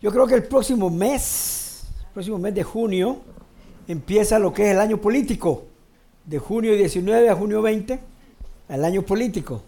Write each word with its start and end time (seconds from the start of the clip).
Yo 0.00 0.12
creo 0.12 0.26
que 0.26 0.34
el 0.34 0.44
próximo 0.44 0.90
mes, 0.90 1.84
próximo 2.12 2.38
mes 2.38 2.54
de 2.54 2.62
junio, 2.62 3.22
empieza 3.88 4.38
lo 4.38 4.52
que 4.52 4.66
es 4.66 4.72
el 4.72 4.80
año 4.80 4.98
político. 5.00 5.64
De 6.24 6.38
junio 6.38 6.74
19 6.74 7.30
a 7.30 7.34
junio 7.34 7.62
20, 7.62 7.98
el 8.68 8.84
año 8.84 9.02
político. 9.02 9.62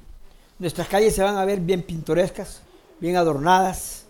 Nuestras 0.58 0.86
calles 0.88 1.14
se 1.14 1.22
van 1.22 1.36
a 1.36 1.44
ver 1.44 1.60
bien 1.60 1.82
pintorescas, 1.82 2.60
bien 3.00 3.16
adornadas, 3.16 4.04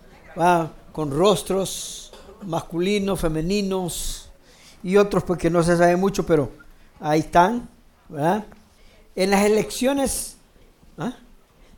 con 0.92 1.10
rostros 1.10 2.12
masculinos, 2.46 3.21
femeninos 3.21 4.30
y 4.82 4.96
otros 4.96 5.22
porque 5.22 5.50
no 5.50 5.62
se 5.62 5.76
sabe 5.76 5.96
mucho, 5.96 6.26
pero 6.26 6.50
ahí 6.98 7.21
están. 7.21 7.69
En 9.14 9.30
las 9.30 9.44
elecciones, 9.44 10.37
¿ah? 10.96 11.12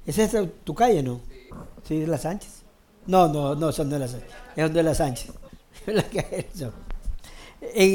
¿esa 0.06 0.22
es 0.22 0.34
tu 0.64 0.74
calle, 0.74 1.02
no? 1.02 1.20
Sí, 1.86 1.98
de 1.98 2.06
las 2.06 2.22
Sánchez. 2.22 2.59
No, 3.06 3.28
no, 3.28 3.54
no, 3.54 3.72
son 3.72 3.90
de 3.90 3.98
las 3.98 4.12
Sánchez. 4.12 4.30
Es 4.56 4.72
de 4.72 4.82
las 4.82 4.96
Sánchez. 4.96 5.32
en, 5.86 5.98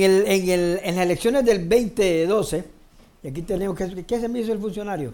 el, 0.04 0.28
en, 0.28 0.50
el, 0.50 0.80
en 0.84 0.96
las 0.96 1.06
elecciones 1.06 1.46
del 1.46 1.70
2012, 1.70 2.64
y 3.24 3.28
aquí 3.28 3.42
tenemos 3.42 3.78
que... 3.78 4.06
¿Qué 4.06 4.20
se 4.20 4.28
me 4.28 4.40
hizo 4.40 4.52
el 4.52 4.60
funcionario? 4.60 5.14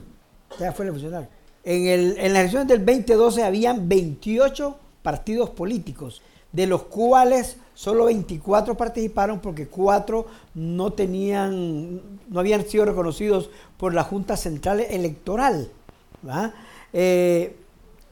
Ya 0.60 0.72
fue 0.72 0.86
el 0.86 0.92
funcionario. 0.92 1.28
En, 1.64 1.88
el, 1.88 2.18
en 2.18 2.34
las 2.34 2.42
elecciones 2.42 2.68
del 2.68 2.86
2012 2.86 3.44
habían 3.44 3.88
28 3.88 4.76
partidos 5.04 5.52
políticos, 5.52 6.22
de 6.52 6.68
los 6.68 6.84
cuales 6.84 7.58
solo 7.74 8.06
24 8.06 8.76
participaron 8.76 9.40
porque 9.40 9.68
cuatro 9.68 10.28
no 10.54 10.94
tenían, 10.94 12.02
no 12.30 12.40
habían 12.40 12.66
sido 12.66 12.86
reconocidos 12.86 13.50
por 13.78 13.94
la 13.94 14.04
Junta 14.04 14.38
Central 14.38 14.82
Electoral. 14.82 15.70
Eh, 16.94 17.56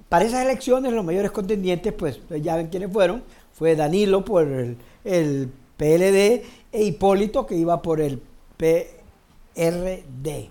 para 0.10 0.26
esas 0.26 0.44
elecciones 0.44 0.92
los 0.92 1.06
mayores 1.06 1.32
contendientes, 1.32 1.94
pues 1.94 2.20
ya 2.42 2.56
ven 2.56 2.68
quiénes 2.68 2.92
fueron, 2.92 3.24
fue 3.54 3.76
Danilo 3.76 4.26
por 4.26 4.44
el, 4.44 5.52
PLD 5.78 6.44
e 6.72 6.84
Hipólito 6.84 7.46
que 7.46 7.56
iba 7.56 7.82
por 7.82 8.02
el 8.02 8.22
PRD. 8.58 10.50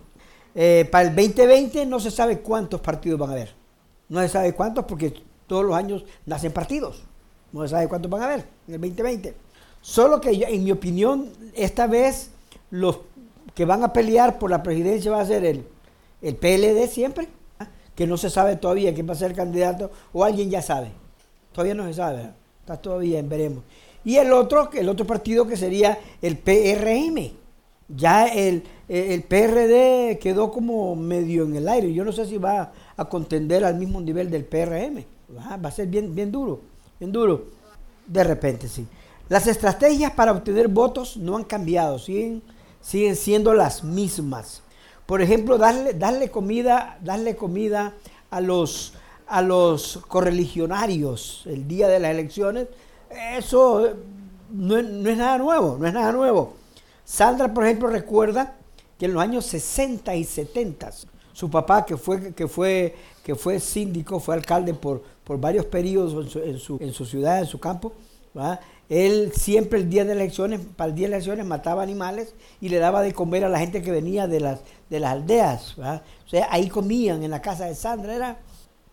Eh, 0.54 0.88
para 0.90 1.08
el 1.08 1.14
2020 1.14 1.84
no 1.86 2.00
se 2.00 2.10
sabe 2.10 2.38
cuántos 2.38 2.80
partidos 2.80 3.18
van 3.18 3.30
a 3.30 3.32
haber. 3.34 3.54
No 4.08 4.20
se 4.22 4.28
sabe 4.28 4.54
cuántos 4.54 4.86
porque 4.86 5.12
todos 5.46 5.64
los 5.64 5.74
años 5.74 6.04
nacen 6.24 6.52
partidos. 6.52 7.02
No 7.52 7.62
se 7.62 7.68
sabe 7.68 7.88
cuántos 7.88 8.10
van 8.10 8.22
a 8.22 8.24
haber 8.24 8.46
en 8.68 8.74
el 8.74 8.80
2020. 8.80 9.34
Solo 9.82 10.20
que 10.20 10.30
en 10.30 10.64
mi 10.64 10.70
opinión, 10.72 11.30
esta 11.54 11.86
vez 11.86 12.30
los 12.70 13.00
que 13.54 13.64
van 13.64 13.82
a 13.82 13.92
pelear 13.92 14.38
por 14.38 14.50
la 14.50 14.62
presidencia 14.62 15.10
va 15.10 15.20
a 15.20 15.26
ser 15.26 15.44
el, 15.44 15.64
el 16.22 16.36
PLD 16.36 16.88
siempre, 16.88 17.28
que 17.98 18.06
no 18.06 18.16
se 18.16 18.30
sabe 18.30 18.54
todavía 18.54 18.94
quién 18.94 19.08
va 19.08 19.14
a 19.14 19.16
ser 19.16 19.32
el 19.32 19.36
candidato, 19.36 19.90
o 20.12 20.22
alguien 20.22 20.48
ya 20.48 20.62
sabe. 20.62 20.92
Todavía 21.50 21.74
no 21.74 21.84
se 21.84 21.94
sabe, 21.94 22.30
está 22.60 22.76
todavía 22.76 23.18
en 23.18 23.28
veremos. 23.28 23.64
Y 24.04 24.14
el 24.18 24.32
otro, 24.32 24.70
el 24.72 24.88
otro 24.88 25.04
partido 25.04 25.48
que 25.48 25.56
sería 25.56 25.98
el 26.22 26.38
PRM. 26.38 27.32
Ya 27.88 28.28
el, 28.28 28.62
el 28.88 29.24
PRD 29.24 30.16
quedó 30.20 30.52
como 30.52 30.94
medio 30.94 31.42
en 31.42 31.56
el 31.56 31.68
aire. 31.68 31.92
Yo 31.92 32.04
no 32.04 32.12
sé 32.12 32.24
si 32.26 32.38
va 32.38 32.70
a 32.96 33.04
contender 33.08 33.64
al 33.64 33.74
mismo 33.74 34.00
nivel 34.00 34.30
del 34.30 34.44
PRM. 34.44 35.04
Va 35.36 35.68
a 35.68 35.72
ser 35.72 35.88
bien, 35.88 36.14
bien 36.14 36.30
duro, 36.30 36.60
bien 37.00 37.10
duro. 37.10 37.46
De 38.06 38.22
repente, 38.22 38.68
sí. 38.68 38.86
Las 39.28 39.48
estrategias 39.48 40.12
para 40.12 40.30
obtener 40.30 40.68
votos 40.68 41.16
no 41.16 41.36
han 41.36 41.42
cambiado, 41.42 41.98
siguen, 41.98 42.44
siguen 42.80 43.16
siendo 43.16 43.54
las 43.54 43.82
mismas. 43.82 44.62
Por 45.08 45.22
ejemplo, 45.22 45.56
darle, 45.56 45.94
darle 45.94 46.30
comida, 46.30 46.98
darle 47.00 47.34
comida 47.34 47.94
a 48.28 48.42
los, 48.42 48.92
a 49.26 49.40
los 49.40 50.00
correligionarios 50.06 51.44
el 51.46 51.66
día 51.66 51.88
de 51.88 51.98
las 51.98 52.10
elecciones, 52.10 52.68
eso 53.34 53.88
no, 54.52 54.82
no, 54.82 55.08
es 55.08 55.16
nada 55.16 55.38
nuevo, 55.38 55.78
no 55.80 55.86
es 55.86 55.94
nada 55.94 56.12
nuevo. 56.12 56.56
Sandra, 57.06 57.54
por 57.54 57.64
ejemplo, 57.64 57.88
recuerda 57.88 58.58
que 58.98 59.06
en 59.06 59.14
los 59.14 59.22
años 59.22 59.46
60 59.46 60.14
y 60.14 60.24
70, 60.24 60.90
su 61.32 61.48
papá, 61.48 61.86
que 61.86 61.96
fue, 61.96 62.34
que 62.34 62.46
fue, 62.46 62.94
que 63.24 63.34
fue 63.34 63.60
síndico, 63.60 64.20
fue 64.20 64.34
alcalde 64.34 64.74
por, 64.74 65.02
por 65.24 65.40
varios 65.40 65.64
periodos 65.64 66.36
en 66.36 66.58
su, 66.58 66.76
en 66.82 66.92
su, 66.92 67.06
ciudad, 67.06 67.38
en 67.38 67.46
su 67.46 67.58
campo, 67.58 67.94
él 68.88 69.32
siempre 69.34 69.78
el 69.78 69.90
día 69.90 70.04
de 70.04 70.12
elecciones, 70.12 70.60
para 70.76 70.90
el 70.90 70.96
día 70.96 71.08
de 71.08 71.14
elecciones 71.14 71.44
mataba 71.44 71.82
animales 71.82 72.34
y 72.60 72.70
le 72.70 72.78
daba 72.78 73.02
de 73.02 73.12
comer 73.12 73.44
a 73.44 73.48
la 73.48 73.58
gente 73.58 73.82
que 73.82 73.90
venía 73.90 74.26
de 74.26 74.40
las, 74.40 74.60
de 74.88 75.00
las 75.00 75.12
aldeas. 75.12 75.78
O 75.78 76.28
sea, 76.28 76.48
ahí 76.50 76.68
comían 76.68 77.22
en 77.22 77.30
la 77.30 77.42
casa 77.42 77.66
de 77.66 77.74
Sandra, 77.74 78.14
era 78.14 78.38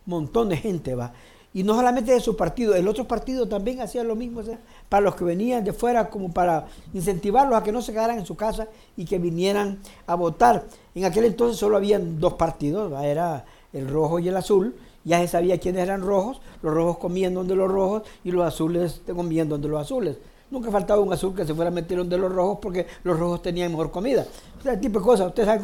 un 0.06 0.10
montón 0.10 0.50
de 0.50 0.58
gente. 0.58 0.94
¿va? 0.94 1.12
Y 1.56 1.62
no 1.62 1.74
solamente 1.74 2.12
de 2.12 2.20
su 2.20 2.36
partido, 2.36 2.74
el 2.74 2.86
otro 2.86 3.08
partido 3.08 3.48
también 3.48 3.80
hacía 3.80 4.04
lo 4.04 4.14
mismo, 4.14 4.42
para 4.90 5.00
los 5.00 5.16
que 5.16 5.24
venían 5.24 5.64
de 5.64 5.72
fuera, 5.72 6.10
como 6.10 6.30
para 6.30 6.66
incentivarlos 6.92 7.58
a 7.58 7.62
que 7.62 7.72
no 7.72 7.80
se 7.80 7.92
quedaran 7.92 8.18
en 8.18 8.26
su 8.26 8.36
casa 8.36 8.68
y 8.98 9.06
que 9.06 9.18
vinieran 9.18 9.78
a 10.06 10.14
votar. 10.16 10.66
En 10.94 11.06
aquel 11.06 11.24
entonces 11.24 11.56
solo 11.56 11.78
habían 11.78 12.20
dos 12.20 12.34
partidos, 12.34 12.92
era 13.02 13.46
el 13.72 13.88
rojo 13.88 14.18
y 14.18 14.28
el 14.28 14.36
azul, 14.36 14.76
ya 15.06 15.20
se 15.20 15.28
sabía 15.28 15.58
quiénes 15.58 15.84
eran 15.84 16.02
rojos, 16.02 16.40
los 16.62 16.74
rojos 16.74 16.98
comían 16.98 17.32
donde 17.32 17.54
los 17.54 17.70
rojos 17.70 18.02
y 18.24 18.32
los 18.32 18.44
azules 18.44 19.00
comían 19.06 19.48
donde 19.48 19.68
los 19.68 19.80
azules. 19.80 20.18
Nunca 20.50 20.70
faltaba 20.70 21.00
un 21.00 21.12
azul 21.12 21.34
que 21.34 21.44
se 21.44 21.54
fuera 21.54 21.70
a 21.70 21.74
meter 21.74 21.98
donde 21.98 22.18
los 22.18 22.32
rojos 22.32 22.58
porque 22.60 22.86
los 23.04 23.18
rojos 23.18 23.40
tenían 23.42 23.70
mejor 23.70 23.90
comida. 23.90 24.26
Ese 24.60 24.76
tipo 24.78 24.98
de 24.98 25.04
cosas, 25.04 25.28
ustedes 25.28 25.46
saben 25.48 25.62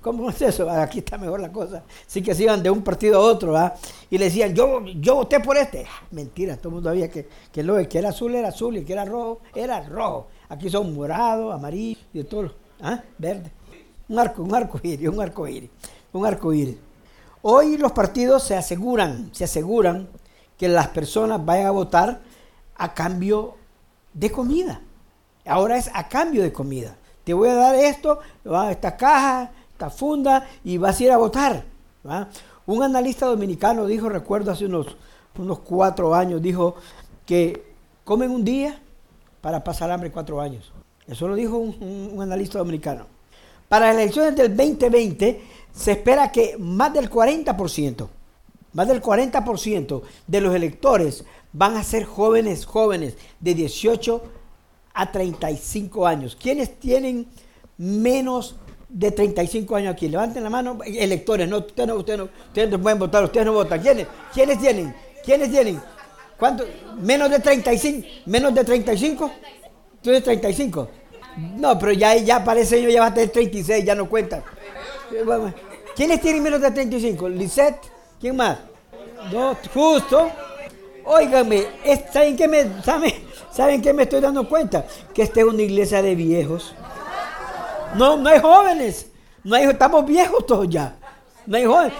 cómo 0.00 0.30
es, 0.30 0.42
eso, 0.42 0.68
aquí 0.70 0.98
está 0.98 1.16
mejor 1.16 1.40
la 1.40 1.50
cosa. 1.50 1.82
Sí 2.06 2.22
que 2.22 2.34
se 2.34 2.42
iban 2.42 2.62
de 2.62 2.70
un 2.70 2.82
partido 2.82 3.16
a 3.16 3.20
otro, 3.20 3.52
¿verdad? 3.52 3.74
Y 4.10 4.18
le 4.18 4.26
decían, 4.26 4.54
yo, 4.54 4.84
yo 4.84 5.16
voté 5.16 5.40
por 5.40 5.56
este. 5.56 5.86
Ah, 5.86 6.06
mentira, 6.10 6.56
todo 6.56 6.68
el 6.68 6.74
mundo 6.74 6.90
sabía 6.90 7.10
que, 7.10 7.26
que 7.50 7.62
lo 7.62 7.76
que 7.88 7.98
era 7.98 8.10
azul 8.10 8.34
era 8.34 8.48
azul 8.48 8.76
y 8.76 8.84
que 8.84 8.92
era 8.92 9.06
rojo 9.06 9.40
era 9.54 9.82
rojo. 9.82 10.28
Aquí 10.50 10.68
son 10.68 10.94
morado, 10.94 11.52
amarillo 11.52 12.00
y 12.12 12.18
de 12.18 12.24
todo, 12.24 12.52
¿ah? 12.82 13.02
verde. 13.16 13.50
Un 14.08 14.18
arco, 14.18 14.42
un 14.42 14.54
arco 14.54 14.78
iris, 14.82 15.08
un 15.08 15.20
arco 15.20 15.48
iris, 15.48 15.70
un 16.12 16.26
arco 16.26 16.52
iris. 16.52 16.76
Hoy 17.46 17.76
los 17.76 17.92
partidos 17.92 18.42
se 18.42 18.56
aseguran, 18.56 19.28
se 19.34 19.44
aseguran 19.44 20.08
que 20.56 20.66
las 20.66 20.88
personas 20.88 21.44
vayan 21.44 21.66
a 21.66 21.72
votar 21.72 22.22
a 22.74 22.94
cambio 22.94 23.56
de 24.14 24.32
comida. 24.32 24.80
Ahora 25.44 25.76
es 25.76 25.90
a 25.92 26.08
cambio 26.08 26.42
de 26.42 26.54
comida. 26.54 26.96
Te 27.22 27.34
voy 27.34 27.50
a 27.50 27.54
dar 27.54 27.74
esto, 27.74 28.20
esta 28.70 28.96
caja, 28.96 29.52
esta 29.70 29.90
funda 29.90 30.48
y 30.64 30.78
vas 30.78 30.98
a 30.98 31.04
ir 31.04 31.12
a 31.12 31.18
votar. 31.18 31.64
Un 32.64 32.82
analista 32.82 33.26
dominicano 33.26 33.84
dijo, 33.84 34.08
recuerdo 34.08 34.50
hace 34.50 34.64
unos, 34.64 34.96
unos 35.36 35.58
cuatro 35.58 36.14
años, 36.14 36.40
dijo 36.40 36.76
que 37.26 37.62
comen 38.04 38.30
un 38.30 38.42
día 38.42 38.80
para 39.42 39.62
pasar 39.62 39.90
hambre 39.90 40.10
cuatro 40.10 40.40
años. 40.40 40.72
Eso 41.06 41.28
lo 41.28 41.34
dijo 41.34 41.58
un, 41.58 42.10
un 42.10 42.22
analista 42.22 42.56
dominicano. 42.56 43.04
Para 43.68 43.88
las 43.88 43.96
elecciones 43.96 44.34
del 44.34 44.56
2020 44.56 45.63
se 45.74 45.92
espera 45.92 46.30
que 46.30 46.56
más 46.58 46.92
del 46.92 47.10
40%, 47.10 48.08
más 48.72 48.88
del 48.88 49.02
40% 49.02 50.02
de 50.26 50.40
los 50.40 50.54
electores 50.54 51.24
van 51.52 51.76
a 51.76 51.84
ser 51.84 52.04
jóvenes, 52.04 52.64
jóvenes 52.64 53.16
de 53.40 53.54
18 53.54 54.22
a 54.94 55.12
35 55.12 56.06
años. 56.06 56.36
¿Quiénes 56.40 56.78
tienen 56.78 57.26
menos 57.76 58.56
de 58.88 59.10
35 59.10 59.76
años 59.76 59.94
aquí? 59.94 60.08
Levanten 60.08 60.44
la 60.44 60.50
mano, 60.50 60.78
electores, 60.84 61.48
no, 61.48 61.58
ustedes 61.58 61.88
no, 61.88 61.96
ustedes 61.96 62.18
no, 62.18 62.24
ustedes 62.24 62.70
no 62.70 62.80
pueden 62.80 62.98
votar, 62.98 63.24
ustedes 63.24 63.46
no 63.46 63.52
votan. 63.52 63.80
¿Quiénes? 63.80 64.06
¿Quiénes 64.32 64.60
tienen? 64.60 64.94
¿Quiénes 65.24 65.50
tienen? 65.50 65.80
¿Cuántos? 66.38 66.66
¿Menos 67.00 67.30
de 67.30 67.40
35? 67.40 68.06
¿Menos 68.26 68.54
de 68.54 68.64
35? 68.64 69.30
¿Tú 70.02 70.10
eres 70.10 70.22
35? 70.22 70.88
No, 71.56 71.76
pero 71.78 71.92
ya, 71.92 72.14
ya 72.16 72.44
parece 72.44 72.80
yo 72.80 72.88
ya 72.88 73.00
va 73.00 73.06
a 73.08 73.14
tener 73.14 73.30
36, 73.30 73.84
ya 73.84 73.94
no 73.94 74.08
cuenta. 74.08 74.44
¿Quiénes 75.94 76.20
tienen 76.20 76.42
menos 76.42 76.60
de 76.60 76.70
35? 76.70 77.28
Lisette, 77.28 77.80
¿quién 78.20 78.36
más? 78.36 78.58
No, 79.32 79.56
justo. 79.72 80.30
Óigame, 81.04 81.66
¿saben 82.12 82.36
qué 82.36 82.48
me, 82.48 82.66
saben, 83.52 83.82
qué 83.82 83.92
me 83.92 84.04
estoy 84.04 84.20
dando 84.20 84.48
cuenta? 84.48 84.84
Que 85.12 85.22
esta 85.22 85.40
es 85.40 85.46
una 85.46 85.62
iglesia 85.62 86.02
de 86.02 86.14
viejos. 86.14 86.74
No, 87.94 88.16
no 88.16 88.28
hay 88.28 88.40
jóvenes. 88.40 89.06
No 89.44 89.54
hay, 89.54 89.64
estamos 89.64 90.06
viejos 90.06 90.46
todos 90.46 90.68
ya. 90.68 90.96
No 91.46 91.56
hay 91.56 91.64
jóvenes. 91.66 91.92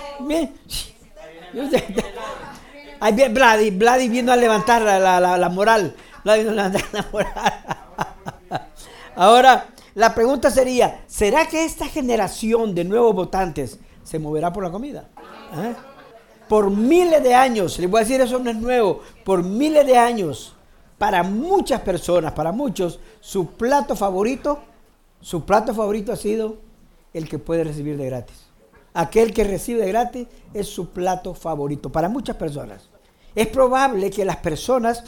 Vladi, 3.31 3.71
Vladi 3.71 4.09
vino 4.09 4.33
a 4.33 4.37
levantar 4.37 4.83
la, 4.83 4.99
la, 4.99 5.37
la 5.37 5.49
moral. 5.51 5.95
Vladi 6.25 6.45
vino 6.45 6.53
a 6.53 6.69
levantar 6.69 6.85
la 6.93 7.07
moral. 7.13 7.53
Ahora, 9.17 9.67
la 9.95 10.15
pregunta 10.15 10.51
sería, 10.51 11.05
¿será 11.07 11.47
que 11.47 11.65
esta 11.65 11.87
generación 11.87 12.75
de 12.75 12.85
nuevos 12.85 13.15
votantes 13.15 13.79
se 14.03 14.19
moverá 14.19 14.53
por 14.53 14.65
la 14.65 14.71
comida? 14.71 15.09
¿Eh? 15.57 15.75
Por 16.49 16.71
miles 16.71 17.23
de 17.23 17.35
años, 17.35 17.79
les 17.79 17.91
voy 17.91 18.01
a 18.01 18.05
decir 18.05 18.21
eso 18.21 18.39
no 18.39 18.51
es 18.51 18.57
nuevo, 18.57 19.01
por 19.25 19.43
miles 19.43 19.87
de 19.87 19.97
años, 19.97 20.55
para 20.99 21.23
muchas 21.23 21.81
personas, 21.81 22.33
para 22.33 22.53
muchos, 22.53 22.99
su 23.21 23.53
plato 23.53 23.97
favorito, 23.97 24.61
su 25.21 25.45
plato 25.45 25.75
favorito 25.75 26.13
ha 26.13 26.17
sido 26.17 26.59
el 27.13 27.29
que 27.29 27.39
puede 27.39 27.65
recibir 27.65 27.97
de 27.97 28.07
gratis. 28.07 28.47
Aquel 28.93 29.33
que 29.33 29.45
recibe 29.45 29.83
de 29.83 29.89
gratis 29.89 30.29
es 30.53 30.69
su 30.69 30.91
plato 30.91 31.35
favorito 31.35 31.91
para 31.91 32.09
muchas 32.09 32.37
personas. 32.37 32.89
Es 33.35 33.49
probable 33.49 34.11
que 34.11 34.25
las 34.25 34.37
personas 34.37 35.03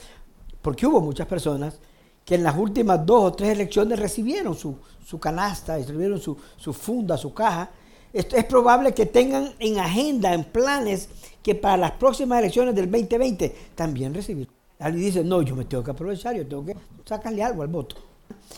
Porque 0.67 0.85
hubo 0.85 1.01
muchas 1.01 1.29
personas 1.29 1.79
que 2.27 2.35
en 2.35 2.43
las 2.43 2.57
últimas 2.59 3.07
dos 3.07 3.25
o 3.25 3.33
tres 3.33 3.51
elecciones 3.51 3.99
recibieron 3.99 4.55
su, 4.57 4.77
canasta, 5.19 5.77
recibieron 5.77 6.21
su, 6.21 6.37
su, 6.57 6.73
funda, 6.73 7.17
su 7.17 7.33
caja. 7.33 7.71
Es, 8.13 8.27
es 8.33 8.45
probable 8.45 8.93
que 8.93 9.07
tengan 9.07 9.55
en 9.61 9.79
agenda, 9.79 10.35
en 10.35 10.43
planes, 10.45 11.09
que 11.41 11.55
para 11.55 11.77
las 11.77 11.93
próximas 11.93 12.41
elecciones 12.41 12.75
del 12.75 12.91
2020 12.91 13.55
también 13.77 14.13
recibir. 14.13 14.49
Alguien 14.81 15.05
dice, 15.05 15.23
no, 15.25 15.41
yo 15.41 15.55
me 15.55 15.65
tengo 15.65 15.85
que 15.85 15.93
aprovechar, 15.93 16.35
yo 16.35 16.47
tengo 16.47 16.67
que 16.67 16.77
sacarle 17.05 17.45
algo 17.45 17.63
al 17.63 17.69
voto. 17.69 17.95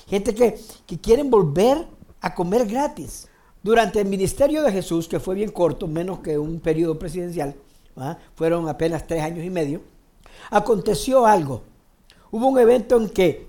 Gente 0.08 0.34
que, 0.34 0.58
que 0.86 0.98
quieren 0.98 1.30
volver 1.30 1.86
a 2.22 2.34
comer 2.34 2.66
gratis. 2.66 3.28
Durante 3.62 4.00
el 4.00 4.08
ministerio 4.08 4.62
de 4.62 4.72
Jesús, 4.72 5.06
que 5.06 5.20
fue 5.20 5.34
bien 5.34 5.50
corto, 5.50 5.86
menos 5.86 6.20
que 6.20 6.38
un 6.38 6.58
periodo 6.60 6.98
presidencial, 6.98 7.54
fueron 8.34 8.66
apenas 8.66 9.06
tres 9.06 9.22
años 9.22 9.44
y 9.44 9.50
medio, 9.50 9.82
aconteció 10.50 11.26
algo. 11.26 11.62
Hubo 12.30 12.46
un 12.46 12.58
evento 12.58 12.96
en 12.96 13.10
que 13.10 13.48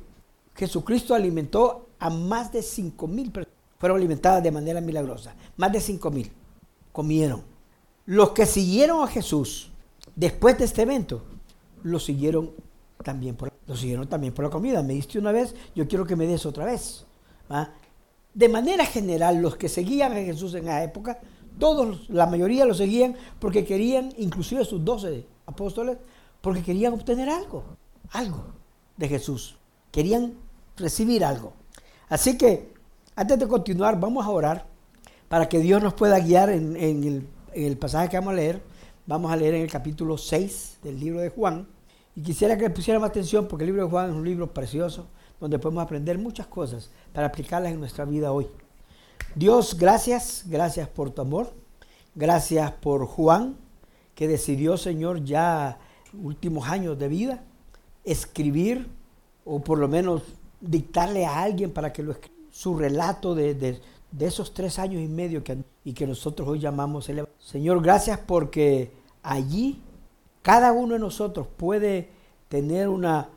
Jesucristo 0.59 1.15
alimentó 1.15 1.87
a 1.99 2.09
más 2.09 2.51
de 2.51 2.61
5 2.61 3.07
mil 3.07 3.31
personas. 3.31 3.57
Fueron 3.77 3.97
alimentadas 3.97 4.43
de 4.43 4.51
manera 4.51 4.81
milagrosa. 4.81 5.33
Más 5.55 5.71
de 5.71 5.79
5 5.79 6.11
mil 6.11 6.29
comieron. 6.91 7.43
Los 8.05 8.31
que 8.31 8.45
siguieron 8.45 9.01
a 9.01 9.07
Jesús 9.07 9.71
después 10.17 10.57
de 10.57 10.65
este 10.65 10.81
evento, 10.81 11.23
lo 11.83 11.97
siguieron 11.97 12.51
también 13.05 13.37
por, 13.37 13.53
lo 13.65 13.77
siguieron 13.77 14.07
también 14.07 14.33
por 14.33 14.43
la 14.43 14.51
comida. 14.51 14.83
Me 14.83 14.95
diste 14.95 15.17
una 15.17 15.31
vez, 15.31 15.55
yo 15.75 15.87
quiero 15.87 16.05
que 16.05 16.17
me 16.17 16.27
des 16.27 16.45
otra 16.45 16.65
vez. 16.65 17.05
De 18.33 18.49
manera 18.49 18.85
general, 18.85 19.41
los 19.41 19.55
que 19.55 19.69
seguían 19.69 20.11
a 20.11 20.15
Jesús 20.15 20.53
en 20.55 20.65
esa 20.65 20.83
época, 20.83 21.19
todos, 21.57 22.09
la 22.09 22.25
mayoría 22.25 22.65
lo 22.65 22.73
seguían 22.73 23.15
porque 23.39 23.63
querían, 23.63 24.13
inclusive 24.17 24.65
sus 24.65 24.83
doce 24.83 25.25
apóstoles, 25.45 25.97
porque 26.41 26.63
querían 26.63 26.93
obtener 26.93 27.29
algo, 27.29 27.63
algo 28.11 28.43
de 28.97 29.07
Jesús. 29.07 29.55
Querían 29.91 30.48
recibir 30.79 31.23
algo. 31.23 31.53
Así 32.07 32.37
que, 32.37 32.73
antes 33.15 33.37
de 33.37 33.47
continuar, 33.47 33.99
vamos 33.99 34.25
a 34.25 34.29
orar 34.29 34.65
para 35.27 35.47
que 35.47 35.59
Dios 35.59 35.81
nos 35.83 35.93
pueda 35.93 36.19
guiar 36.19 36.49
en, 36.49 36.75
el, 37.53 37.77
pasaje 37.77 38.09
que 38.09 38.17
vamos 38.17 38.33
a 38.33 38.35
leer. 38.35 38.61
Vamos 39.05 39.31
a 39.31 39.35
leer 39.35 39.55
en 39.55 39.61
el 39.61 39.71
capítulo 39.71 40.17
6 40.17 40.79
del 40.83 40.99
libro 40.99 41.19
de 41.19 41.29
Juan. 41.29 41.67
Y 42.15 42.21
quisiera 42.21 42.57
que 42.57 42.63
le 42.63 42.69
pusiéramos 42.69 43.09
atención 43.09 43.47
porque 43.47 43.63
el 43.63 43.67
libro 43.67 43.83
de 43.83 43.89
Juan 43.89 44.09
es 44.09 44.15
un 44.15 44.25
libro 44.25 44.53
precioso 44.53 45.07
donde 45.39 45.57
podemos 45.57 45.83
aprender 45.83 46.17
muchas 46.17 46.47
cosas 46.47 46.89
para 47.13 47.27
aplicarlas 47.27 47.71
en 47.71 47.79
nuestra 47.79 48.05
vida 48.05 48.31
hoy. 48.31 48.47
Dios, 49.35 49.77
gracias, 49.77 50.43
gracias 50.47 50.87
por 50.87 51.11
tu 51.11 51.21
amor. 51.21 51.53
Gracias 52.15 52.71
por 52.71 53.05
Juan, 53.05 53.55
que 54.15 54.27
decidió, 54.27 54.77
Señor, 54.77 55.23
ya 55.23 55.77
últimos 56.13 56.67
años 56.67 56.97
de 56.97 57.07
vida, 57.07 57.43
escribir 58.03 58.89
o 59.45 59.61
por 59.61 59.77
lo 59.77 59.87
menos 59.87 60.23
dictarle 60.61 61.25
a 61.25 61.41
alguien 61.41 61.71
para 61.71 61.93
que 61.93 62.03
lo 62.03 62.11
escriba 62.11 62.39
su 62.59 62.77
relato 62.77 63.35
de, 63.35 63.79
esos 64.19 64.53
tres 64.53 64.79
años 64.79 65.01
y 65.01 65.07
medio 65.07 65.43
y 65.83 65.93
que 65.93 66.07
nosotros 66.07 66.47
hoy 66.47 66.59
llamamos 66.59 67.07
el 67.09 67.25
Señor, 67.37 67.81
gracias 67.81 68.19
porque 68.19 68.91
allí 69.23 69.81
cada 70.41 70.71
uno 70.71 70.95
de 70.95 70.99
nosotros 70.99 71.47
puede 71.55 72.09
tener 72.47 72.89
una, 72.89 73.29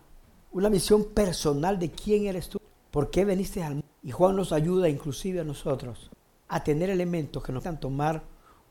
una 0.50 0.70
misión 0.70 1.04
personal 1.04 1.78
de 1.78 1.90
quién 1.90 2.26
eres 2.26 2.48
tú, 2.48 2.58
por 2.90 3.10
qué 3.10 3.24
veniste 3.24 3.62
al 3.62 3.74
mundo. 3.74 3.86
Y 4.02 4.10
Juan 4.10 4.34
nos 4.34 4.52
ayuda 4.52 4.88
inclusive 4.88 5.40
a 5.40 5.44
nosotros 5.44 6.10
a 6.48 6.64
tener 6.64 6.90
elementos 6.90 7.42
que 7.42 7.52
nos 7.52 7.64
hagan 7.64 7.78
tomar 7.78 8.22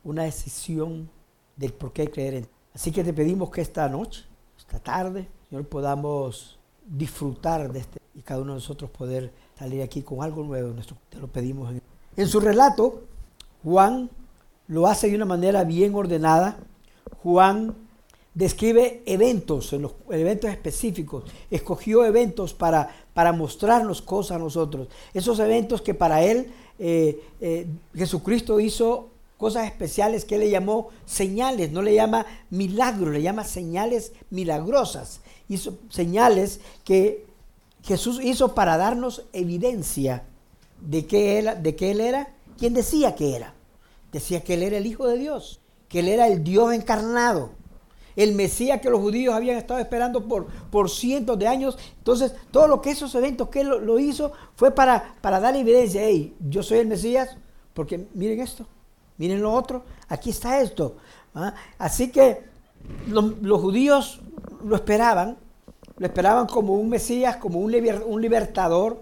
una 0.04 0.24
decisión 0.24 1.10
del 1.56 1.74
por 1.74 1.94
qué 1.94 2.10
creer 2.10 2.34
en 2.34 2.44
ti. 2.44 2.50
Así 2.74 2.92
que 2.92 3.04
te 3.04 3.14
pedimos 3.14 3.50
que 3.50 3.62
esta 3.62 3.88
noche, 3.88 4.26
esta 4.58 4.80
tarde, 4.80 5.30
Señor, 5.50 5.66
podamos 5.68 6.60
disfrutar 6.86 7.72
de 7.72 7.80
este 7.80 8.00
y 8.14 8.22
cada 8.22 8.42
uno 8.42 8.54
de 8.54 8.58
nosotros 8.58 8.90
poder 8.90 9.32
salir 9.58 9.82
aquí 9.82 10.02
con 10.02 10.22
algo 10.22 10.44
nuevo. 10.44 10.74
Te 11.10 11.20
lo 11.20 11.28
pedimos. 11.28 11.74
En, 12.18 12.28
su 12.28 12.40
relato, 12.40 13.04
Juan 13.64 14.10
lo 14.68 14.88
hace 14.88 15.10
de 15.10 15.16
una 15.16 15.26
manera 15.26 15.64
bien 15.64 15.96
ordenada. 15.96 16.58
Juan 17.24 17.76
describe 18.34 19.02
eventos, 19.06 19.74
en 19.74 19.84
los 19.84 19.94
eventos 20.10 20.50
específicos. 20.50 21.24
Escogió 21.50 22.06
eventos 22.06 22.54
para, 22.54 22.90
para 23.14 23.32
mostrarnos 23.32 24.02
cosas 24.02 24.38
a 24.38 24.40
nosotros. 24.40 24.88
Esos 25.14 25.40
eventos 25.40 25.82
que 25.82 25.94
para 25.94 26.24
él 26.24 26.52
eh, 26.80 27.24
eh, 27.40 27.68
Jesucristo 27.94 28.60
hizo 28.60 29.10
cosas 29.38 29.66
especiales 29.66 30.26
que 30.26 30.36
él 30.36 30.42
le 30.42 30.50
llamó 30.50 30.90
señales, 31.06 31.72
no 31.72 31.82
le 31.82 31.94
llama 31.94 32.26
milagros, 32.50 33.12
le 33.12 33.22
llama 33.22 33.44
señales 33.44 34.14
milagrosas. 34.30 35.22
Hizo 35.52 35.78
señales 35.90 36.62
que 36.86 37.26
Jesús 37.84 38.20
hizo 38.24 38.56
para 38.56 38.78
darnos 38.78 39.26
evidencia 39.34 40.24
de 40.80 41.06
que, 41.06 41.40
él, 41.40 41.50
de 41.62 41.76
Él 41.80 42.00
era 42.00 42.34
quien 42.58 42.74
decía 42.74 43.16
que 43.16 43.36
era. 43.36 43.54
Decía 44.12 44.44
que 44.44 44.54
Él 44.54 44.64
era 44.64 44.78
el 44.78 44.86
Hijo 44.86 45.08
de 45.08 45.18
Dios, 45.18 45.60
que 45.90 46.00
Él 46.00 46.08
era 46.08 46.28
el 46.28 46.44
Dios 46.44 46.74
encarnado, 46.74 47.52
el 48.16 48.34
Mesías 48.34 48.82
que 48.82 48.90
los 48.90 49.00
judíos 49.00 49.34
habían 49.34 49.58
estado 49.58 49.80
esperando 49.80 50.28
por, 50.28 50.48
por 50.70 50.90
cientos 50.90 51.40
de 51.40 51.48
años. 51.48 51.78
Entonces, 51.98 52.34
todo 52.52 52.68
lo 52.68 52.82
que 52.82 52.92
esos 52.92 53.14
eventos 53.16 53.50
que 53.50 53.62
Él 53.62 53.70
lo, 53.70 54.00
hizo 54.00 54.32
fue 54.56 54.72
para, 54.72 55.16
para 55.22 55.40
dar 55.40 55.56
evidencia. 55.56 56.02
Hey, 56.04 56.36
yo 56.40 56.62
soy 56.64 56.80
el 56.80 56.88
Mesías, 56.88 57.38
porque 57.74 58.08
miren 58.14 58.42
esto, 58.42 58.68
miren 59.18 59.42
lo 59.42 59.54
otro, 59.54 59.84
aquí 60.08 60.30
está 60.30 60.62
esto. 60.62 60.98
¿ah? 61.36 61.54
Así 61.78 62.12
que 62.12 62.44
los 63.08 63.62
judíos 63.62 64.20
lo 64.64 64.76
esperaban, 64.76 65.38
lo 65.98 66.06
esperaban 66.06 66.48
como 66.48 66.74
un 66.74 66.90
Mesías, 66.90 67.38
como 67.38 67.60
un, 67.60 67.72
libertador. 67.72 69.02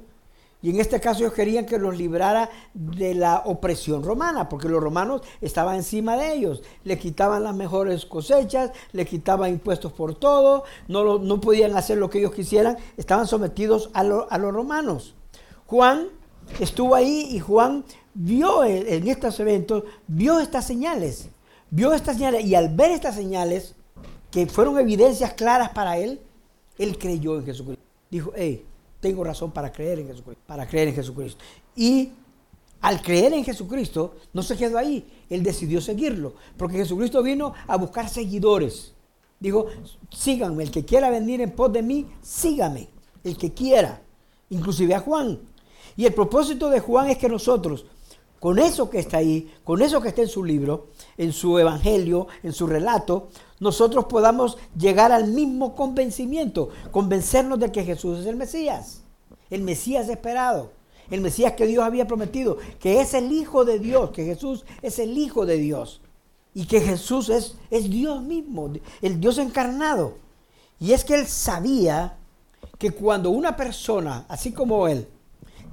Y 0.61 0.69
en 0.71 0.81
este 0.81 1.00
caso 1.00 1.21
ellos 1.21 1.33
querían 1.33 1.65
que 1.65 1.77
los 1.77 1.97
librara 1.97 2.50
de 2.73 3.15
la 3.15 3.44
opresión 3.45 4.03
romana, 4.03 4.50
porque 4.50 4.67
los 4.67 4.83
romanos 4.83 5.21
estaban 5.39 5.77
encima 5.77 6.17
de 6.17 6.33
ellos. 6.33 6.61
Le 6.83 7.00
quitaban 7.00 7.44
las 7.44 7.56
mejores 7.56 8.06
cosechas, 8.06 8.71
le 8.91 9.06
quitaban 9.06 9.51
impuestos 9.51 9.94
por 9.94 10.15
todo, 10.15 10.65
no, 10.89 11.17
no 11.19 11.39
podían 11.39 11.77
hacer 11.77 11.97
lo 11.97 12.09
que 12.09 12.19
ellos 12.19 12.33
quisieran, 12.33 12.77
estaban 12.97 13.27
sometidos 13.27 13.89
a, 13.94 14.01
a 14.01 14.38
los 14.38 14.53
romanos. 14.53 15.15
Juan 15.65 16.09
estuvo 16.59 16.95
ahí 16.95 17.29
y 17.31 17.39
Juan 17.39 17.85
vio 18.13 18.65
en 18.65 19.07
estos 19.07 19.39
eventos, 19.39 19.83
vio 20.07 20.39
estas 20.39 20.65
señales, 20.65 21.29
vio 21.69 21.94
estas 21.94 22.17
señales 22.17 22.44
y 22.44 22.56
al 22.56 22.75
ver 22.75 22.91
estas 22.91 23.15
señales, 23.15 23.75
que 24.31 24.45
fueron 24.47 24.79
evidencias 24.79 25.33
claras 25.33 25.69
para 25.69 25.97
él, 25.97 26.19
él 26.77 26.97
creyó 26.97 27.37
en 27.37 27.45
Jesucristo. 27.45 27.83
Dijo, 28.09 28.31
hey, 28.35 28.65
tengo 28.99 29.23
razón 29.23 29.51
para 29.51 29.71
creer 29.71 29.99
en 29.99 30.07
Jesucristo, 30.07 30.44
para 30.45 30.68
creer 30.68 30.89
en 30.89 30.95
Jesucristo. 30.95 31.44
Y 31.75 32.11
al 32.81 33.01
creer 33.01 33.33
en 33.33 33.44
Jesucristo, 33.44 34.15
no 34.33 34.42
se 34.42 34.56
quedó 34.56 34.77
ahí, 34.77 35.06
él 35.30 35.44
decidió 35.44 35.81
seguirlo, 35.81 36.33
porque 36.57 36.77
Jesucristo 36.77 37.21
vino 37.21 37.54
a 37.68 37.77
buscar 37.77 38.09
seguidores. 38.09 38.94
Dijo, 39.39 39.68
síganme, 40.09 40.63
el 40.63 40.71
que 40.71 40.85
quiera 40.85 41.09
venir 41.09 41.42
en 41.42 41.51
pos 41.51 41.71
de 41.71 41.81
mí, 41.81 42.07
sígame, 42.21 42.89
el 43.23 43.37
que 43.37 43.54
quiera, 43.54 44.01
inclusive 44.49 44.95
a 44.95 44.99
Juan. 44.99 45.39
Y 45.95 46.06
el 46.06 46.13
propósito 46.13 46.69
de 46.69 46.80
Juan 46.80 47.09
es 47.09 47.18
que 47.18 47.27
nosotros, 47.30 47.85
con 48.39 48.59
eso 48.59 48.89
que 48.89 48.99
está 48.99 49.17
ahí, 49.17 49.53
con 49.63 49.81
eso 49.81 50.01
que 50.01 50.09
está 50.09 50.21
en 50.21 50.29
su 50.29 50.43
libro, 50.43 50.87
en 51.17 51.33
su 51.33 51.59
evangelio, 51.59 52.27
en 52.43 52.53
su 52.53 52.67
relato, 52.67 53.29
nosotros 53.59 54.05
podamos 54.05 54.57
llegar 54.77 55.11
al 55.11 55.27
mismo 55.27 55.75
convencimiento, 55.75 56.69
convencernos 56.91 57.59
de 57.59 57.71
que 57.71 57.83
Jesús 57.83 58.19
es 58.19 58.25
el 58.25 58.37
Mesías, 58.37 59.03
el 59.49 59.61
Mesías 59.61 60.07
esperado, 60.07 60.71
el 61.09 61.21
Mesías 61.21 61.53
que 61.53 61.67
Dios 61.67 61.83
había 61.83 62.07
prometido, 62.07 62.57
que 62.79 63.01
es 63.01 63.13
el 63.13 63.31
Hijo 63.31 63.65
de 63.65 63.79
Dios, 63.79 64.11
que 64.11 64.23
Jesús 64.23 64.65
es 64.81 64.99
el 64.99 65.17
Hijo 65.17 65.45
de 65.45 65.57
Dios 65.57 66.01
y 66.53 66.65
que 66.65 66.81
Jesús 66.81 67.29
es, 67.29 67.55
es 67.69 67.89
Dios 67.89 68.21
mismo, 68.21 68.71
el 69.01 69.19
Dios 69.19 69.37
encarnado. 69.37 70.17
Y 70.79 70.93
es 70.93 71.03
que 71.03 71.15
él 71.15 71.27
sabía 71.27 72.17
que 72.77 72.91
cuando 72.91 73.29
una 73.29 73.55
persona, 73.55 74.25
así 74.29 74.53
como 74.53 74.87
él, 74.87 75.07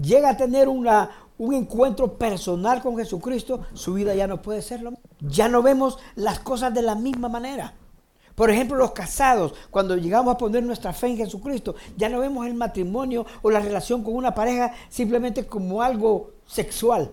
llega 0.00 0.30
a 0.30 0.37
tener 0.37 0.68
una, 0.68 1.11
un 1.38 1.55
encuentro 1.55 2.14
personal 2.14 2.83
con 2.83 2.97
Jesucristo, 2.97 3.61
su 3.75 3.95
vida 3.95 4.14
ya 4.14 4.26
no 4.26 4.43
puede 4.43 4.62
ser 4.62 4.83
lo 4.83 4.93
mismo. 4.93 5.05
Ya 5.21 5.49
no 5.49 5.62
vemos 5.62 5.99
las 6.14 6.38
cosas 6.38 6.73
de 6.73 6.83
la 6.83 6.95
misma 6.95 7.28
manera. 7.28 7.75
Por 8.35 8.50
ejemplo, 8.50 8.76
los 8.76 8.93
casados, 8.93 9.55
cuando 9.71 9.97
llegamos 9.97 10.35
a 10.35 10.38
poner 10.38 10.62
nuestra 10.62 10.93
fe 10.93 11.09
en 11.09 11.16
Jesucristo, 11.16 11.75
ya 11.97 12.11
no 12.11 12.21
vemos 12.21 12.47
el 12.47 12.55
matrimonio 12.55 13.25
o 13.40 13.50
la 13.50 13.61
relación 13.61 14.02
con 14.05 14.14
una 14.14 14.35
pareja 14.35 14.73
simplemente 14.90 15.47
como 15.47 15.83
algo 15.83 16.33
sexual. 16.47 17.11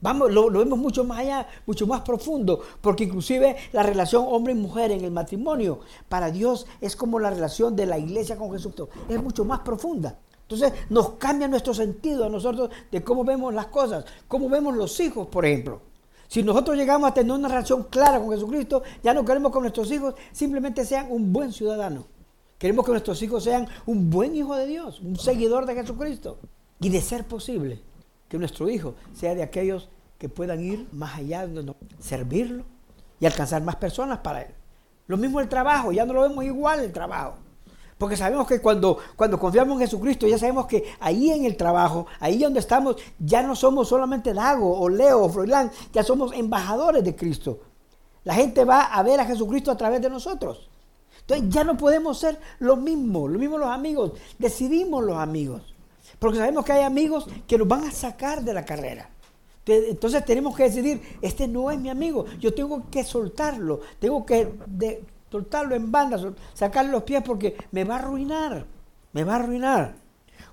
Vamos, 0.00 0.32
lo, 0.32 0.50
lo, 0.50 0.60
vemos 0.60 0.78
mucho 0.78 1.04
más 1.04 1.18
allá, 1.20 1.48
mucho 1.66 1.86
más 1.86 2.02
profundo, 2.02 2.60
porque 2.80 3.04
inclusive 3.04 3.56
la 3.72 3.82
relación 3.82 4.24
hombre 4.28 4.52
y 4.52 4.56
mujer 4.56 4.92
en 4.92 5.04
el 5.04 5.10
matrimonio 5.10 5.80
para 6.08 6.30
Dios 6.30 6.66
es 6.80 6.94
como 6.94 7.18
la 7.18 7.30
relación 7.30 7.74
de 7.74 7.86
la 7.86 7.98
iglesia 7.98 8.36
con 8.36 8.52
Jesucristo, 8.52 8.88
es 9.08 9.22
mucho 9.22 9.44
más 9.44 9.60
profunda. 9.60 10.18
Entonces 10.48 10.72
nos 10.88 11.10
cambia 11.10 11.46
nuestro 11.46 11.74
sentido 11.74 12.24
a 12.24 12.30
nosotros 12.30 12.70
de 12.90 13.04
cómo 13.04 13.22
vemos 13.22 13.52
las 13.52 13.66
cosas, 13.66 14.06
cómo 14.26 14.48
vemos 14.48 14.74
los 14.74 14.98
hijos, 15.00 15.28
por 15.28 15.44
ejemplo. 15.44 15.82
Si 16.26 16.42
nosotros 16.42 16.76
llegamos 16.76 17.10
a 17.10 17.14
tener 17.14 17.32
una 17.32 17.48
relación 17.48 17.84
clara 17.84 18.18
con 18.18 18.30
Jesucristo, 18.30 18.82
ya 19.02 19.12
no 19.12 19.24
queremos 19.24 19.52
que 19.52 19.60
nuestros 19.60 19.90
hijos 19.90 20.14
simplemente 20.32 20.84
sean 20.84 21.06
un 21.10 21.32
buen 21.32 21.52
ciudadano, 21.52 22.06
Queremos 22.58 22.84
que 22.84 22.90
nuestros 22.90 23.22
hijos 23.22 23.44
sean 23.44 23.68
un 23.86 24.10
buen 24.10 24.34
hijo 24.34 24.56
de 24.56 24.66
Dios, 24.66 25.00
un 25.00 25.16
seguidor 25.16 25.64
de 25.64 25.74
Jesucristo. 25.74 26.38
Y 26.80 26.88
de 26.90 27.00
ser 27.00 27.24
posible, 27.24 27.80
que 28.28 28.38
nuestro 28.38 28.68
hijo 28.68 28.94
sea 29.14 29.34
de 29.34 29.42
aquellos 29.42 29.88
que 30.18 30.28
puedan 30.28 30.62
ir 30.62 30.88
más 30.92 31.16
allá, 31.16 31.46
de 31.46 31.72
servirlo 32.00 32.64
y 33.20 33.26
alcanzar 33.26 33.62
más 33.62 33.76
personas 33.76 34.18
para 34.18 34.42
él. 34.42 34.54
Lo 35.06 35.16
mismo 35.16 35.40
el 35.40 35.48
trabajo, 35.48 35.92
ya 35.92 36.04
no 36.04 36.12
lo 36.12 36.22
vemos 36.22 36.44
igual 36.44 36.80
el 36.80 36.92
trabajo. 36.92 37.38
Porque 37.98 38.16
sabemos 38.16 38.46
que 38.46 38.60
cuando, 38.60 38.98
cuando 39.16 39.38
confiamos 39.38 39.74
en 39.74 39.80
Jesucristo, 39.80 40.28
ya 40.28 40.38
sabemos 40.38 40.66
que 40.66 40.84
ahí 41.00 41.30
en 41.30 41.44
el 41.44 41.56
trabajo, 41.56 42.06
ahí 42.20 42.38
donde 42.38 42.60
estamos, 42.60 42.96
ya 43.18 43.42
no 43.42 43.56
somos 43.56 43.88
solamente 43.88 44.32
Dago 44.32 44.78
o 44.78 44.88
Leo 44.88 45.24
o 45.24 45.28
Froilán, 45.28 45.70
ya 45.92 46.04
somos 46.04 46.32
embajadores 46.32 47.02
de 47.02 47.16
Cristo. 47.16 47.58
La 48.22 48.34
gente 48.34 48.64
va 48.64 48.82
a 48.84 49.02
ver 49.02 49.18
a 49.18 49.24
Jesucristo 49.24 49.72
a 49.72 49.76
través 49.76 50.00
de 50.00 50.08
nosotros. 50.08 50.70
Entonces 51.20 51.48
ya 51.50 51.64
no 51.64 51.76
podemos 51.76 52.18
ser 52.18 52.38
lo 52.60 52.76
mismo, 52.76 53.26
lo 53.26 53.38
mismo 53.38 53.58
los 53.58 53.68
amigos, 53.68 54.12
decidimos 54.38 55.04
los 55.04 55.18
amigos. 55.18 55.74
Porque 56.18 56.38
sabemos 56.38 56.64
que 56.64 56.72
hay 56.72 56.84
amigos 56.84 57.26
que 57.46 57.58
nos 57.58 57.66
van 57.66 57.84
a 57.84 57.90
sacar 57.90 58.42
de 58.42 58.54
la 58.54 58.64
carrera. 58.64 59.10
Entonces 59.66 60.24
tenemos 60.24 60.56
que 60.56 60.62
decidir, 60.62 61.18
este 61.20 61.46
no 61.46 61.70
es 61.70 61.78
mi 61.78 61.90
amigo, 61.90 62.24
yo 62.40 62.54
tengo 62.54 62.88
que 62.90 63.04
soltarlo, 63.04 63.80
tengo 63.98 64.24
que 64.24 64.48
soltarlo 65.30 65.74
en 65.74 65.90
banda, 65.90 66.18
sacarle 66.54 66.92
los 66.92 67.02
pies 67.02 67.22
porque 67.24 67.56
me 67.72 67.84
va 67.84 67.96
a 67.96 67.98
arruinar, 67.98 68.66
me 69.12 69.24
va 69.24 69.34
a 69.34 69.36
arruinar. 69.36 69.94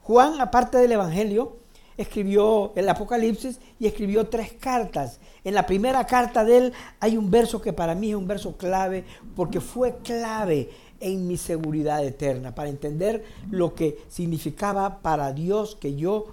Juan, 0.04 0.40
aparte 0.40 0.78
del 0.78 0.92
Evangelio, 0.92 1.58
escribió 1.98 2.74
el 2.76 2.90
Apocalipsis 2.90 3.60
y 3.80 3.88
escribió 3.88 4.28
tres 4.28 4.54
cartas. 4.60 5.20
En 5.44 5.54
la 5.54 5.66
primera 5.66 6.06
carta 6.06 6.44
de 6.44 6.58
él 6.58 6.74
hay 7.00 7.18
un 7.18 7.32
verso 7.32 7.62
que 7.62 7.74
para 7.74 7.96
mí 7.96 8.10
es 8.10 8.16
un 8.16 8.28
verso 8.28 8.58
clave 8.58 9.06
porque 9.36 9.62
fue 9.62 9.98
clave 10.04 10.70
en 11.00 11.28
mi 11.28 11.38
seguridad 11.38 12.04
eterna, 12.04 12.56
para 12.56 12.70
entender 12.70 13.24
lo 13.52 13.76
que 13.76 14.00
significaba 14.10 15.00
para 15.00 15.34
Dios 15.34 15.76
que 15.76 15.96
yo 15.96 16.28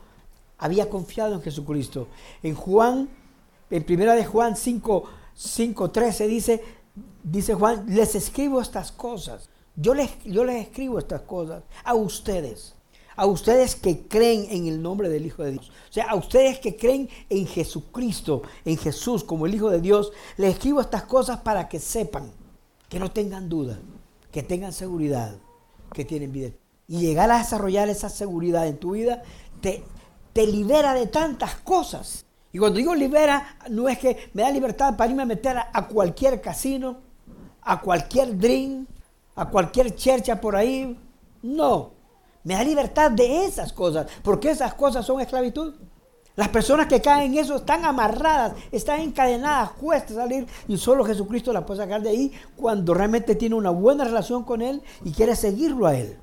había 0.58 0.88
confiado 0.88 1.34
en 1.34 1.42
Jesucristo. 1.42 2.08
En 2.42 2.54
Juan, 2.54 3.08
en 3.70 3.82
primera 3.82 4.14
de 4.14 4.24
Juan 4.24 4.56
5, 4.56 5.04
5 5.34 5.90
13 5.90 6.26
dice, 6.26 6.62
dice 7.22 7.54
Juan, 7.54 7.84
les 7.88 8.14
escribo 8.14 8.60
estas 8.60 8.92
cosas. 8.92 9.48
Yo 9.76 9.94
les, 9.94 10.10
yo 10.24 10.44
les 10.44 10.66
escribo 10.66 10.98
estas 10.98 11.22
cosas 11.22 11.62
a 11.84 11.94
ustedes. 11.94 12.74
A 13.14 13.26
ustedes 13.26 13.76
que 13.76 14.06
creen 14.08 14.46
en 14.50 14.66
el 14.66 14.80
nombre 14.80 15.08
del 15.08 15.26
Hijo 15.26 15.42
de 15.42 15.52
Dios. 15.52 15.70
O 15.90 15.92
sea, 15.92 16.06
a 16.10 16.14
ustedes 16.14 16.58
que 16.58 16.76
creen 16.76 17.08
en 17.28 17.46
Jesucristo, 17.46 18.42
en 18.64 18.78
Jesús 18.78 19.22
como 19.22 19.46
el 19.46 19.54
Hijo 19.54 19.70
de 19.70 19.80
Dios, 19.80 20.12
les 20.36 20.54
escribo 20.54 20.80
estas 20.80 21.04
cosas 21.04 21.40
para 21.40 21.68
que 21.68 21.78
sepan, 21.78 22.32
que 22.88 22.98
no 22.98 23.10
tengan 23.10 23.48
duda, 23.48 23.78
que 24.30 24.42
tengan 24.42 24.72
seguridad, 24.72 25.36
que 25.92 26.04
tienen 26.04 26.32
vida. 26.32 26.50
Y 26.88 27.00
llegar 27.00 27.30
a 27.30 27.38
desarrollar 27.38 27.88
esa 27.88 28.08
seguridad 28.08 28.66
en 28.66 28.78
tu 28.78 28.92
vida 28.92 29.22
te, 29.60 29.84
te 30.32 30.46
libera 30.46 30.94
de 30.94 31.06
tantas 31.06 31.56
cosas. 31.56 32.24
Y 32.52 32.58
cuando 32.58 32.78
digo 32.78 32.94
libera, 32.94 33.56
no 33.70 33.88
es 33.88 33.98
que 33.98 34.30
me 34.34 34.42
da 34.42 34.50
libertad 34.50 34.96
para 34.96 35.10
irme 35.10 35.22
a 35.22 35.26
meter 35.26 35.56
a, 35.56 35.88
cualquier 35.88 36.40
casino, 36.40 36.98
a 37.62 37.80
cualquier 37.80 38.38
drink, 38.38 38.88
a 39.34 39.48
cualquier 39.48 39.94
chercha 39.94 40.40
por 40.40 40.56
ahí. 40.56 40.98
No, 41.42 41.92
me 42.44 42.54
da 42.54 42.64
libertad 42.64 43.10
de 43.10 43.44
esas 43.44 43.72
cosas, 43.72 44.06
porque 44.22 44.50
esas 44.50 44.74
cosas 44.74 45.06
son 45.06 45.20
esclavitud. 45.20 45.74
Las 46.34 46.48
personas 46.48 46.86
que 46.86 47.02
caen 47.02 47.32
en 47.32 47.38
eso 47.38 47.56
están 47.56 47.84
amarradas, 47.84 48.54
están 48.70 49.00
encadenadas, 49.00 49.72
cuesta 49.72 50.14
salir 50.14 50.46
y 50.66 50.78
solo 50.78 51.04
Jesucristo 51.04 51.52
las 51.52 51.64
puede 51.64 51.80
sacar 51.80 52.00
de 52.00 52.08
ahí 52.08 52.32
cuando 52.56 52.94
realmente 52.94 53.34
tiene 53.34 53.54
una 53.54 53.68
buena 53.68 54.04
relación 54.04 54.42
con 54.42 54.62
Él 54.62 54.82
y 55.04 55.12
quiere 55.12 55.36
seguirlo 55.36 55.86
a 55.86 55.94
Él. 55.94 56.16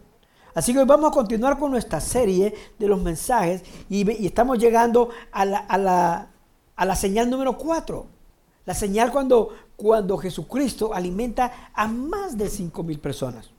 Así 0.55 0.73
que 0.73 0.79
hoy 0.79 0.85
vamos 0.85 1.11
a 1.11 1.13
continuar 1.13 1.59
con 1.59 1.69
nuestra 1.69 2.01
serie 2.01 2.55
de 2.79 2.87
los 2.87 2.99
mensajes 3.01 3.63
y, 3.87 4.25
estamos 4.25 4.57
llegando 4.57 5.09
a 5.31 5.45
la, 5.45 6.95
señal 6.95 7.29
número 7.29 7.55
4. 7.55 8.07
La 8.65 8.73
señal 8.73 9.11
cuando, 9.11 9.49
cuando 9.79 10.17
Jesucristo 10.17 10.93
alimenta 10.93 11.71
a 11.73 11.87
más 11.87 12.37
de 12.37 12.49
5 12.49 12.83
mil 12.83 12.99
personas. 12.99 13.49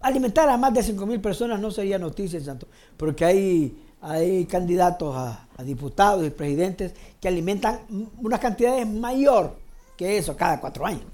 Alimentar 0.00 0.48
a 0.48 0.56
más 0.56 0.74
de 0.74 0.82
5 0.82 1.06
mil 1.06 1.20
personas 1.20 1.60
no 1.60 1.70
sería 1.70 2.00
noticia, 2.00 2.40
Santo, 2.42 2.66
porque 2.96 3.24
hay, 3.24 3.86
hay 4.00 4.44
candidatos 4.46 5.14
a, 5.14 5.46
diputados 5.64 6.26
y 6.26 6.30
presidentes 6.30 6.94
que 7.20 7.28
alimentan 7.28 7.78
unas 8.20 8.40
cantidades 8.40 8.88
mayor 8.88 9.54
que 9.96 10.18
eso 10.18 10.36
cada 10.36 10.60
cuatro 10.60 10.84
años. 10.84 11.04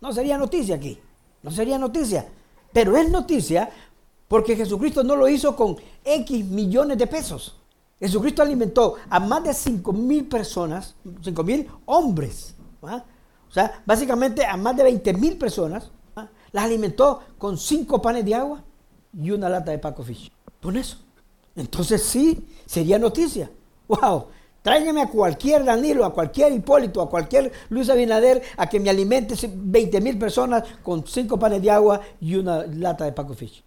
No 0.00 0.12
sería 0.12 0.38
noticia 0.38 0.76
aquí, 0.76 0.96
no 1.42 1.50
sería 1.50 1.76
noticia. 1.76 2.24
Pero 2.72 2.96
es 2.96 3.10
noticia 3.10 3.68
porque 4.28 4.54
Jesucristo 4.54 5.02
no 5.02 5.16
lo 5.16 5.26
hizo 5.26 5.56
con 5.56 5.76
X 6.04 6.44
millones 6.44 6.98
de 6.98 7.08
pesos. 7.08 7.56
Jesucristo 7.98 8.42
alimentó 8.42 8.94
a 9.10 9.18
más 9.18 9.42
de 9.42 9.52
5 9.52 9.92
mil 9.92 10.28
personas, 10.28 10.94
5 11.20 11.42
mil 11.42 11.68
hombres. 11.86 12.54
O 13.54 13.60
sea, 13.60 13.82
básicamente 13.86 14.44
a 14.44 14.56
más 14.56 14.76
de 14.76 14.82
20 14.82 15.14
mil 15.14 15.38
personas. 15.38 15.90
Las 16.50 16.64
alimentó 16.64 17.20
con 17.38 17.56
5 17.56 18.00
panes 18.00 18.24
de 18.24 18.34
agua 18.34 18.62
y 19.12 19.30
una 19.30 19.48
lata 19.48 19.70
de 19.70 19.78
Paco 19.78 20.02
Fish. 20.02 20.30
Con 20.60 20.76
eso. 20.76 20.98
Entonces 21.56 22.02
sí, 22.02 22.48
sería 22.66 22.98
noticia. 22.98 23.50
¡Wow! 23.88 24.26
Tráigame 24.62 25.02
a 25.02 25.08
cualquier 25.08 25.64
Danilo, 25.64 26.04
a 26.04 26.12
cualquier 26.12 26.52
Hipólito, 26.52 27.02
a 27.02 27.10
cualquier 27.10 27.52
Luis 27.68 27.90
Abinader 27.90 28.42
a 28.56 28.68
que 28.68 28.80
me 28.80 28.90
alimente 28.90 29.34
20 29.52 30.00
mil 30.00 30.18
personas 30.18 30.64
con 30.82 31.06
5 31.06 31.38
panes 31.38 31.60
de 31.60 31.70
agua 31.70 32.00
y 32.20 32.36
una 32.36 32.64
lata 32.66 33.04
de 33.04 33.12
Paco 33.12 33.34
Fish 33.34 33.64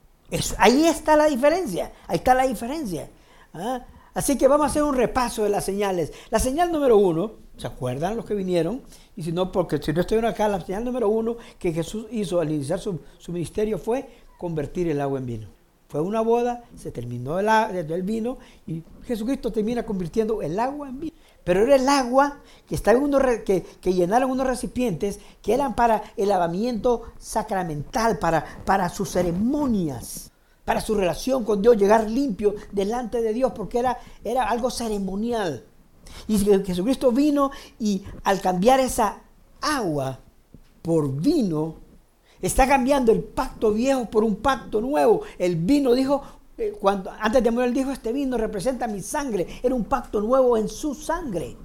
ahí 0.58 0.86
está 0.86 1.16
la 1.16 1.26
diferencia, 1.26 1.92
ahí 2.08 2.18
está 2.18 2.34
la 2.34 2.48
diferencia. 2.48 3.10
¿ah? 3.54 3.86
Así 4.14 4.38
que 4.38 4.48
vamos 4.48 4.68
a 4.68 4.70
hacer 4.70 4.84
un 4.84 4.96
repaso 4.96 5.44
de 5.44 5.50
las 5.50 5.66
señales. 5.66 6.12
La 6.30 6.40
señal 6.40 6.72
número 6.72 6.98
uno, 6.98 7.34
¿se 7.58 7.68
acuerdan 7.68 8.16
los 8.16 8.26
que 8.26 8.36
vinieron? 8.36 8.82
Y 9.16 9.24
si 9.24 9.32
no, 9.32 9.52
porque 9.52 9.82
si 9.82 9.92
no 9.94 10.02
estoy 10.02 10.20
acá, 10.20 10.48
la 10.48 10.62
señal 10.62 10.86
número 10.86 11.10
uno 11.10 11.38
que 11.60 11.74
Jesús 11.74 12.06
hizo 12.12 12.40
al 12.40 12.52
iniciar 12.52 12.80
su, 12.80 13.00
ministerio 13.28 13.78
fue 13.78 14.08
convertir 14.38 14.88
el 14.88 15.02
agua 15.02 15.20
en 15.20 15.26
vino. 15.26 15.48
Fue 15.90 16.02
una 16.02 16.22
boda, 16.22 16.64
se 16.76 16.92
terminó 16.92 17.40
el, 17.40 17.48
el 17.48 18.04
vino 18.04 18.38
y 18.68 18.84
Jesucristo 19.06 19.52
termina 19.52 19.84
convirtiendo 19.84 20.42
el 20.42 20.60
agua 20.60 20.90
en 20.90 21.00
vino. 21.00 21.18
Pero 21.44 21.64
era 21.64 21.78
el 21.78 21.88
agua 21.88 22.40
que, 22.68 22.76
estaba 22.76 23.00
en 23.00 23.44
que, 23.46 23.64
que, 23.80 23.94
llenaron 23.94 24.30
unos 24.30 24.46
recipientes 24.46 25.22
que 25.42 25.54
eran 25.54 25.76
para 25.76 26.04
el 26.18 26.28
lavamiento 26.28 27.04
sacramental, 27.18 28.20
para, 28.20 28.44
para 28.66 28.90
sus 28.90 29.12
ceremonias, 29.12 30.30
para 30.66 30.82
su 30.82 30.94
relación 30.94 31.46
con 31.46 31.62
Dios, 31.62 31.78
llegar 31.78 32.10
limpio 32.10 32.54
delante 32.74 33.22
de 33.22 33.32
Dios, 33.32 33.54
porque 33.56 33.80
era, 33.80 33.98
era 34.26 34.44
algo 34.50 34.70
ceremonial. 34.70 35.64
Y 36.28 36.38
Jesucristo 36.38 37.12
vino 37.12 37.52
y 37.80 38.04
al 38.24 38.42
cambiar 38.42 38.80
esa 38.80 39.22
agua 39.62 40.20
por 40.82 41.12
vino, 41.12 41.76
está 42.42 42.68
cambiando 42.68 43.12
el 43.12 43.24
pacto 43.24 43.72
viejo 43.72 44.06
por 44.06 44.24
un 44.24 44.38
pacto 44.38 44.82
nuevo. 44.82 45.22
El 45.38 45.56
vino 45.56 45.94
dijo, 45.94 46.22
eh, 46.58 46.76
cuando, 46.80 47.12
antes 47.20 47.44
de 47.44 47.52
morir, 47.52 47.74
dijo, 47.74 47.92
este 47.92 48.14
vino 48.14 48.38
representa 48.38 48.88
mi 48.88 49.02
sangre. 49.02 49.48
Era 49.62 49.76
un 49.76 49.86
pacto 49.86 50.22
nuevo 50.22 50.58
en 50.58 50.70
su 50.70 50.96
sangre. 50.96 51.58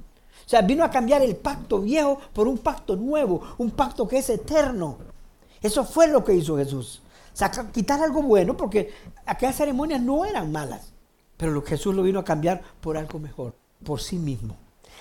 O 0.44 0.48
sea, 0.48 0.62
vino 0.62 0.84
a 0.84 0.90
cambiar 0.90 1.22
el 1.22 1.36
pacto 1.36 1.80
viejo 1.80 2.18
por 2.32 2.48
un 2.48 2.58
pacto 2.58 2.96
nuevo, 2.96 3.42
un 3.58 3.70
pacto 3.70 4.06
que 4.06 4.18
es 4.18 4.28
eterno. 4.28 4.98
Eso 5.60 5.84
fue 5.84 6.08
lo 6.08 6.24
que 6.24 6.34
hizo 6.34 6.56
Jesús. 6.56 7.00
Quitar 7.72 8.00
algo 8.02 8.22
bueno, 8.22 8.56
porque 8.56 8.92
aquellas 9.24 9.56
ceremonias 9.56 10.02
no 10.02 10.24
eran 10.24 10.52
malas. 10.52 10.92
Pero 11.36 11.62
Jesús 11.62 11.94
lo 11.94 12.02
vino 12.02 12.20
a 12.20 12.24
cambiar 12.24 12.62
por 12.80 12.96
algo 12.96 13.18
mejor, 13.18 13.54
por 13.84 14.00
sí 14.00 14.16
mismo. 14.16 14.56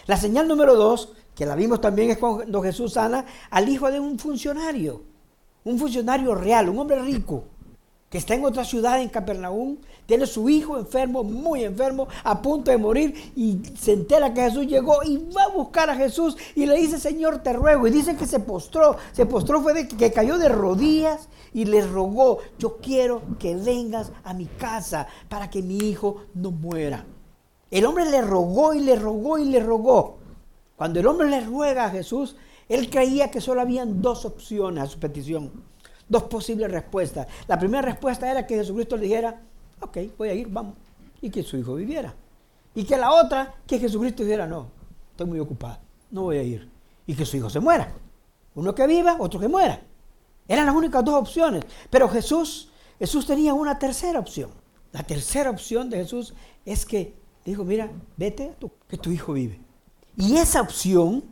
La 0.07 0.17
señal 0.17 0.47
número 0.47 0.75
dos, 0.75 1.13
que 1.35 1.45
la 1.45 1.55
vimos 1.55 1.81
también, 1.81 2.11
es 2.11 2.17
cuando 2.17 2.61
Jesús 2.61 2.93
sana 2.93 3.25
al 3.49 3.69
hijo 3.69 3.89
de 3.91 3.99
un 3.99 4.17
funcionario. 4.19 5.03
Un 5.63 5.77
funcionario 5.77 6.33
real, 6.33 6.69
un 6.69 6.79
hombre 6.79 6.99
rico 6.99 7.45
que 8.11 8.17
está 8.17 8.35
en 8.35 8.43
otra 8.43 8.65
ciudad, 8.65 9.01
en 9.01 9.07
Capernaum, 9.07 9.77
tiene 10.05 10.25
su 10.25 10.49
hijo 10.49 10.77
enfermo, 10.77 11.23
muy 11.23 11.63
enfermo, 11.63 12.09
a 12.25 12.41
punto 12.41 12.69
de 12.69 12.77
morir, 12.77 13.31
y 13.37 13.61
se 13.79 13.93
entera 13.93 14.33
que 14.33 14.41
Jesús 14.41 14.67
llegó 14.67 15.01
y 15.01 15.17
va 15.31 15.43
a 15.43 15.55
buscar 15.55 15.89
a 15.89 15.95
Jesús 15.95 16.35
y 16.53 16.65
le 16.65 16.75
dice, 16.75 16.99
Señor, 16.99 17.41
te 17.41 17.53
ruego. 17.53 17.87
Y 17.87 17.91
dice 17.91 18.17
que 18.17 18.27
se 18.27 18.41
postró, 18.41 18.97
se 19.13 19.25
postró 19.25 19.61
fue 19.61 19.73
de 19.73 19.87
que 19.87 20.11
cayó 20.11 20.37
de 20.37 20.49
rodillas 20.49 21.29
y 21.53 21.63
le 21.63 21.87
rogó, 21.87 22.39
yo 22.59 22.79
quiero 22.79 23.21
que 23.39 23.55
vengas 23.55 24.11
a 24.25 24.33
mi 24.33 24.45
casa 24.45 25.07
para 25.29 25.49
que 25.49 25.61
mi 25.61 25.77
hijo 25.77 26.17
no 26.33 26.51
muera. 26.51 27.05
El 27.71 27.85
hombre 27.85 28.05
le 28.05 28.21
rogó 28.21 28.73
y 28.73 28.81
le 28.81 28.95
rogó 28.95 29.39
y 29.39 29.45
le 29.45 29.59
rogó. 29.59 30.19
Cuando 30.75 30.99
el 30.99 31.07
hombre 31.07 31.29
le 31.29 31.41
ruega 31.41 31.85
a 31.85 31.89
Jesús, 31.89 32.35
él 32.69 32.89
creía 32.89 33.31
que 33.31 33.41
solo 33.41 33.61
habían 33.61 34.01
dos 34.01 34.25
opciones 34.25 34.83
a 34.83 34.87
su 34.87 34.99
petición 34.99 35.51
dos 36.11 36.23
posibles 36.23 36.69
respuestas. 36.69 37.25
La 37.47 37.57
primera 37.57 37.81
respuesta 37.81 38.29
era 38.29 38.45
que 38.45 38.55
Jesucristo 38.55 38.97
le 38.97 39.03
dijera, 39.03 39.41
ok, 39.79 39.97
voy 40.17 40.27
a 40.27 40.33
ir, 40.33 40.47
vamos, 40.49 40.75
y 41.21 41.29
que 41.29 41.41
su 41.41 41.55
hijo 41.55 41.75
viviera. 41.75 42.13
Y 42.75 42.83
que 42.83 42.97
la 42.97 43.13
otra, 43.13 43.55
que 43.65 43.79
Jesucristo 43.79 44.23
dijera, 44.23 44.45
no, 44.45 44.67
estoy 45.11 45.25
muy 45.25 45.39
ocupado, 45.39 45.79
no 46.11 46.23
voy 46.23 46.37
a 46.37 46.43
ir. 46.43 46.69
Y 47.07 47.15
que 47.15 47.25
su 47.25 47.37
hijo 47.37 47.49
se 47.49 47.61
muera. 47.61 47.93
Uno 48.55 48.75
que 48.75 48.85
viva, 48.87 49.15
otro 49.19 49.39
que 49.39 49.47
muera. 49.47 49.81
Eran 50.49 50.65
las 50.65 50.75
únicas 50.75 51.03
dos 51.05 51.15
opciones. 51.15 51.63
Pero 51.89 52.09
Jesús 52.09 52.67
Jesús 52.99 53.25
tenía 53.25 53.53
una 53.55 53.79
tercera 53.79 54.19
opción. 54.19 54.51
La 54.91 55.01
tercera 55.01 55.49
opción 55.49 55.89
de 55.89 55.97
Jesús 55.97 56.35
es 56.65 56.85
que 56.85 57.15
dijo, 57.45 57.63
mira, 57.63 57.91
vete, 58.17 58.53
tú, 58.59 58.71
que 58.87 58.97
tu 58.97 59.11
hijo 59.11 59.33
vive. 59.33 59.59
Y 60.17 60.37
esa 60.37 60.61
opción, 60.61 61.23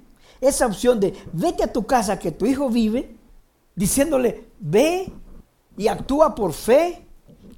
esa 0.42 0.66
opción 0.66 1.00
de 1.00 1.14
vete 1.34 1.64
a 1.64 1.72
tu 1.72 1.86
casa 1.86 2.18
que 2.18 2.32
tu 2.32 2.46
hijo 2.46 2.70
vive, 2.70 3.16
diciéndole, 3.76 4.46
ve 4.60 5.12
y 5.78 5.88
actúa 5.88 6.34
por 6.36 6.54
fe, 6.54 7.06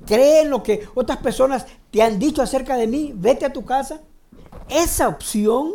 cree 0.06 0.42
en 0.42 0.50
lo 0.50 0.64
que 0.64 0.88
otras 0.96 1.18
personas 1.20 1.66
te 1.90 2.02
han 2.02 2.20
dicho 2.20 2.42
acerca 2.42 2.76
de 2.78 2.88
mí, 2.88 3.14
vete 3.16 3.46
a 3.46 3.54
tu 3.54 3.66
casa. 3.66 4.02
Esa 4.70 5.08
opción 5.08 5.74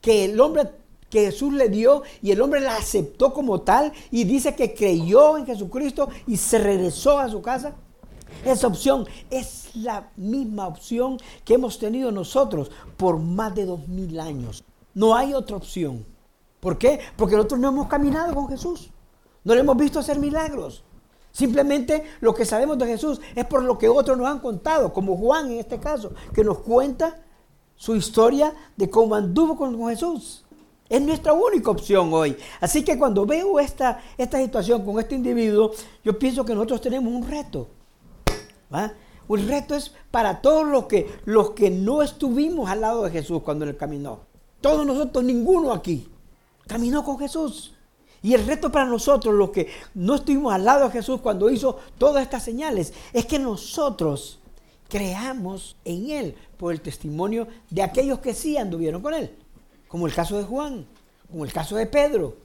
que 0.00 0.24
el 0.24 0.40
hombre 0.40 0.70
que 1.10 1.26
Jesús 1.26 1.54
le 1.54 1.68
dio 1.68 2.02
y 2.22 2.32
el 2.32 2.40
hombre 2.40 2.60
la 2.60 2.76
aceptó 2.76 3.32
como 3.32 3.62
tal 3.62 3.92
y 4.10 4.24
dice 4.24 4.54
que 4.54 4.74
creyó 4.74 5.38
en 5.38 5.46
Jesucristo 5.46 6.08
y 6.26 6.36
se 6.36 6.58
regresó 6.58 7.18
a 7.18 7.28
su 7.28 7.40
casa. 7.40 7.74
Esa 8.44 8.66
opción 8.66 9.06
es 9.30 9.70
la 9.74 10.10
misma 10.16 10.66
opción 10.66 11.18
que 11.44 11.54
hemos 11.54 11.78
tenido 11.78 12.10
nosotros 12.12 12.70
por 12.96 13.18
más 13.18 13.54
de 13.54 13.66
dos 13.66 13.86
mil 13.88 14.18
años. 14.20 14.64
No 14.94 15.14
hay 15.14 15.34
otra 15.34 15.56
opción. 15.56 16.04
¿Por 16.60 16.78
qué? 16.78 17.00
Porque 17.16 17.36
nosotros 17.36 17.60
no 17.60 17.68
hemos 17.68 17.88
caminado 17.88 18.34
con 18.34 18.48
Jesús. 18.48 18.90
No 19.44 19.54
le 19.54 19.60
hemos 19.60 19.76
visto 19.76 19.98
hacer 19.98 20.18
milagros. 20.18 20.82
Simplemente 21.30 22.04
lo 22.20 22.34
que 22.34 22.44
sabemos 22.44 22.78
de 22.78 22.86
Jesús 22.86 23.20
es 23.34 23.44
por 23.44 23.62
lo 23.62 23.78
que 23.78 23.88
otros 23.88 24.18
nos 24.18 24.26
han 24.26 24.40
contado, 24.40 24.92
como 24.92 25.16
Juan 25.16 25.50
en 25.50 25.58
este 25.58 25.78
caso, 25.78 26.12
que 26.34 26.42
nos 26.42 26.58
cuenta 26.58 27.22
su 27.76 27.94
historia 27.94 28.52
de 28.76 28.90
cómo 28.90 29.14
anduvo 29.14 29.56
con 29.56 29.88
Jesús. 29.88 30.44
Es 30.88 31.00
nuestra 31.02 31.32
única 31.34 31.70
opción 31.70 32.12
hoy. 32.12 32.36
Así 32.60 32.82
que 32.82 32.98
cuando 32.98 33.26
veo 33.26 33.60
esta, 33.60 34.00
esta 34.16 34.38
situación 34.38 34.84
con 34.84 34.98
este 34.98 35.14
individuo, 35.14 35.70
yo 36.02 36.18
pienso 36.18 36.44
que 36.44 36.54
nosotros 36.54 36.80
tenemos 36.80 37.12
un 37.12 37.28
reto. 37.28 37.68
Un 39.28 39.48
reto 39.48 39.74
es 39.74 39.92
para 40.10 40.40
todos 40.40 40.66
los 40.66 40.86
que, 40.86 41.20
los 41.24 41.50
que 41.50 41.70
no 41.70 42.02
estuvimos 42.02 42.70
al 42.70 42.80
lado 42.80 43.04
de 43.04 43.10
Jesús 43.10 43.42
cuando 43.42 43.64
Él 43.64 43.76
caminó. 43.76 44.20
Todos 44.60 44.86
nosotros, 44.86 45.24
ninguno 45.24 45.72
aquí, 45.72 46.08
caminó 46.66 47.04
con 47.04 47.18
Jesús. 47.18 47.74
Y 48.22 48.34
el 48.34 48.46
reto 48.46 48.72
para 48.72 48.86
nosotros, 48.86 49.34
los 49.34 49.50
que 49.50 49.68
no 49.94 50.16
estuvimos 50.16 50.52
al 50.52 50.64
lado 50.64 50.86
de 50.86 50.90
Jesús 50.90 51.20
cuando 51.20 51.50
hizo 51.50 51.78
todas 51.98 52.22
estas 52.22 52.42
señales, 52.42 52.92
es 53.12 53.26
que 53.26 53.38
nosotros 53.38 54.40
creamos 54.88 55.76
en 55.84 56.10
Él 56.10 56.34
por 56.56 56.72
el 56.72 56.80
testimonio 56.80 57.46
de 57.70 57.82
aquellos 57.82 58.18
que 58.18 58.34
sí 58.34 58.56
anduvieron 58.56 59.02
con 59.02 59.14
Él. 59.14 59.36
Como 59.86 60.06
el 60.06 60.14
caso 60.14 60.36
de 60.36 60.44
Juan, 60.44 60.86
como 61.30 61.44
el 61.44 61.52
caso 61.52 61.76
de 61.76 61.86
Pedro, 61.86 62.36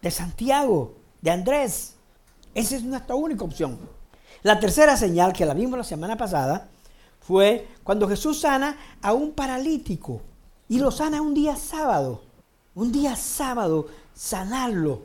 de 0.00 0.10
Santiago, 0.10 0.94
de 1.20 1.30
Andrés. 1.30 1.96
Esa 2.54 2.76
es 2.76 2.82
nuestra 2.82 3.14
única 3.14 3.44
opción. 3.44 3.78
La 4.42 4.58
tercera 4.58 4.96
señal 4.96 5.32
que 5.32 5.44
la 5.44 5.54
vimos 5.54 5.78
la 5.78 5.84
semana 5.84 6.16
pasada 6.16 6.68
fue 7.20 7.68
cuando 7.84 8.08
Jesús 8.08 8.40
sana 8.40 8.76
a 9.02 9.12
un 9.12 9.32
paralítico 9.32 10.22
y 10.68 10.78
lo 10.78 10.90
sana 10.90 11.20
un 11.20 11.34
día 11.34 11.56
sábado. 11.56 12.22
Un 12.74 12.92
día 12.92 13.16
sábado, 13.16 13.88
sanarlo. 14.14 15.02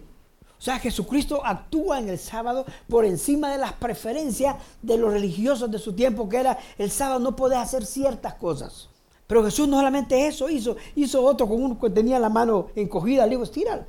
O 0.57 0.61
sea, 0.61 0.79
Jesucristo 0.79 1.45
actúa 1.45 1.99
en 1.99 2.09
el 2.09 2.17
sábado 2.17 2.65
por 2.87 3.03
encima 3.03 3.51
de 3.51 3.57
las 3.57 3.73
preferencias 3.73 4.55
de 4.81 4.97
los 4.97 5.11
religiosos 5.11 5.69
de 5.69 5.79
su 5.79 5.93
tiempo, 5.93 6.29
que 6.29 6.37
era 6.37 6.57
el 6.77 6.89
sábado 6.89 7.19
no 7.19 7.35
puede 7.35 7.55
hacer 7.55 7.85
ciertas 7.85 8.35
cosas. 8.35 8.89
Pero 9.27 9.43
Jesús 9.43 9.67
no 9.67 9.77
solamente 9.77 10.27
eso 10.27 10.49
hizo, 10.49 10.77
hizo 10.95 11.23
otro 11.23 11.47
con 11.47 11.61
uno 11.61 11.79
que 11.79 11.89
tenía 11.89 12.19
la 12.19 12.29
mano 12.29 12.67
encogida, 12.75 13.25
le 13.25 13.31
dijo, 13.31 13.43
estíralo. 13.43 13.83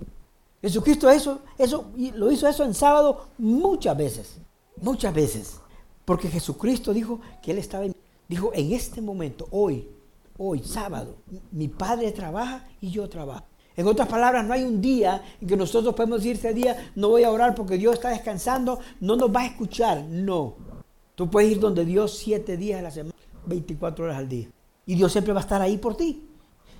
Jesucristo 0.60 1.08
eso, 1.08 1.40
eso, 1.58 1.86
lo 2.14 2.32
hizo 2.32 2.48
eso 2.48 2.64
en 2.64 2.74
sábado 2.74 3.26
muchas 3.38 3.96
veces, 3.96 4.36
muchas 4.80 5.14
veces. 5.14 5.60
Porque 6.04 6.28
Jesucristo 6.28 6.92
dijo 6.92 7.20
que 7.42 7.50
Él 7.50 7.58
estaba, 7.58 7.84
dijo, 8.28 8.52
en 8.54 8.72
este 8.72 9.00
momento, 9.00 9.48
hoy, 9.50 9.88
hoy, 10.38 10.62
sábado, 10.62 11.16
mi 11.50 11.68
Padre 11.68 12.12
trabaja 12.12 12.66
y 12.80 12.90
yo 12.90 13.08
trabajo. 13.08 13.44
En 13.76 13.86
otras 13.86 14.08
palabras, 14.08 14.46
no 14.46 14.54
hay 14.54 14.62
un 14.62 14.80
día 14.80 15.22
en 15.40 15.48
que 15.48 15.56
nosotros 15.56 15.94
podemos 15.94 16.20
decir 16.20 16.36
ese 16.36 16.54
día, 16.54 16.92
no 16.94 17.10
voy 17.10 17.24
a 17.24 17.30
orar 17.30 17.54
porque 17.54 17.76
Dios 17.76 17.94
está 17.94 18.08
descansando, 18.08 18.80
no 19.00 19.16
nos 19.16 19.34
va 19.34 19.42
a 19.42 19.46
escuchar. 19.46 20.04
No. 20.04 20.54
Tú 21.14 21.28
puedes 21.28 21.50
ir 21.50 21.60
donde 21.60 21.84
Dios 21.84 22.16
siete 22.16 22.56
días 22.56 22.78
a 22.78 22.82
la 22.82 22.90
semana, 22.90 23.14
24 23.44 24.04
horas 24.06 24.16
al 24.16 24.28
día. 24.28 24.48
Y 24.86 24.94
Dios 24.94 25.12
siempre 25.12 25.32
va 25.32 25.40
a 25.40 25.42
estar 25.42 25.60
ahí 25.60 25.76
por 25.76 25.96
ti. 25.96 26.22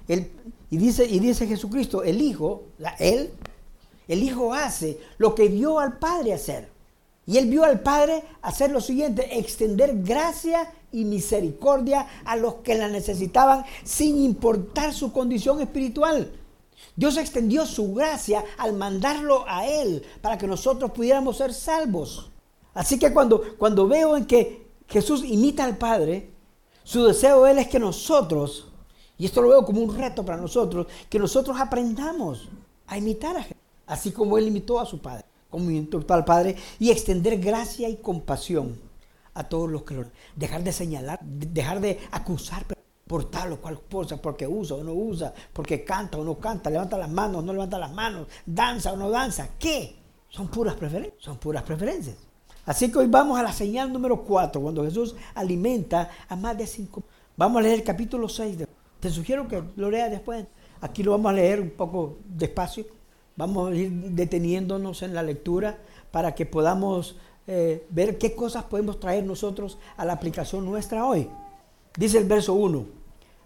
y, 0.08 0.76
dice, 0.76 1.04
y 1.04 1.18
dice 1.18 1.46
Jesucristo, 1.46 2.02
el 2.02 2.20
Hijo, 2.22 2.64
Él, 2.98 3.30
el 4.08 4.22
Hijo 4.22 4.54
hace 4.54 4.98
lo 5.18 5.34
que 5.34 5.48
vio 5.48 5.78
al 5.78 5.98
Padre 5.98 6.32
hacer. 6.32 6.75
Y 7.26 7.38
Él 7.38 7.48
vio 7.48 7.64
al 7.64 7.80
Padre 7.80 8.22
hacer 8.42 8.70
lo 8.70 8.80
siguiente, 8.80 9.38
extender 9.38 10.02
gracia 10.02 10.72
y 10.92 11.04
misericordia 11.04 12.06
a 12.24 12.36
los 12.36 12.56
que 12.56 12.76
la 12.76 12.88
necesitaban 12.88 13.64
sin 13.84 14.22
importar 14.22 14.94
su 14.94 15.12
condición 15.12 15.60
espiritual. 15.60 16.32
Dios 16.94 17.16
extendió 17.16 17.66
su 17.66 17.92
gracia 17.94 18.44
al 18.58 18.72
mandarlo 18.74 19.44
a 19.48 19.66
Él 19.66 20.02
para 20.22 20.38
que 20.38 20.46
nosotros 20.46 20.92
pudiéramos 20.92 21.36
ser 21.36 21.52
salvos. 21.52 22.30
Así 22.74 22.98
que 22.98 23.12
cuando, 23.12 23.42
cuando 23.58 23.88
veo 23.88 24.16
en 24.16 24.24
que 24.24 24.66
Jesús 24.88 25.24
imita 25.24 25.64
al 25.64 25.76
Padre, 25.76 26.30
su 26.84 27.04
deseo 27.04 27.42
de 27.42 27.52
Él 27.52 27.58
es 27.58 27.68
que 27.68 27.80
nosotros, 27.80 28.68
y 29.18 29.26
esto 29.26 29.42
lo 29.42 29.48
veo 29.48 29.64
como 29.64 29.80
un 29.80 29.96
reto 29.96 30.24
para 30.24 30.40
nosotros, 30.40 30.86
que 31.10 31.18
nosotros 31.18 31.56
aprendamos 31.58 32.48
a 32.86 32.96
imitar 32.96 33.36
a 33.36 33.42
Jesús, 33.42 33.62
así 33.86 34.12
como 34.12 34.38
Él 34.38 34.46
imitó 34.46 34.78
a 34.78 34.86
su 34.86 35.00
Padre, 35.00 35.24
al 36.08 36.24
Padre, 36.24 36.56
y 36.78 36.90
extender 36.90 37.38
gracia 37.38 37.88
y 37.88 37.96
compasión 37.96 38.78
a 39.34 39.44
todos 39.44 39.70
los 39.70 39.82
que 39.82 39.94
lo... 39.94 40.04
Dejar 40.34 40.62
de 40.62 40.72
señalar, 40.72 41.20
dejar 41.22 41.80
de 41.80 41.98
acusar 42.10 42.64
por 43.06 43.30
tal 43.30 43.52
o 43.52 43.60
cual 43.60 43.80
cosa, 43.90 44.20
porque 44.20 44.46
usa 44.46 44.76
o 44.76 44.82
no 44.82 44.92
usa, 44.92 45.32
porque 45.52 45.84
canta 45.84 46.18
o 46.18 46.24
no 46.24 46.38
canta, 46.38 46.70
levanta 46.70 46.98
las 46.98 47.10
manos 47.10 47.36
o 47.38 47.42
no 47.42 47.52
levanta 47.52 47.78
las 47.78 47.92
manos, 47.92 48.26
danza 48.44 48.92
o 48.92 48.96
no 48.96 49.10
danza. 49.10 49.50
¿Qué? 49.58 49.96
Son 50.28 50.48
puras 50.48 50.74
preferencias, 50.74 51.22
son 51.22 51.38
puras 51.38 51.62
preferencias. 51.62 52.16
Así 52.64 52.90
que 52.90 52.98
hoy 52.98 53.06
vamos 53.06 53.38
a 53.38 53.44
la 53.44 53.52
señal 53.52 53.92
número 53.92 54.24
4, 54.24 54.60
cuando 54.60 54.84
Jesús 54.84 55.14
alimenta 55.34 56.10
a 56.28 56.34
más 56.34 56.58
de 56.58 56.66
cinco. 56.66 57.04
Vamos 57.36 57.60
a 57.60 57.62
leer 57.62 57.76
el 57.76 57.84
capítulo 57.84 58.28
6. 58.28 58.58
te 58.98 59.10
sugiero 59.10 59.46
que 59.46 59.62
lo 59.76 59.88
leas 59.88 60.10
después. 60.10 60.44
Aquí 60.80 61.02
lo 61.02 61.12
vamos 61.12 61.30
a 61.30 61.34
leer 61.34 61.60
un 61.60 61.70
poco 61.70 62.18
despacio. 62.24 62.84
Vamos 63.36 63.70
a 63.70 63.74
ir 63.74 63.90
deteniéndonos 63.90 65.02
en 65.02 65.14
la 65.14 65.22
lectura 65.22 65.78
para 66.10 66.34
que 66.34 66.46
podamos 66.46 67.16
eh, 67.46 67.86
ver 67.90 68.16
qué 68.18 68.34
cosas 68.34 68.64
podemos 68.64 68.98
traer 68.98 69.24
nosotros 69.24 69.78
a 69.96 70.04
la 70.04 70.14
aplicación 70.14 70.64
nuestra 70.64 71.04
hoy. 71.04 71.28
Dice 71.96 72.18
el 72.18 72.24
verso 72.24 72.54
1. 72.54 72.86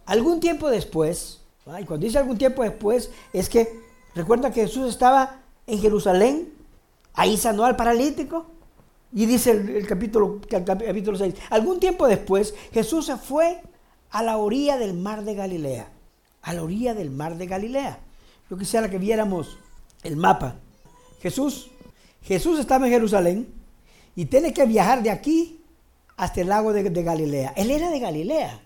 Algún 0.07 0.41
tiempo 0.41 0.71
después, 0.71 1.41
y 1.67 1.85
cuando 1.85 2.07
dice 2.07 2.19
algún 2.19 2.39
tiempo 2.39 2.63
después, 2.63 3.11
es 3.33 3.49
que 3.49 3.81
recuerda 4.15 4.53
que 4.53 4.63
Jesús 4.63 4.89
estaba 4.89 5.41
en 5.67 5.81
Jerusalén, 5.81 6.53
ahí 7.15 7.37
sanó 7.37 7.65
al 7.65 7.77
paralítico, 7.77 8.47
y 9.13 9.27
dice 9.27 9.51
el, 9.51 9.87
capítulo, 9.89 10.41
el 10.49 10.65
capítulo 10.65 11.19
6, 11.19 11.35
algún 11.51 11.81
tiempo 11.81 12.07
después 12.07 12.55
Jesús 12.73 13.07
se 13.07 13.17
fue 13.17 13.61
a 14.11 14.23
la 14.23 14.37
orilla 14.37 14.79
del 14.79 14.95
mar 14.95 15.25
de 15.25 15.35
Galilea, 15.35 15.91
a 16.43 16.53
la 16.53 16.63
orilla 16.63 16.95
del 16.95 17.11
mar 17.11 17.37
de 17.37 17.47
Galilea. 17.47 17.99
Yo 18.49 18.57
quisiera 18.57 18.89
que 18.89 18.99
viéramos 18.99 19.59
el 20.03 20.17
mapa. 20.17 20.57
Jesús, 21.21 21.71
Jesús 22.23 22.59
estaba 22.59 22.87
en 22.87 22.93
Jerusalén 22.93 23.49
y 24.17 24.27
tiene 24.27 24.53
que 24.53 24.65
viajar 24.67 25.03
de 25.03 25.11
aquí 25.11 25.61
hasta 26.17 26.41
el 26.41 26.49
lago 26.49 26.73
de, 26.73 26.83
Galilea. 27.03 27.53
Él 27.57 27.71
era 27.71 27.91
de 27.91 27.99
Galilea. 27.99 28.61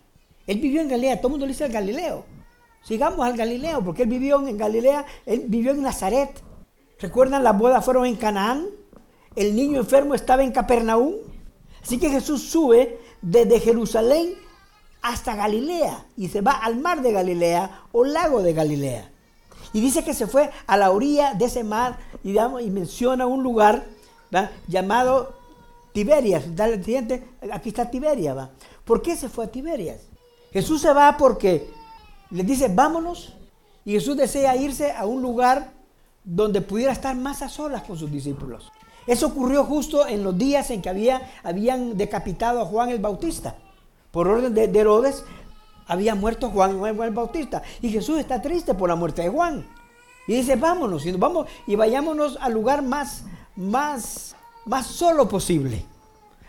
Él 0.47 0.59
vivió 0.61 0.81
en 0.81 0.89
Galilea, 0.89 1.17
todo 1.19 1.29
el 1.29 1.33
mundo 1.33 1.47
le 1.47 1.53
dice 1.53 1.67
el 1.67 1.73
Galileo. 1.73 2.25
Sigamos 2.83 3.25
al 3.25 3.37
Galileo, 3.37 3.83
porque 3.83 4.03
él 4.03 4.09
vivió 4.09 4.47
en 4.47 4.59
Galilea, 4.59 5.07
él 5.25 5.45
vivió 5.47 5.73
en 5.73 5.83
Nazaret. 5.83 6.31
¿Recuerdan? 7.01 7.43
Las 7.43 7.57
bodas 7.57 7.85
fueron 7.85 8.07
en 8.07 8.17
Canaán 8.17 8.67
el 9.37 9.57
niño 9.57 9.81
enfermo 9.81 10.15
estaba 10.15 10.43
en 10.43 10.53
Capernaum. 10.53 11.15
Así 11.83 11.99
que 11.99 12.09
Jesús 12.09 12.43
sube 12.43 12.99
desde 13.21 13.61
Jerusalén 13.61 14.35
hasta 15.03 15.35
Galilea 15.35 16.07
y 16.17 16.29
se 16.29 16.41
va 16.41 16.53
al 16.53 16.77
mar 16.77 17.03
de 17.03 17.13
Galilea 17.13 17.83
o 17.93 18.05
lago 18.05 18.43
de 18.43 18.53
Galilea. 18.53 19.11
Y 19.75 19.81
dice 19.81 20.03
que 20.03 20.15
se 20.15 20.27
fue 20.27 20.51
a 20.67 20.77
la 20.79 20.91
orilla 20.91 21.35
de 21.35 21.45
ese 21.45 21.65
mar 21.65 21.99
y, 22.23 22.39
y 22.39 22.71
menciona 22.71 23.27
un 23.27 23.43
lugar 23.43 23.85
llamado 24.67 25.35
Tiberias. 25.93 26.57
Dale 26.57 26.83
siguiente, 26.83 27.29
aquí 27.53 27.69
está 27.69 27.91
Tiberias. 27.91 28.37
¿va? 28.37 28.51
¿Por 28.85 29.03
qué 29.03 29.17
se 29.17 29.29
fue 29.29 29.45
a 29.45 29.49
Tiberias? 29.49 30.01
Jesús 30.53 30.81
se 30.81 30.93
va 30.93 31.17
porque 31.17 31.69
le 32.31 32.43
dice, 32.43 32.69
vámonos. 32.69 33.35
Y 33.85 33.93
Jesús 33.93 34.17
desea 34.17 34.57
irse 34.57 34.93
a 34.93 35.05
un 35.05 35.21
lugar 35.21 35.73
donde 36.25 36.63
pudiera 36.63 36.93
estar 36.93 37.15
más 37.15 37.43
a 37.43 37.49
solas 37.49 37.83
con 37.83 37.99
sus 37.99 38.11
discípulos. 38.11 38.73
Eso 39.07 39.27
ocurrió 39.27 39.65
justo 39.65 40.07
en 40.07 40.25
los 40.25 40.37
días 40.39 40.71
en 40.71 40.81
que 40.81 40.89
había, 40.89 41.21
habían 41.43 41.97
decapitado 41.97 42.61
a 42.61 42.65
Juan 42.65 42.89
el 42.89 42.99
Bautista. 42.99 43.57
Por 44.11 44.29
orden 44.29 44.55
de, 44.55 44.65
Herodes, 44.65 45.25
había 45.87 46.15
muerto 46.15 46.51
Juan, 46.51 46.85
el 46.85 47.11
Bautista. 47.11 47.63
Y 47.81 47.91
Jesús 47.91 48.19
está 48.19 48.41
triste 48.41 48.75
por 48.75 48.89
la 48.89 48.97
muerte 48.97 49.23
de 49.23 49.29
Juan. 49.29 49.67
Y 50.27 50.35
dice, 50.35 50.57
vámonos, 50.57 51.05
y 51.05 51.13
vamos 51.13 51.47
y 51.67 51.77
vayámonos 51.77 52.39
al 52.41 52.53
lugar 52.53 52.83
más, 52.83 53.25
más, 53.57 54.35
más 54.65 54.87
solo 54.87 55.29
posible. 55.29 55.85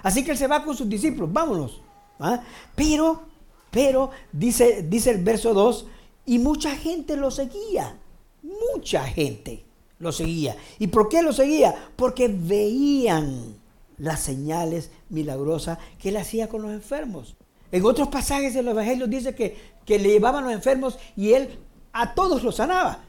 Así 0.02 0.24
que 0.24 0.32
él 0.32 0.38
se 0.38 0.48
va 0.48 0.64
con 0.64 0.78
sus 0.78 0.88
discípulos, 0.88 1.32
vámonos. 1.32 1.82
¿ah? 2.20 2.42
Pero, 2.76 3.24
pero, 3.72 4.12
dice, 4.32 4.84
dice 4.84 5.12
el 5.12 5.24
verso 5.24 5.54
2, 5.54 5.88
y 6.28 6.40
mucha 6.40 6.76
gente 6.76 7.18
lo 7.18 7.32
seguía, 7.32 7.98
mucha 8.42 9.04
gente 9.04 9.66
lo 10.00 10.12
seguía. 10.12 10.56
¿Y 10.80 10.88
por 10.88 11.10
qué 11.10 11.22
lo 11.22 11.34
seguía? 11.34 11.90
Porque 11.96 12.28
veían 12.30 13.58
las 13.98 14.22
señales 14.22 14.92
milagrosas 15.10 15.78
que 16.00 16.10
él 16.10 16.18
hacía 16.18 16.48
con 16.48 16.62
los 16.62 16.72
enfermos. 16.72 17.36
En 17.76 17.86
otros 17.86 18.08
pasajes 18.08 18.54
de 18.54 18.64
los 18.64 18.72
evangelios 18.72 19.10
dice 19.10 19.36
que, 19.36 19.58
que 19.84 20.00
le 20.00 20.08
llevaban 20.08 20.46
los 20.46 20.54
enfermos 20.54 20.98
y 21.18 21.34
él 21.34 21.60
a 21.92 22.14
todos 22.14 22.42
los 22.42 22.56
sanaba. 22.56 23.00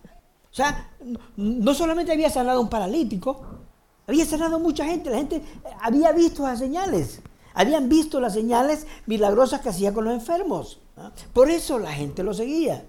O 0.50 0.54
sea, 0.56 0.90
no 1.36 1.72
solamente 1.72 2.10
había 2.10 2.30
sanado 2.30 2.58
a 2.58 2.62
un 2.62 2.68
paralítico, 2.68 3.46
había 4.08 4.26
sanado 4.26 4.56
a 4.56 4.58
mucha 4.58 4.84
gente. 4.84 5.08
La 5.08 5.18
gente 5.18 5.40
había 5.80 6.10
visto 6.10 6.42
las 6.42 6.58
señales. 6.58 7.20
Habían 7.54 7.88
visto 7.88 8.18
las 8.18 8.34
señales 8.34 8.88
milagrosas 9.06 9.60
que 9.60 9.68
hacía 9.68 9.94
con 9.94 10.04
los 10.04 10.14
enfermos. 10.14 10.80
Por 11.32 11.48
eso 11.48 11.78
la 11.78 11.92
gente 11.92 12.24
lo 12.24 12.34
seguía. 12.34 12.84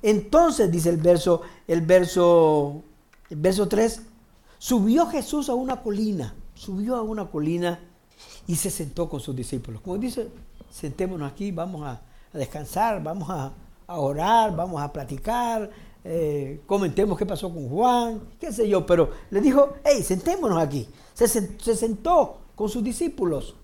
Entonces, 0.00 0.72
dice 0.72 0.88
el 0.88 0.96
verso, 0.96 1.42
el 1.66 1.82
verso, 1.82 2.82
el 3.28 3.36
verso 3.36 3.68
3, 3.68 4.00
subió 4.56 5.06
Jesús 5.08 5.50
a 5.50 5.54
una 5.54 5.82
colina, 5.82 6.34
subió 6.54 6.96
a 6.96 7.02
una 7.02 7.26
colina 7.26 7.78
y 8.46 8.56
se 8.56 8.70
sentó 8.70 9.10
con 9.10 9.20
sus 9.20 9.36
discípulos. 9.36 9.82
Como 9.82 9.98
dice, 9.98 10.30
sentémonos 10.70 11.30
aquí, 11.30 11.50
vamos 11.52 11.86
a, 11.86 12.00
descansar, 12.32 13.02
vamos 13.02 13.28
a, 13.28 13.52
orar, 13.88 14.54
vamos 14.54 14.80
a 14.80 14.92
platicar, 14.92 15.68
eh, 16.04 16.60
comentemos 16.64 17.18
qué 17.18 17.26
pasó 17.26 17.52
con 17.52 17.68
Juan, 17.68 18.20
qué 18.38 18.52
sé 18.52 18.68
yo, 18.68 18.86
pero 18.86 19.10
le 19.30 19.40
dijo, 19.40 19.74
hey, 19.84 20.02
sentémonos 20.02 20.62
aquí. 20.62 20.88
Se, 21.12 21.28
sentó 21.28 22.38
con 22.54 22.68
sus 22.68 22.84
discípulos 22.84 23.56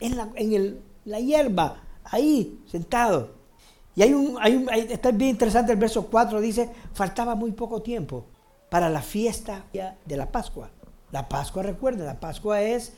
en 0.00 0.16
la, 0.16 0.30
en 0.34 0.80
la 1.04 1.20
hierba, 1.20 1.82
ahí, 2.04 2.58
sentado. 2.66 3.36
Y 3.94 4.02
hay 4.02 4.12
un, 4.12 4.36
hay 4.40 4.56
un 4.56 4.68
está 4.70 5.10
bien 5.10 5.30
interesante 5.30 5.72
el 5.72 5.78
verso 5.78 6.06
4, 6.06 6.40
dice, 6.40 6.70
faltaba 6.92 7.34
muy 7.34 7.52
poco 7.52 7.82
tiempo 7.82 8.24
para 8.68 8.90
la 8.90 9.02
fiesta 9.02 9.64
de 9.72 10.16
la 10.16 10.30
Pascua. 10.30 10.70
La 11.12 11.28
Pascua, 11.28 11.62
recuerden, 11.62 12.06
la 12.06 12.20
Pascua 12.20 12.60
es, 12.60 12.92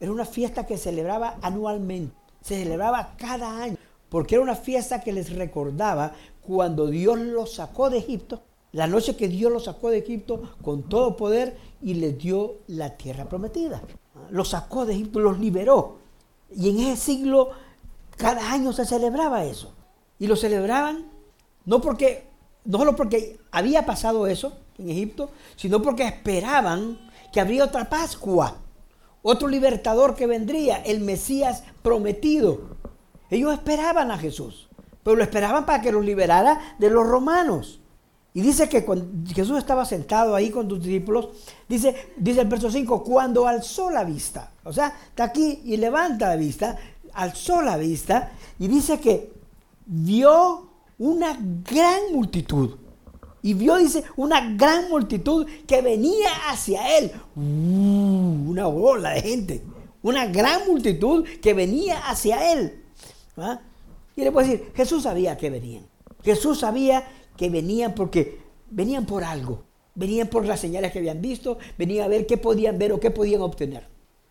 era 0.00 0.10
una 0.10 0.24
fiesta 0.24 0.66
que 0.66 0.76
se 0.76 0.84
celebraba 0.84 1.36
anualmente, 1.42 2.14
se 2.40 2.62
celebraba 2.62 3.14
cada 3.16 3.62
año, 3.62 3.76
porque 4.08 4.34
era 4.34 4.44
una 4.44 4.56
fiesta 4.56 5.00
que 5.00 5.12
les 5.12 5.34
recordaba 5.34 6.12
cuando 6.42 6.86
Dios 6.86 7.18
los 7.18 7.54
sacó 7.54 7.90
de 7.90 7.98
Egipto, 7.98 8.42
la 8.72 8.86
noche 8.86 9.16
que 9.16 9.28
Dios 9.28 9.52
los 9.52 9.64
sacó 9.64 9.90
de 9.90 9.98
Egipto 9.98 10.54
con 10.62 10.88
todo 10.88 11.16
poder 11.16 11.56
y 11.82 11.94
les 11.94 12.16
dio 12.18 12.56
la 12.68 12.96
tierra 12.96 13.28
prometida. 13.28 13.82
Los 14.30 14.50
sacó 14.50 14.86
de 14.86 14.94
Egipto, 14.94 15.18
los 15.18 15.38
liberó. 15.40 15.98
Y 16.54 16.70
en 16.70 16.80
ese 16.80 16.96
siglo, 16.96 17.50
cada 18.16 18.52
año 18.52 18.72
se 18.72 18.84
celebraba 18.84 19.44
eso. 19.44 19.72
Y 20.18 20.26
lo 20.26 20.36
celebraban 20.36 21.06
no 21.64 21.80
porque, 21.80 22.26
no 22.64 22.78
solo 22.78 22.96
porque 22.96 23.38
había 23.50 23.86
pasado 23.86 24.26
eso 24.26 24.52
en 24.78 24.90
Egipto, 24.90 25.30
sino 25.56 25.82
porque 25.82 26.06
esperaban 26.06 26.98
que 27.32 27.40
habría 27.40 27.64
otra 27.64 27.88
Pascua, 27.88 28.56
otro 29.22 29.48
libertador 29.48 30.14
que 30.14 30.26
vendría, 30.26 30.76
el 30.76 31.00
Mesías 31.00 31.64
prometido. 31.82 32.76
Ellos 33.30 33.52
esperaban 33.52 34.10
a 34.10 34.18
Jesús, 34.18 34.68
pero 35.02 35.16
lo 35.16 35.22
esperaban 35.22 35.66
para 35.66 35.82
que 35.82 35.92
los 35.92 36.04
liberara 36.04 36.76
de 36.78 36.90
los 36.90 37.06
romanos. 37.06 37.80
Y 38.32 38.42
dice 38.42 38.68
que 38.68 38.84
cuando 38.84 39.06
Jesús 39.32 39.58
estaba 39.58 39.84
sentado 39.84 40.34
ahí 40.34 40.50
con 40.50 40.68
sus 40.68 40.82
discípulos, 40.82 41.30
dice, 41.68 42.12
dice 42.16 42.42
el 42.42 42.48
verso 42.48 42.70
5, 42.70 43.02
cuando 43.02 43.46
alzó 43.46 43.90
la 43.90 44.04
vista, 44.04 44.52
o 44.64 44.72
sea, 44.72 44.94
está 45.08 45.24
aquí 45.24 45.62
y 45.64 45.76
levanta 45.76 46.28
la 46.28 46.36
vista, 46.36 46.76
alzó 47.12 47.60
la 47.60 47.76
vista 47.76 48.32
y 48.58 48.68
dice 48.68 49.00
que 49.00 49.32
vio 49.86 50.68
una 50.98 51.36
gran 51.40 52.12
multitud. 52.12 52.76
Y 53.42 53.54
vio, 53.54 53.76
dice, 53.76 54.04
una 54.16 54.54
gran 54.54 54.88
multitud 54.88 55.46
que 55.66 55.80
venía 55.80 56.28
hacia 56.48 56.98
él. 56.98 57.12
Uh, 57.36 58.50
una 58.50 58.66
bola 58.66 59.10
de 59.10 59.22
gente. 59.22 59.62
Una 60.02 60.26
gran 60.26 60.66
multitud 60.66 61.24
que 61.42 61.54
venía 61.54 61.98
hacia 62.08 62.52
él. 62.52 62.84
¿Ah? 63.36 63.60
Y 64.16 64.22
le 64.22 64.32
puedo 64.32 64.46
decir, 64.46 64.72
Jesús 64.74 65.04
sabía 65.04 65.36
que 65.36 65.50
venían. 65.50 65.86
Jesús 66.22 66.60
sabía 66.60 67.08
que 67.36 67.48
venían 67.48 67.94
porque 67.94 68.40
venían 68.70 69.06
por 69.06 69.24
algo. 69.24 69.64
Venían 69.94 70.28
por 70.28 70.46
las 70.46 70.60
señales 70.60 70.92
que 70.92 70.98
habían 70.98 71.20
visto, 71.20 71.58
venían 71.76 72.04
a 72.04 72.08
ver 72.08 72.26
qué 72.26 72.36
podían 72.36 72.78
ver 72.78 72.92
o 72.92 73.00
qué 73.00 73.10
podían 73.10 73.42
obtener. 73.42 73.88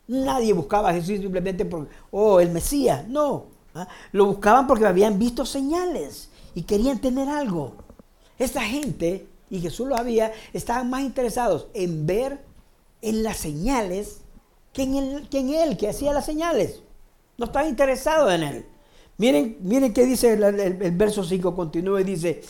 Nadie 0.08 0.54
buscaba 0.54 0.90
a 0.90 0.94
Jesús 0.94 1.20
simplemente 1.20 1.66
por, 1.66 1.88
oh, 2.12 2.40
el 2.40 2.50
Mesías. 2.50 3.08
No, 3.08 3.48
¿ah? 3.76 3.88
Lo 4.12 4.26
buscaban 4.26 4.68
porque 4.68 4.86
habían 4.86 5.20
visto 5.20 5.46
señales 5.46 6.30
y 6.56 6.64
querían 6.64 7.00
tener 7.00 7.30
algo. 7.30 7.76
Esta 8.40 8.62
gente, 8.62 9.28
y 9.50 9.60
Jesús 9.60 9.88
lo 9.88 9.96
había, 9.96 10.32
estaban 10.54 10.90
más 10.90 11.02
interesados 11.02 11.68
en 11.74 12.08
ver 12.08 12.40
en 13.02 13.22
las 13.22 13.38
señales 13.38 14.22
que 14.74 14.84
en, 14.84 14.96
el, 14.96 15.30
que 15.30 15.64
él, 15.64 15.78
que 15.78 15.90
hacía 15.90 16.14
las 16.14 16.26
señales. 16.26 16.82
No 17.38 17.46
estaban 17.46 17.70
interesados 17.70 18.34
en 18.34 18.44
él. 18.44 18.66
Miren, 19.18 19.58
miren 19.62 19.94
qué 19.94 20.06
dice 20.06 20.34
el, 20.34 20.44
el 20.44 20.92
verso 20.92 21.24
5, 21.24 21.56
continúa 21.56 22.02
y 22.02 22.06
dice, 22.06 22.42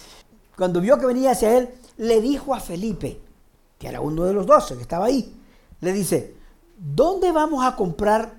cuando 0.56 0.80
vio 0.80 0.97
que 0.99 1.08
venía 1.08 1.32
hacia 1.32 1.58
él, 1.58 1.69
le 1.97 2.21
dijo 2.21 2.54
a 2.54 2.60
Felipe, 2.60 3.19
que 3.78 3.88
era 3.88 4.02
uno 4.02 4.23
de 4.25 4.34
los 4.34 4.45
doce 4.45 4.75
que 4.75 4.84
estaba 4.84 5.06
ahí, 5.06 5.36
le 5.82 5.91
dice, 5.91 6.36
¿dónde 6.78 7.32
vamos 7.32 7.65
a 7.65 7.75
comprar 7.75 8.36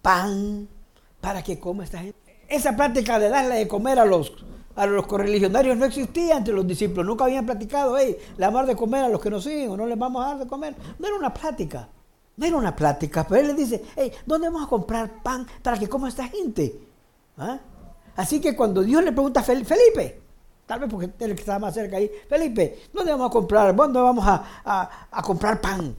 pan 0.00 0.66
para 1.20 1.42
que 1.42 1.58
coma 1.58 1.84
esta 1.84 1.98
gente? 1.98 2.24
esa 2.48 2.76
práctica 2.76 3.18
de 3.18 3.28
darle 3.28 3.56
de 3.56 3.68
comer 3.68 3.98
a 3.98 4.04
los, 4.04 4.32
a 4.76 4.86
los 4.86 5.06
correligionarios 5.06 5.76
no 5.76 5.84
existía 5.84 6.36
entre 6.36 6.54
los 6.54 6.66
discípulos. 6.66 7.06
Nunca 7.06 7.24
habían 7.24 7.46
platicado, 7.46 7.96
hey, 7.96 8.16
le 8.36 8.46
vamos 8.46 8.62
a 8.62 8.66
de 8.66 8.76
comer 8.76 9.04
a 9.04 9.08
los 9.08 9.20
que 9.20 9.30
nos 9.30 9.44
siguen 9.44 9.70
o 9.70 9.76
no 9.76 9.86
les 9.86 9.98
vamos 9.98 10.24
a 10.24 10.28
dar 10.28 10.38
de 10.38 10.46
comer. 10.46 10.74
No 10.98 11.06
era 11.06 11.16
una 11.16 11.32
plática. 11.32 11.88
No 12.36 12.46
era 12.46 12.56
una 12.56 12.74
plática. 12.74 13.26
Pero 13.28 13.40
él 13.40 13.46
le 13.48 13.54
dice, 13.54 13.84
hey, 13.96 14.12
¿dónde 14.26 14.48
vamos 14.48 14.66
a 14.66 14.68
comprar 14.68 15.22
pan 15.22 15.46
para 15.62 15.78
que 15.78 15.88
coma 15.88 16.08
esta 16.08 16.26
gente? 16.28 16.80
¿Ah? 17.38 17.58
Así 18.16 18.40
que 18.40 18.56
cuando 18.56 18.82
Dios 18.82 19.02
le 19.04 19.12
pregunta 19.12 19.40
a 19.40 19.42
Felipe, 19.42 20.20
tal 20.66 20.80
vez 20.80 20.90
porque 20.90 21.10
él 21.18 21.32
estaba 21.32 21.58
más 21.58 21.74
cerca 21.74 21.96
ahí, 21.96 22.10
Felipe, 22.28 22.82
¿dónde 22.92 23.12
vamos 23.12 23.28
a 23.28 23.32
comprar? 23.32 23.74
¿Dónde 23.74 24.00
vamos 24.00 24.24
a, 24.26 25.08
a 25.10 25.22
comprar 25.22 25.60
pan 25.60 25.94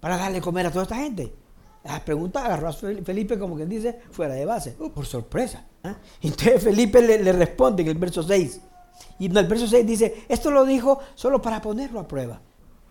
para 0.00 0.16
darle 0.16 0.40
comer 0.40 0.66
a 0.66 0.70
toda 0.70 0.84
esta 0.84 0.96
gente? 0.96 1.39
La 1.84 2.04
pregunta 2.04 2.44
agarró 2.44 2.68
a 2.68 2.72
Felipe, 2.72 3.38
como 3.38 3.56
quien 3.56 3.68
dice, 3.68 4.00
fuera 4.10 4.34
de 4.34 4.44
base, 4.44 4.76
uh, 4.78 4.90
por 4.90 5.06
sorpresa. 5.06 5.64
¿eh? 5.82 5.94
Entonces 6.22 6.62
Felipe 6.62 7.00
le, 7.00 7.32
responde 7.32 7.82
en 7.82 7.88
el 7.88 7.98
verso 7.98 8.22
6. 8.22 8.60
Y 9.18 9.26
en 9.26 9.36
el 9.36 9.46
verso 9.46 9.66
6 9.66 9.86
dice, 9.86 10.24
esto 10.28 10.50
lo 10.50 10.66
dijo 10.66 10.98
solo 11.14 11.40
para 11.40 11.62
ponerlo 11.62 12.00
a 12.00 12.06
prueba. 12.06 12.40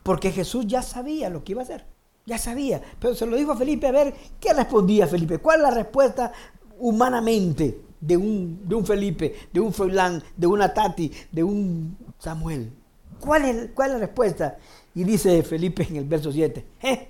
Porque 0.02 0.32
Jesús 0.32 0.66
ya 0.66 0.82
sabía 0.82 1.30
lo 1.30 1.44
que 1.44 1.52
iba 1.52 1.62
a 1.62 1.66
hacer. 1.66 1.86
Ya 2.26 2.40
sabía. 2.40 2.82
Pero 3.00 3.14
se 3.14 3.28
lo 3.28 3.38
dijo 3.38 3.52
a 3.52 3.58
Felipe 3.58 3.88
a 3.88 3.92
ver 3.92 4.14
qué 4.40 4.54
respondía 4.54 5.06
Felipe. 5.06 5.38
¿Cuál 5.38 5.58
es 5.58 5.64
la 5.64 5.72
respuesta 5.72 6.32
humanamente 6.80 7.82
de 8.02 8.18
un, 8.18 8.68
de 8.68 8.76
un 8.76 8.86
Felipe, 8.86 9.36
de 9.54 9.60
un 9.60 9.72
Froilán, 9.72 10.24
de 10.36 10.48
una 10.48 10.74
Tati, 10.74 11.12
de 11.32 11.44
un 11.44 11.96
Samuel? 12.18 12.72
¿Cuál 13.20 13.46
es, 13.46 13.70
¿Cuál 13.76 13.90
es 13.90 13.94
la 13.94 14.00
respuesta? 14.00 14.58
Y 14.96 15.04
dice 15.04 15.44
Felipe 15.44 15.86
en 15.88 15.98
el 15.98 16.06
verso 16.06 16.32
7. 16.32 16.66
¿eh? 16.82 17.10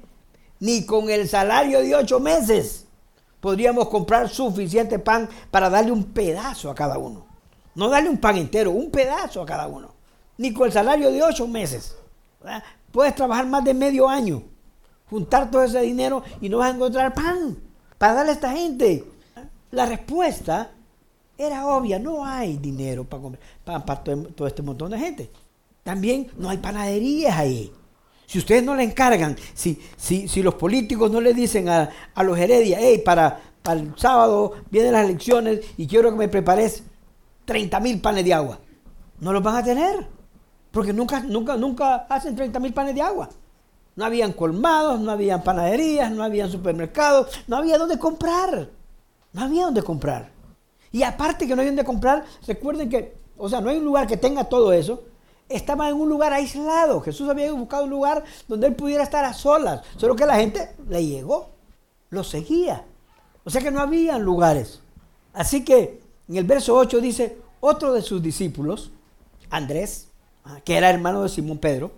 Ni 0.59 0.85
con 0.85 1.09
el 1.09 1.27
salario 1.27 1.81
de 1.81 1.95
ocho 1.95 2.19
meses 2.19 2.85
podríamos 3.39 3.87
comprar 3.89 4.29
suficiente 4.29 4.99
pan 4.99 5.29
para 5.51 5.69
darle 5.69 5.91
un 5.91 6.03
pedazo 6.05 6.69
a 6.69 6.75
cada 6.75 6.97
uno. 6.97 7.25
No 7.75 7.89
darle 7.89 8.09
un 8.09 8.17
pan 8.17 8.37
entero, 8.37 8.71
un 8.71 8.91
pedazo 8.91 9.41
a 9.41 9.45
cada 9.45 9.67
uno. 9.67 9.93
Ni 10.37 10.53
con 10.53 10.67
el 10.67 10.73
salario 10.73 11.11
de 11.11 11.23
ocho 11.23 11.47
meses. 11.47 11.95
Puedes 12.91 13.15
trabajar 13.15 13.45
más 13.47 13.63
de 13.63 13.73
medio 13.73 14.07
año, 14.07 14.43
juntar 15.09 15.49
todo 15.51 15.63
ese 15.63 15.81
dinero 15.81 16.23
y 16.41 16.49
no 16.49 16.57
vas 16.57 16.71
a 16.71 16.75
encontrar 16.75 17.13
pan 17.13 17.57
para 17.97 18.15
darle 18.15 18.31
a 18.31 18.35
esta 18.35 18.51
gente. 18.51 19.05
La 19.71 19.85
respuesta 19.85 20.71
era 21.37 21.67
obvia, 21.67 21.99
no 21.99 22.25
hay 22.25 22.57
dinero 22.57 23.05
para 23.05 23.21
comer 23.21 23.39
para 23.63 24.03
todo 24.03 24.47
este 24.47 24.61
montón 24.61 24.91
de 24.91 24.99
gente. 24.99 25.31
También 25.83 26.29
no 26.37 26.49
hay 26.49 26.57
panaderías 26.57 27.37
ahí. 27.37 27.71
Si 28.29 28.37
ustedes 28.37 28.63
no 28.63 28.75
le 28.75 28.83
encargan, 28.83 29.35
si, 29.55 29.81
si, 29.97 30.27
si 30.27 30.43
los 30.43 30.53
políticos 30.53 31.09
no 31.09 31.19
le 31.19 31.33
dicen 31.33 31.67
a, 31.67 31.89
los 32.21 32.37
heredias, 32.37 32.79
hey, 32.79 33.01
para, 33.03 33.41
para, 33.63 33.79
el 33.79 33.91
sábado 33.97 34.53
vienen 34.69 34.91
las 34.91 35.05
elecciones 35.05 35.61
y 35.77 35.87
quiero 35.87 36.11
que 36.11 36.15
me 36.15 36.27
prepares 36.27 36.83
30 37.45 37.79
mil 37.79 37.99
panes 37.99 38.23
de 38.23 38.35
agua, 38.35 38.59
no 39.19 39.33
los 39.33 39.41
van 39.41 39.55
a 39.55 39.63
tener. 39.63 40.07
Porque 40.69 40.93
nunca, 40.93 41.21
nunca, 41.21 41.57
nunca 41.57 42.05
hacen 42.07 42.35
30 42.35 42.59
mil 42.59 42.71
panes 42.71 42.93
de 42.93 43.01
agua. 43.01 43.29
No 43.95 44.05
habían 44.05 44.33
colmados, 44.33 44.99
no 44.99 45.09
habían 45.09 45.41
panaderías, 45.43 46.11
no 46.11 46.23
habían 46.23 46.51
supermercados, 46.51 47.31
no 47.47 47.57
había 47.57 47.79
dónde 47.79 47.97
comprar. 47.97 48.69
No 49.33 49.41
había 49.41 49.65
dónde 49.65 49.81
comprar. 49.81 50.29
Y 50.91 51.01
aparte 51.01 51.47
que 51.47 51.55
no 51.55 51.61
hay 51.61 51.67
dónde 51.69 51.83
comprar, 51.83 52.25
recuerden 52.45 52.89
que, 52.89 53.17
o 53.39 53.49
sea, 53.49 53.59
no 53.59 53.71
hay 53.71 53.77
un 53.77 53.85
lugar 53.85 54.05
que 54.05 54.17
tenga 54.17 54.43
todo 54.43 54.71
eso, 54.71 55.05
estaba 55.49 55.89
en 55.89 55.95
un 55.95 56.07
lugar 56.07 56.31
aislado. 56.31 57.01
Jesús 57.01 57.27
había 57.27 57.51
buscado 57.51 57.83
un 57.83 57.89
lugar 57.89 58.23
donde 58.47 58.67
él 58.67 58.75
pudiera 58.75 59.03
estar 59.03 59.25
a 59.25 59.33
solas. 59.33 59.81
Solo 59.97 60.15
que 60.15 60.25
la 60.25 60.35
gente 60.35 60.69
le 60.87 61.05
llegó, 61.05 61.49
lo 62.09 62.23
seguía. 62.23 62.85
O 63.43 63.49
sea 63.49 63.61
que 63.61 63.71
no 63.71 63.81
habían 63.81 64.21
lugares. 64.21 64.81
Así 65.33 65.65
que 65.65 66.01
en 66.27 66.37
el 66.37 66.43
verso 66.43 66.75
8 66.75 67.01
dice, 67.01 67.37
otro 67.59 67.93
de 67.93 68.01
sus 68.01 68.21
discípulos, 68.21 68.91
Andrés, 69.49 70.09
ah, 70.45 70.61
que 70.63 70.77
era 70.77 70.89
hermano 70.89 71.23
de 71.23 71.29
Simón 71.29 71.57
Pedro, 71.57 71.91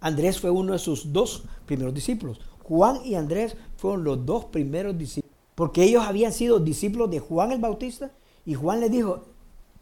Andrés 0.00 0.40
fue 0.40 0.50
uno 0.50 0.72
de 0.72 0.78
sus 0.78 1.12
dos 1.12 1.44
primeros 1.66 1.94
discípulos. 1.94 2.40
Juan 2.62 3.00
y 3.04 3.14
Andrés 3.14 3.56
fueron 3.76 4.04
los 4.04 4.24
dos 4.24 4.46
primeros 4.46 4.96
discípulos, 4.96 5.36
porque 5.54 5.84
ellos 5.84 6.04
habían 6.04 6.32
sido 6.32 6.58
discípulos 6.58 7.10
de 7.10 7.20
Juan 7.20 7.52
el 7.52 7.60
Bautista 7.60 8.10
y 8.46 8.54
Juan 8.54 8.80
les 8.80 8.90
dijo, 8.90 9.24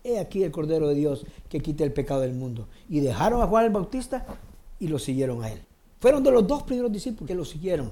he 0.04 0.18
aquí 0.18 0.42
el 0.42 0.50
Cordero 0.50 0.88
de 0.88 0.94
Dios 0.94 1.24
que 1.48 1.60
quita 1.60 1.84
el 1.84 1.92
pecado 1.92 2.20
del 2.20 2.34
mundo. 2.34 2.68
Y 2.88 3.00
dejaron 3.00 3.42
a 3.42 3.46
Juan 3.46 3.66
el 3.66 3.72
Bautista 3.72 4.26
y 4.78 4.88
lo 4.88 4.98
siguieron 4.98 5.42
a 5.42 5.50
él. 5.50 5.60
Fueron 6.00 6.22
de 6.22 6.30
los 6.30 6.46
dos 6.46 6.62
primeros 6.62 6.92
discípulos 6.92 7.26
que 7.26 7.34
lo 7.34 7.44
siguieron 7.44 7.90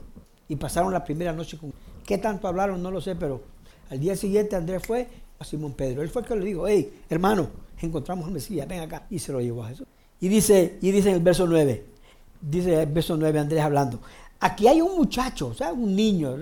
y 0.49 0.57
pasaron 0.57 0.92
la 0.92 1.05
primera 1.05 1.33
noche 1.33 1.59
con 1.59 1.73
¿Qué 2.07 2.19
tanto 2.19 2.47
hablaron? 2.47 2.83
No 2.83 2.90
lo 2.90 3.01
sé, 3.01 3.16
pero 3.16 3.42
al 3.90 3.99
día 3.99 4.16
siguiente 4.16 4.55
Andrés 4.55 4.87
fue 4.87 5.09
a 5.38 5.45
Simón 5.45 5.73
Pedro. 5.73 6.03
Él 6.03 6.09
fue 6.09 6.23
el 6.23 6.29
que 6.29 6.37
le 6.37 6.45
dijo, 6.45 6.69
hey, 6.69 7.01
hermano, 7.11 7.49
encontramos 7.81 8.27
al 8.27 8.33
Mesías, 8.33 8.66
ven 8.69 8.81
acá. 8.81 9.07
Y 9.11 9.19
se 9.19 9.33
lo 9.33 9.40
llevó 9.40 9.64
a 9.64 9.69
Jesús. 9.69 9.87
Y 10.21 10.29
dice, 10.29 10.79
y 10.81 10.92
dice 10.92 11.11
en 11.11 11.16
el 11.16 11.23
verso 11.23 11.47
9, 11.47 11.85
dice 12.40 12.83
el 12.83 12.92
verso 12.92 13.16
9 13.16 13.38
Andrés 13.38 13.61
hablando, 13.61 14.01
aquí 14.38 14.69
hay 14.69 14.81
un 14.81 14.97
muchacho, 14.97 15.49
o 15.49 15.55
sea, 15.55 15.73
un 15.73 15.95
niño, 15.95 16.37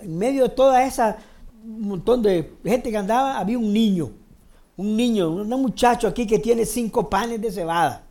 en 0.00 0.18
medio 0.18 0.44
de 0.44 0.48
toda 0.50 0.84
esa 0.86 1.18
montón 1.64 2.22
de 2.22 2.54
gente 2.64 2.90
que 2.90 2.96
andaba, 2.96 3.38
había 3.38 3.58
un 3.58 3.72
niño, 3.72 4.10
un 4.78 4.96
niño, 4.96 5.28
un 5.30 5.48
muchacho 5.48 6.06
aquí 6.06 6.26
que 6.26 6.38
tiene 6.38 6.64
cinco 6.64 7.10
panes 7.10 7.40
de 7.40 7.50
cebada. 7.50 8.04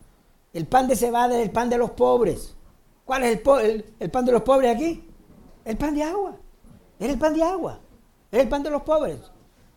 El 0.53 0.67
pan 0.67 0.87
de 0.87 0.95
cebada 0.95 1.37
es 1.37 1.43
el 1.43 1.51
pan 1.51 1.69
de 1.69 1.77
los 1.77 1.91
pobres. 1.91 2.55
¿Cuál 3.05 3.23
es 3.23 3.41
el, 3.99 4.11
pan 4.11 4.25
de 4.25 4.31
los 4.33 4.41
pobres 4.41 4.75
aquí? 4.75 5.07
El 5.63 5.77
pan 5.77 5.95
de 5.95 6.03
agua. 6.03 6.35
Era 6.99 7.13
el 7.13 7.17
pan 7.17 7.33
de 7.33 7.43
agua. 7.43 7.79
Era 8.29 8.43
el 8.43 8.49
pan 8.49 8.63
de 8.63 8.69
los 8.69 8.81
pobres. 8.81 9.17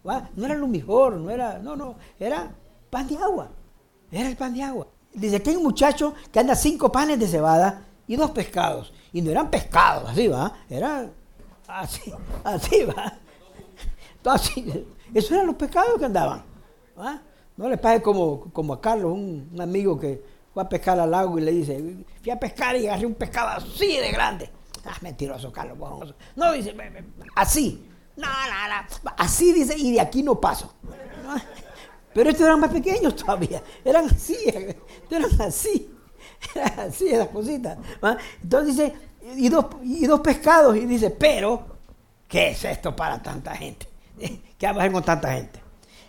No 0.02 0.44
era 0.44 0.54
lo 0.56 0.66
mejor, 0.66 1.14
no 1.14 1.30
era, 1.30 1.58
no, 1.58 1.76
no, 1.76 1.94
era 2.18 2.50
pan 2.90 3.06
de 3.06 3.16
agua. 3.16 3.50
Era 4.10 4.28
el 4.28 4.36
pan 4.36 4.52
de 4.52 4.62
agua. 4.62 4.88
Dice 5.12 5.40
que 5.40 5.50
hay 5.50 5.56
un 5.56 5.62
muchacho 5.62 6.14
que 6.32 6.40
anda 6.40 6.56
cinco 6.56 6.90
panes 6.90 7.20
de 7.20 7.28
cebada 7.28 7.84
y 8.08 8.16
dos 8.16 8.32
pescados. 8.32 8.92
Y 9.12 9.22
no 9.22 9.30
eran 9.30 9.48
pescados, 9.48 10.10
así 10.10 10.26
va, 10.26 10.52
eran 10.68 11.12
así, 11.68 12.12
así 12.42 12.84
va. 12.84 13.14
Así, 14.22 14.86
esos 15.14 15.32
eran 15.32 15.46
los 15.46 15.56
pescados 15.56 15.98
que 15.98 16.04
andaban. 16.04 16.49
No 17.56 17.68
les 17.68 17.78
pase 17.78 18.00
como, 18.00 18.50
como 18.52 18.72
a 18.72 18.80
Carlos, 18.80 19.12
un, 19.12 19.56
amigo 19.60 19.98
que 19.98 20.22
fue 20.52 20.62
a 20.62 20.68
pescar 20.68 20.98
al 20.98 21.10
lago 21.10 21.38
y 21.38 21.42
le 21.42 21.52
dice, 21.52 21.96
fui 22.22 22.30
a 22.30 22.38
pescar 22.38 22.76
y 22.76 22.86
agarré 22.86 23.06
un 23.06 23.14
pescado 23.14 23.48
así 23.48 23.96
de 23.98 24.10
grande. 24.10 24.50
Ah, 24.84 24.96
mentiroso, 25.00 25.52
Carlos. 25.52 26.14
No, 26.36 26.52
dice, 26.52 26.74
así. 27.36 27.86
No, 28.16 28.26
no, 28.26 28.68
no. 29.04 29.12
Así 29.16 29.52
dice, 29.52 29.76
y 29.76 29.92
de 29.92 30.00
aquí 30.00 30.22
no 30.22 30.40
paso. 30.40 30.74
Pero 32.12 32.30
estos 32.30 32.46
eran 32.46 32.60
más 32.60 32.70
pequeños 32.70 33.14
todavía. 33.16 33.62
Eran 33.84 34.06
así, 34.06 34.36
eran 35.10 35.40
así. 35.40 35.94
Eran 36.54 36.80
así 36.80 37.08
esas 37.08 37.28
cositas. 37.28 37.78
Entonces 38.42 38.76
dice, 38.76 38.94
y 39.36 39.48
dos, 39.48 39.66
y 39.82 40.06
dos 40.06 40.20
pescados. 40.20 40.76
Y 40.76 40.86
dice, 40.86 41.10
pero, 41.10 41.66
¿qué 42.26 42.50
es 42.50 42.64
esto 42.64 42.96
para 42.96 43.22
tanta 43.22 43.54
gente? 43.54 43.86
¿Qué 44.18 44.66
vamos 44.66 44.78
a 44.78 44.82
hacer 44.82 44.92
con 44.92 45.02
tanta 45.04 45.32
gente? 45.32 45.60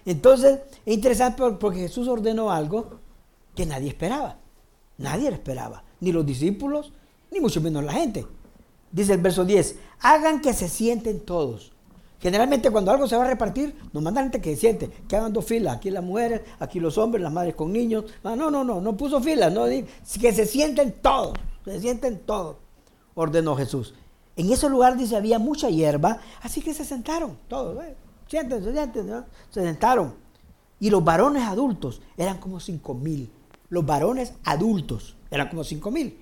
Entonces, 0.05 0.59
es 0.85 0.93
interesante 0.93 1.43
porque 1.59 1.79
Jesús 1.79 2.07
ordenó 2.07 2.51
algo 2.51 2.99
que 3.55 3.65
nadie 3.65 3.89
esperaba. 3.89 4.37
Nadie 4.97 5.29
lo 5.29 5.35
esperaba. 5.35 5.83
Ni 5.99 6.11
los 6.11 6.25
discípulos, 6.25 6.93
ni 7.31 7.39
mucho 7.39 7.61
menos 7.61 7.83
la 7.83 7.93
gente. 7.93 8.25
Dice 8.91 9.13
el 9.13 9.21
verso 9.21 9.45
10, 9.45 9.75
hagan 10.01 10.41
que 10.41 10.53
se 10.53 10.67
sienten 10.67 11.21
todos. 11.21 11.71
Generalmente 12.19 12.69
cuando 12.69 12.91
algo 12.91 13.07
se 13.07 13.15
va 13.15 13.23
a 13.23 13.27
repartir, 13.27 13.75
nos 13.93 14.03
mandan 14.03 14.25
gente 14.25 14.41
que 14.41 14.53
se 14.53 14.61
siente, 14.61 14.89
que 15.07 15.15
hagan 15.15 15.33
dos 15.33 15.45
filas, 15.45 15.77
aquí 15.77 15.89
las 15.89 16.03
mujeres, 16.03 16.41
aquí 16.59 16.79
los 16.79 16.97
hombres, 16.99 17.23
las 17.23 17.33
madres 17.33 17.55
con 17.55 17.73
niños. 17.73 18.05
No, 18.23 18.35
no, 18.35 18.51
no, 18.51 18.63
no, 18.63 18.79
no 18.79 18.95
puso 18.95 19.19
filas, 19.21 19.51
que 20.19 20.31
se 20.31 20.45
sienten 20.45 20.93
todos, 21.01 21.33
se 21.65 21.79
sienten 21.79 22.19
todos, 22.19 22.57
ordenó 23.15 23.55
Jesús. 23.55 23.95
En 24.35 24.51
ese 24.51 24.69
lugar 24.69 24.97
dice 24.97 25.15
había 25.15 25.39
mucha 25.39 25.69
hierba, 25.69 26.19
así 26.41 26.61
que 26.61 26.75
se 26.75 26.85
sentaron 26.85 27.37
todos, 27.47 27.83
¿eh? 27.83 27.95
Siéntense, 28.31 28.71
siéntense, 28.71 29.23
se 29.49 29.61
sentaron. 29.61 30.15
Y 30.79 30.89
los 30.89 31.03
varones 31.03 31.43
adultos 31.43 32.01
eran 32.17 32.39
como 32.39 32.59
cinco 32.59 32.93
mil. 32.93 33.29
Los 33.69 33.85
varones 33.85 34.33
adultos 34.43 35.15
eran 35.29 35.49
como 35.49 35.63
cinco 35.63 35.91
mil. 35.91 36.17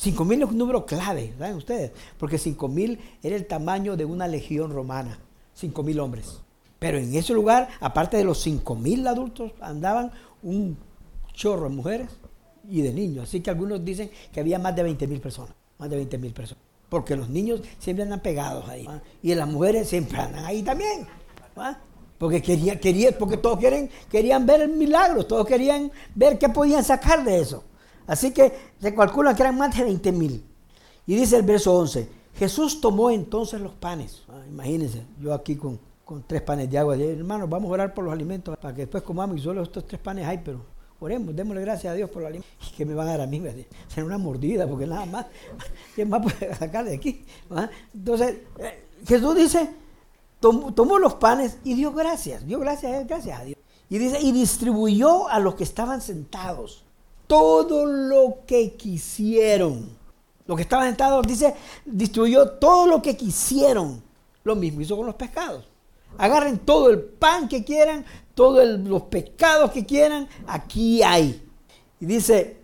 5.000 0.00 0.44
es 0.44 0.50
un 0.50 0.58
número 0.58 0.86
clave, 0.86 1.34
¿saben 1.38 1.56
ustedes? 1.56 1.92
Porque 2.18 2.36
5.000 2.36 2.98
era 3.22 3.36
el 3.36 3.46
tamaño 3.46 3.94
de 3.94 4.06
una 4.06 4.26
legión 4.26 4.72
romana, 4.72 5.18
5.000 5.60 6.00
hombres. 6.00 6.40
Pero 6.78 6.98
en 6.98 7.14
ese 7.14 7.34
lugar, 7.34 7.68
aparte 7.78 8.16
de 8.16 8.24
los 8.24 8.44
5.000 8.44 9.06
adultos, 9.06 9.52
andaban 9.60 10.10
un 10.42 10.76
chorro 11.34 11.68
de 11.68 11.76
mujeres 11.76 12.08
y 12.68 12.80
de 12.82 12.92
niños. 12.92 13.28
Así 13.28 13.40
que 13.40 13.50
algunos 13.50 13.84
dicen 13.84 14.10
que 14.32 14.40
había 14.40 14.58
más 14.58 14.74
de 14.74 14.84
20.000 14.84 15.20
personas, 15.20 15.54
más 15.78 15.90
de 15.90 16.02
20.000 16.08 16.32
personas. 16.32 16.64
Porque 16.88 17.14
los 17.14 17.28
niños 17.28 17.60
siempre 17.78 18.02
andan 18.02 18.20
pegados 18.20 18.68
ahí. 18.68 18.88
Y 19.22 19.34
las 19.34 19.48
mujeres 19.48 19.88
siempre 19.88 20.18
andan 20.18 20.44
ahí 20.44 20.62
también. 20.62 21.06
Porque, 22.18 22.40
quería, 22.40 22.78
quería, 22.78 23.18
porque 23.18 23.36
todos 23.36 23.58
quieren, 23.58 23.90
querían 24.08 24.46
ver 24.46 24.62
el 24.62 24.70
milagro, 24.70 25.26
todos 25.26 25.46
querían 25.46 25.90
ver 26.14 26.38
qué 26.38 26.48
podían 26.48 26.84
sacar 26.84 27.24
de 27.24 27.40
eso. 27.40 27.64
Así 28.06 28.32
que 28.32 28.52
se 28.80 28.94
calcula 28.94 29.34
que 29.34 29.42
eran 29.42 29.58
más 29.58 29.76
de 29.76 29.84
20 29.84 30.12
mil. 30.12 30.44
Y 31.06 31.16
dice 31.16 31.36
el 31.36 31.42
verso 31.42 31.74
11, 31.74 32.08
Jesús 32.34 32.80
tomó 32.80 33.10
entonces 33.10 33.60
los 33.60 33.72
panes. 33.72 34.22
Ah, 34.28 34.42
imagínense, 34.48 35.02
yo 35.20 35.34
aquí 35.34 35.56
con, 35.56 35.78
tres 36.26 36.42
panes 36.42 36.70
de 36.70 36.78
agua. 36.78 36.96
hermanos, 36.96 37.48
vamos 37.48 37.70
a 37.70 37.72
orar 37.72 37.94
por 37.94 38.04
los 38.04 38.12
alimentos 38.12 38.56
para 38.58 38.74
que 38.74 38.82
después 38.82 39.02
comamos 39.02 39.38
y 39.38 39.40
solo 39.40 39.62
estos 39.62 39.86
tres 39.86 40.00
panes 40.00 40.26
hay, 40.26 40.38
pero 40.44 40.60
oremos, 41.00 41.34
démosle 41.34 41.62
gracias 41.62 41.92
a 41.92 41.96
Dios 41.96 42.10
por 42.10 42.22
los 42.22 42.28
alimentos. 42.28 42.68
¿Y 42.70 42.76
qué 42.76 42.84
me 42.84 42.94
van 42.94 43.08
a 43.08 43.12
dar 43.12 43.22
a 43.22 43.26
mí? 43.26 43.42
Será 43.88 44.06
una 44.06 44.18
mordida, 44.18 44.68
porque 44.68 44.86
nada 44.86 45.06
más, 45.06 45.26
¿qué 45.96 46.04
más 46.04 46.22
puede 46.22 46.54
sacar 46.54 46.84
de 46.84 46.94
aquí? 46.94 47.24
¿Ah? 47.50 47.68
Entonces, 47.94 48.36
eh, 48.58 48.84
Jesús 49.06 49.34
dice, 49.34 49.68
tomó, 50.42 50.98
los 50.98 51.14
panes 51.14 51.58
y 51.64 51.74
dio 51.74 51.92
gracias, 51.92 52.44
dio 52.46 52.58
gracias, 52.58 53.06
gracias 53.06 53.40
a 53.40 53.44
Dios. 53.44 53.58
Y 53.88 53.98
dice, 53.98 54.20
y 54.20 54.32
distribuyó 54.32 55.28
a 55.28 55.38
los 55.38 55.54
que 55.54 55.64
estaban 55.64 56.00
sentados 56.00 56.84
todo 57.26 57.86
lo 57.86 58.40
que 58.46 58.74
quisieron. 58.74 59.88
Los 60.46 60.56
que 60.56 60.62
estaban 60.62 60.88
sentados, 60.88 61.26
dice, 61.26 61.54
distribuyó 61.84 62.50
todo 62.50 62.86
lo 62.86 63.00
que 63.00 63.16
quisieron. 63.16 64.02
Lo 64.44 64.56
mismo 64.56 64.80
hizo 64.80 64.96
con 64.96 65.06
los 65.06 65.14
pescados. 65.14 65.66
Agarren 66.18 66.58
todo 66.58 66.90
el 66.90 67.00
pan 67.00 67.48
que 67.48 67.64
quieran, 67.64 68.04
todos 68.34 68.66
los 68.80 69.02
pescados 69.02 69.70
que 69.70 69.86
quieran, 69.86 70.28
aquí 70.46 71.02
hay. 71.02 71.42
Y 72.00 72.06
dice, 72.06 72.58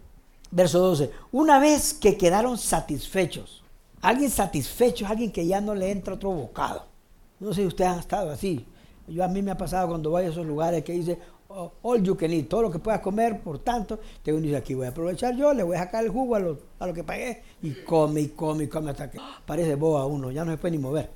verso 0.50 0.80
12, 0.80 1.10
una 1.32 1.58
vez 1.58 1.94
que 1.94 2.16
quedaron 2.16 2.58
satisfechos, 2.58 3.62
alguien 4.02 4.30
satisfecho 4.30 5.04
es 5.04 5.10
alguien 5.10 5.30
que 5.30 5.46
ya 5.46 5.60
no 5.60 5.74
le 5.74 5.90
entra 5.90 6.14
otro 6.14 6.30
bocado. 6.30 6.97
No 7.40 7.52
sé 7.52 7.62
si 7.62 7.66
ustedes 7.66 7.90
han 7.90 7.98
estado 7.98 8.30
así. 8.30 8.66
Yo 9.06 9.24
a 9.24 9.28
mí 9.28 9.42
me 9.42 9.50
ha 9.50 9.56
pasado 9.56 9.88
cuando 9.88 10.10
voy 10.10 10.24
a 10.24 10.28
esos 10.28 10.46
lugares 10.46 10.84
que 10.84 10.92
dice, 10.92 11.18
all 11.48 12.02
you 12.02 12.16
can 12.16 12.30
eat, 12.32 12.48
todo 12.48 12.62
lo 12.62 12.70
que 12.70 12.78
puedas 12.78 13.00
comer, 13.00 13.40
por 13.40 13.58
tanto, 13.60 13.98
te 14.22 14.32
dice 14.32 14.56
aquí 14.56 14.74
voy 14.74 14.86
a 14.86 14.90
aprovechar 14.90 15.34
yo, 15.34 15.54
le 15.54 15.62
voy 15.62 15.76
a 15.76 15.80
sacar 15.80 16.04
el 16.04 16.10
jugo 16.10 16.34
a 16.34 16.40
lo, 16.40 16.58
a 16.78 16.86
lo 16.86 16.92
que 16.92 17.04
pagué 17.04 17.42
y 17.62 17.72
come 17.84 18.20
y 18.20 18.28
come 18.28 18.64
y 18.64 18.68
come 18.68 18.90
hasta 18.90 19.10
que 19.10 19.18
parece 19.46 19.74
boa 19.74 20.04
uno, 20.04 20.30
ya 20.30 20.44
no 20.44 20.52
se 20.52 20.58
puede 20.58 20.72
ni 20.72 20.78
mover. 20.78 21.10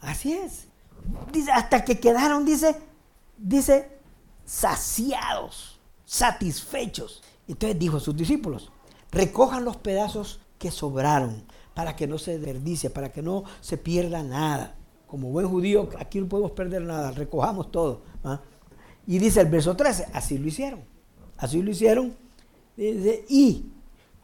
Así 0.00 0.32
es. 0.32 0.66
Dice, 1.32 1.52
hasta 1.52 1.84
que 1.84 1.98
quedaron, 1.98 2.44
dice, 2.44 2.74
dice, 3.36 3.98
saciados, 4.44 5.78
satisfechos. 6.04 7.22
Entonces 7.46 7.78
dijo 7.78 7.98
a 7.98 8.00
sus 8.00 8.16
discípulos, 8.16 8.70
recojan 9.10 9.64
los 9.64 9.76
pedazos 9.76 10.40
que 10.58 10.70
sobraron 10.70 11.44
para 11.74 11.94
que 11.94 12.06
no 12.06 12.18
se 12.18 12.38
desperdicie, 12.38 12.90
para 12.90 13.12
que 13.12 13.22
no 13.22 13.44
se 13.60 13.78
pierda 13.78 14.22
nada. 14.22 14.74
Como 15.08 15.30
buen 15.30 15.48
judío, 15.48 15.88
aquí 15.98 16.20
no 16.20 16.28
podemos 16.28 16.52
perder 16.52 16.82
nada, 16.82 17.10
recojamos 17.10 17.72
todo. 17.72 18.02
¿ah? 18.22 18.40
Y 19.06 19.18
dice 19.18 19.40
el 19.40 19.46
verso 19.46 19.74
13, 19.74 20.08
así 20.12 20.38
lo 20.38 20.46
hicieron. 20.46 20.80
Así 21.38 21.62
lo 21.62 21.70
hicieron. 21.70 22.14
y 22.76 23.72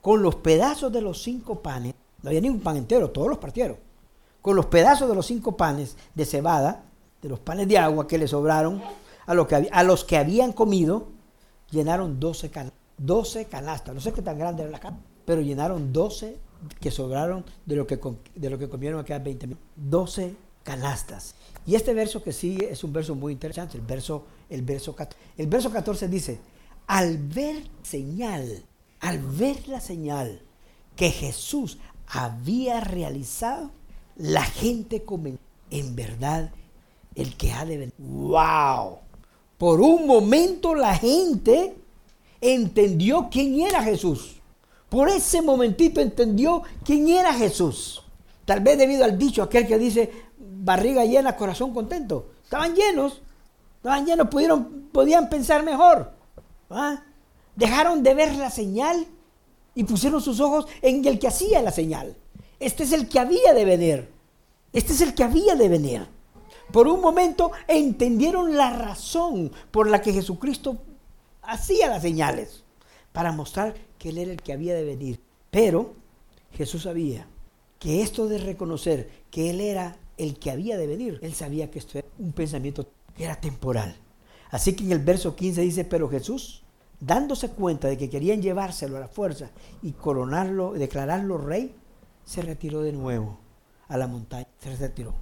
con 0.00 0.22
los 0.22 0.36
pedazos 0.36 0.92
de 0.92 1.00
los 1.00 1.22
cinco 1.22 1.62
panes, 1.62 1.94
no 2.22 2.28
había 2.28 2.42
ningún 2.42 2.60
pan 2.60 2.76
entero, 2.76 3.10
todos 3.10 3.28
los 3.28 3.38
partieron. 3.38 3.78
Con 4.42 4.56
los 4.56 4.66
pedazos 4.66 5.08
de 5.08 5.14
los 5.14 5.24
cinco 5.24 5.56
panes 5.56 5.96
de 6.14 6.26
cebada, 6.26 6.84
de 7.22 7.30
los 7.30 7.40
panes 7.40 7.66
de 7.66 7.78
agua 7.78 8.06
que 8.06 8.18
le 8.18 8.28
sobraron 8.28 8.82
a, 9.26 9.46
que, 9.46 9.68
a 9.72 9.82
los 9.82 10.04
que 10.04 10.18
habían 10.18 10.52
comido, 10.52 11.08
llenaron 11.70 12.20
12 12.20 12.50
canastas. 12.50 12.78
12 12.98 13.46
canastas. 13.46 13.94
No 13.94 14.00
sé 14.02 14.12
qué 14.12 14.20
tan 14.20 14.38
grande 14.38 14.62
era 14.62 14.70
la 14.70 14.80
canasta, 14.80 15.04
pero 15.24 15.40
llenaron 15.40 15.92
12 15.92 16.38
que 16.80 16.90
sobraron 16.90 17.44
de 17.64 17.76
lo 17.76 17.86
que, 17.86 17.98
de 18.34 18.50
lo 18.50 18.58
que 18.58 18.68
comieron 18.68 19.00
aquellas 19.00 19.24
20 19.24 19.46
mil. 19.46 19.58
12 19.76 20.36
canastas. 20.64 21.34
Y 21.66 21.76
este 21.76 21.94
verso 21.94 22.22
que 22.22 22.32
sigue 22.32 22.70
es 22.70 22.82
un 22.82 22.92
verso 22.92 23.14
muy 23.14 23.32
interesante, 23.32 23.78
el 23.78 23.84
verso, 23.84 24.24
el 24.50 24.62
verso 24.62 24.94
14. 24.94 25.22
El 25.38 25.46
verso 25.46 25.70
14 25.70 26.08
dice, 26.08 26.40
al 26.86 27.18
ver 27.18 27.62
señal, 27.82 28.64
al 29.00 29.18
ver 29.20 29.68
la 29.68 29.80
señal 29.80 30.42
que 30.96 31.10
Jesús 31.10 31.78
había 32.06 32.80
realizado, 32.80 33.70
la 34.16 34.44
gente 34.44 35.02
comenzó, 35.04 35.40
en 35.70 35.96
verdad, 35.96 36.50
el 37.14 37.36
que 37.36 37.52
ha 37.52 37.64
de 37.64 37.78
venir. 37.78 37.94
¡Wow! 37.98 38.98
Por 39.56 39.80
un 39.80 40.06
momento 40.06 40.74
la 40.74 40.96
gente 40.96 41.74
entendió 42.40 43.28
quién 43.30 43.60
era 43.60 43.82
Jesús. 43.82 44.40
Por 44.88 45.08
ese 45.08 45.40
momentito 45.40 46.00
entendió 46.00 46.62
quién 46.84 47.08
era 47.08 47.32
Jesús. 47.32 48.02
Tal 48.44 48.60
vez 48.60 48.76
debido 48.76 49.04
al 49.04 49.18
dicho 49.18 49.42
aquel 49.42 49.66
que 49.66 49.78
dice 49.78 50.10
barriga 50.64 51.04
llena, 51.04 51.36
corazón 51.36 51.74
contento. 51.74 52.30
Estaban 52.42 52.74
llenos, 52.74 53.20
estaban 53.76 54.06
llenos, 54.06 54.28
pudieron, 54.28 54.88
podían 54.92 55.28
pensar 55.28 55.62
mejor. 55.62 56.12
Dejaron 57.54 58.02
de 58.02 58.14
ver 58.14 58.34
la 58.36 58.50
señal 58.50 59.06
y 59.74 59.84
pusieron 59.84 60.20
sus 60.20 60.40
ojos 60.40 60.66
en 60.80 61.04
el 61.04 61.18
que 61.18 61.28
hacía 61.28 61.60
la 61.62 61.70
señal. 61.70 62.16
Este 62.58 62.84
es 62.84 62.92
el 62.92 63.08
que 63.08 63.18
había 63.18 63.52
de 63.52 63.64
venir. 63.64 64.08
Este 64.72 64.92
es 64.92 65.00
el 65.02 65.14
que 65.14 65.24
había 65.24 65.54
de 65.54 65.68
venir. 65.68 66.06
Por 66.72 66.88
un 66.88 67.00
momento 67.00 67.52
entendieron 67.68 68.56
la 68.56 68.70
razón 68.70 69.52
por 69.70 69.88
la 69.88 70.00
que 70.00 70.12
Jesucristo 70.12 70.78
hacía 71.42 71.88
las 71.88 72.02
señales, 72.02 72.64
para 73.12 73.32
mostrar 73.32 73.74
que 73.98 74.08
Él 74.08 74.18
era 74.18 74.32
el 74.32 74.40
que 74.40 74.54
había 74.54 74.74
de 74.74 74.84
venir. 74.84 75.20
Pero 75.50 75.94
Jesús 76.52 76.84
sabía 76.84 77.26
que 77.78 78.02
esto 78.02 78.26
de 78.26 78.38
reconocer 78.38 79.10
que 79.30 79.50
Él 79.50 79.60
era 79.60 79.98
el 80.18 80.38
que 80.38 80.50
había 80.50 80.76
de 80.76 80.86
venir, 80.86 81.18
Él 81.22 81.34
sabía 81.34 81.70
que 81.70 81.78
esto 81.78 81.98
era 81.98 82.08
un 82.18 82.32
pensamiento 82.32 82.86
que 83.16 83.24
era 83.24 83.40
temporal. 83.40 83.96
Así 84.50 84.74
que 84.74 84.84
en 84.84 84.92
el 84.92 85.00
verso 85.00 85.34
15 85.34 85.60
dice, 85.62 85.84
pero 85.84 86.08
Jesús, 86.08 86.62
dándose 87.00 87.50
cuenta 87.50 87.88
de 87.88 87.98
que 87.98 88.08
querían 88.08 88.40
llevárselo 88.40 88.96
a 88.96 89.00
la 89.00 89.08
fuerza 89.08 89.50
y 89.82 89.92
coronarlo, 89.92 90.72
declararlo 90.72 91.38
rey, 91.38 91.74
se 92.24 92.42
retiró 92.42 92.82
de 92.82 92.92
nuevo 92.92 93.38
a 93.88 93.96
la 93.96 94.06
montaña, 94.06 94.46
se 94.58 94.74
retiró. 94.76 95.14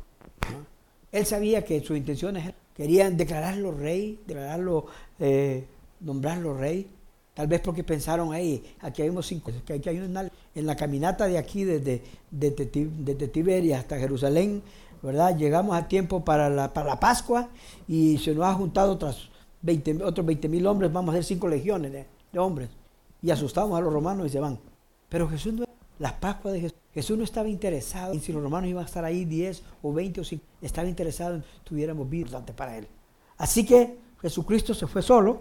Él 1.10 1.26
sabía 1.26 1.64
que 1.64 1.80
sus 1.80 1.96
intenciones 1.96 2.54
querían 2.74 3.16
declararlo 3.16 3.72
rey, 3.72 4.20
declararlo, 4.26 4.86
eh, 5.18 5.66
nombrarlo 6.00 6.56
rey. 6.56 6.88
Tal 7.34 7.46
vez 7.46 7.60
porque 7.60 7.82
pensaron 7.82 8.32
ahí, 8.32 8.62
aquí 8.80 9.02
hay 9.02 9.10
cinco, 9.22 9.50
que 9.64 9.80
hay 9.88 9.98
una, 9.98 10.30
en 10.54 10.66
la 10.66 10.76
caminata 10.76 11.26
de 11.26 11.38
aquí 11.38 11.64
desde, 11.64 12.02
desde, 12.30 13.28
Tiberia 13.28 13.78
hasta 13.78 13.98
Jerusalén, 13.98 14.62
¿verdad? 15.02 15.36
Llegamos 15.36 15.76
a 15.76 15.88
tiempo 15.88 16.24
para 16.24 16.48
la, 16.48 16.72
para 16.72 16.88
la 16.88 17.00
Pascua 17.00 17.48
y 17.88 18.18
se 18.18 18.34
nos 18.34 18.44
ha 18.44 18.54
juntado 18.54 18.92
otras 18.92 19.30
20, 19.62 20.04
otros 20.04 20.26
20 20.26 20.48
mil 20.48 20.66
hombres, 20.66 20.92
vamos 20.92 21.14
a 21.14 21.18
hacer 21.18 21.24
cinco 21.24 21.48
legiones 21.48 21.92
de, 21.92 22.06
de 22.32 22.38
hombres. 22.38 22.70
Y 23.22 23.30
asustamos 23.30 23.78
a 23.78 23.80
los 23.80 23.92
romanos 23.92 24.26
y 24.26 24.30
se 24.30 24.40
van. 24.40 24.58
Pero 25.08 25.28
Jesús 25.28 25.52
no 25.52 25.64
las 25.98 26.14
Pascuas 26.14 26.54
de 26.54 26.60
Jesús. 26.60 26.78
Jesús 26.92 27.16
no 27.16 27.24
estaba 27.24 27.48
interesado 27.48 28.12
en 28.12 28.20
si 28.20 28.32
los 28.32 28.42
romanos 28.42 28.68
iban 28.68 28.82
a 28.82 28.86
estar 28.86 29.04
ahí 29.04 29.24
10 29.24 29.62
o 29.82 29.92
20 29.92 30.20
o 30.20 30.24
5. 30.24 30.44
Estaba 30.60 30.88
interesado 30.88 31.36
en 31.36 31.42
que 31.42 31.48
tuviéramos 31.64 32.08
vida 32.10 32.44
para 32.56 32.76
él. 32.76 32.88
Así 33.38 33.64
que 33.64 33.98
Jesucristo 34.20 34.74
se 34.74 34.86
fue 34.86 35.00
solo. 35.00 35.40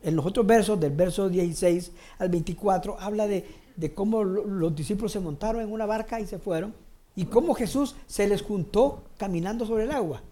En 0.00 0.14
los 0.14 0.24
otros 0.24 0.46
versos, 0.46 0.78
del 0.78 0.92
verso 0.92 1.28
16 1.28 1.92
al 2.18 2.28
24, 2.28 2.98
habla 3.00 3.26
de, 3.26 3.44
de 3.76 3.92
cómo 3.92 4.22
los 4.22 4.74
discípulos 4.74 5.10
se 5.10 5.18
montaron 5.18 5.60
en 5.60 5.72
una 5.72 5.84
barca 5.84 6.20
y 6.20 6.26
se 6.26 6.38
fueron. 6.38 6.72
Y 7.18 7.24
cómo 7.24 7.52
Jesús 7.52 7.96
se 8.06 8.28
les 8.28 8.42
juntó 8.42 9.02
caminando 9.16 9.66
sobre 9.66 9.82
el 9.82 9.90
agua. 9.90 10.22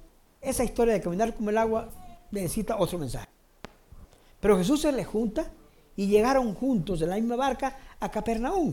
Esa 0.41 0.63
historia 0.63 0.95
de 0.95 1.01
caminar 1.01 1.35
como 1.35 1.51
el 1.51 1.59
agua 1.59 1.89
necesita 2.31 2.77
otro 2.79 2.97
mensaje. 2.97 3.27
Pero 4.39 4.57
Jesús 4.57 4.83
se 4.83 4.93
les 4.93 5.05
junta 5.05 5.51
y 5.97 6.07
llegaron 6.07 6.55
juntos 6.55 7.03
en 7.03 7.11
la 7.11 7.17
misma 7.17 7.35
barca 7.35 7.77
a 7.99 8.09
Capernaum. 8.09 8.73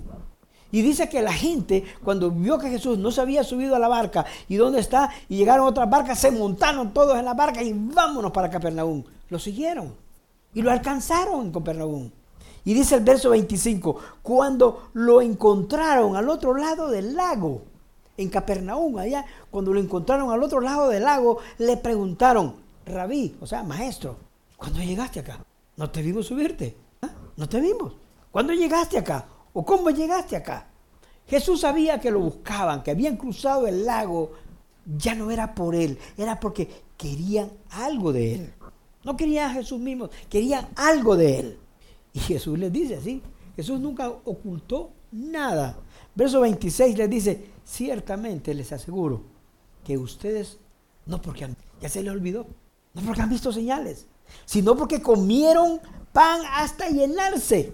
Y 0.71 0.83
dice 0.83 1.09
que 1.09 1.23
la 1.23 1.33
gente, 1.33 1.85
cuando 2.03 2.29
vio 2.29 2.59
que 2.59 2.69
Jesús 2.69 2.99
no 2.99 3.09
se 3.09 3.19
había 3.19 3.43
subido 3.43 3.75
a 3.75 3.79
la 3.79 3.87
barca 3.87 4.27
y 4.47 4.57
dónde 4.57 4.79
está, 4.79 5.09
y 5.27 5.37
llegaron 5.37 5.65
otras 5.65 5.89
barcas, 5.89 6.19
se 6.19 6.29
montaron 6.29 6.93
todos 6.93 7.17
en 7.17 7.25
la 7.25 7.33
barca 7.33 7.63
y 7.63 7.73
vámonos 7.73 8.31
para 8.31 8.51
Capernaum. 8.51 9.03
Lo 9.29 9.39
siguieron 9.39 9.91
y 10.53 10.61
lo 10.61 10.69
alcanzaron 10.69 11.47
en 11.47 11.51
Capernaum. 11.51 12.11
Y 12.63 12.75
dice 12.75 12.93
el 12.93 13.03
verso 13.03 13.31
25, 13.31 13.97
cuando 14.21 14.91
lo 14.93 15.19
encontraron 15.19 16.15
al 16.15 16.29
otro 16.29 16.55
lado 16.55 16.89
del 16.89 17.15
lago, 17.15 17.72
en 18.17 18.29
Capernaum, 18.29 18.97
allá, 18.97 19.25
cuando 19.49 19.73
lo 19.73 19.79
encontraron 19.79 20.31
al 20.31 20.43
otro 20.43 20.61
lado 20.61 20.89
del 20.89 21.03
lago, 21.03 21.39
le 21.57 21.77
preguntaron, 21.77 22.55
rabí, 22.85 23.35
o 23.41 23.47
sea, 23.47 23.63
maestro, 23.63 24.17
¿cuándo 24.57 24.79
llegaste 24.79 25.19
acá? 25.19 25.43
No 25.75 25.89
te 25.89 26.01
vimos 26.01 26.27
subirte, 26.27 26.75
¿Ah? 27.01 27.09
no 27.35 27.49
te 27.49 27.59
vimos. 27.59 27.93
¿Cuándo 28.31 28.53
llegaste 28.53 28.97
acá? 28.97 29.25
¿O 29.53 29.63
cómo 29.63 29.89
llegaste 29.89 30.35
acá? 30.35 30.67
Jesús 31.27 31.61
sabía 31.61 31.99
que 31.99 32.11
lo 32.11 32.19
buscaban, 32.19 32.83
que 32.83 32.91
habían 32.91 33.17
cruzado 33.17 33.67
el 33.67 33.85
lago. 33.85 34.31
Ya 34.97 35.15
no 35.15 35.31
era 35.31 35.55
por 35.55 35.75
él, 35.75 35.97
era 36.17 36.39
porque 36.39 36.67
querían 36.97 37.51
algo 37.69 38.11
de 38.11 38.35
él. 38.35 38.53
No 39.03 39.15
querían 39.15 39.51
a 39.51 39.53
Jesús 39.53 39.79
mismo, 39.79 40.09
querían 40.29 40.67
algo 40.75 41.15
de 41.15 41.39
él. 41.39 41.57
Y 42.11 42.19
Jesús 42.19 42.57
les 42.57 42.71
dice 42.71 42.95
así. 42.95 43.21
Jesús 43.55 43.79
nunca 43.79 44.09
ocultó 44.09 44.91
nada. 45.11 45.77
Verso 46.15 46.41
26 46.41 46.97
les 46.97 47.09
dice, 47.09 47.45
ciertamente 47.65 48.53
les 48.53 48.71
aseguro 48.71 49.23
que 49.83 49.97
ustedes, 49.97 50.57
no 51.05 51.21
porque 51.21 51.47
ya 51.81 51.89
se 51.89 52.03
les 52.03 52.11
olvidó, 52.11 52.47
no 52.93 53.01
porque 53.01 53.21
han 53.21 53.29
visto 53.29 53.51
señales, 53.51 54.07
sino 54.45 54.75
porque 54.75 55.01
comieron 55.01 55.79
pan 56.11 56.41
hasta 56.53 56.89
llenarse. 56.89 57.73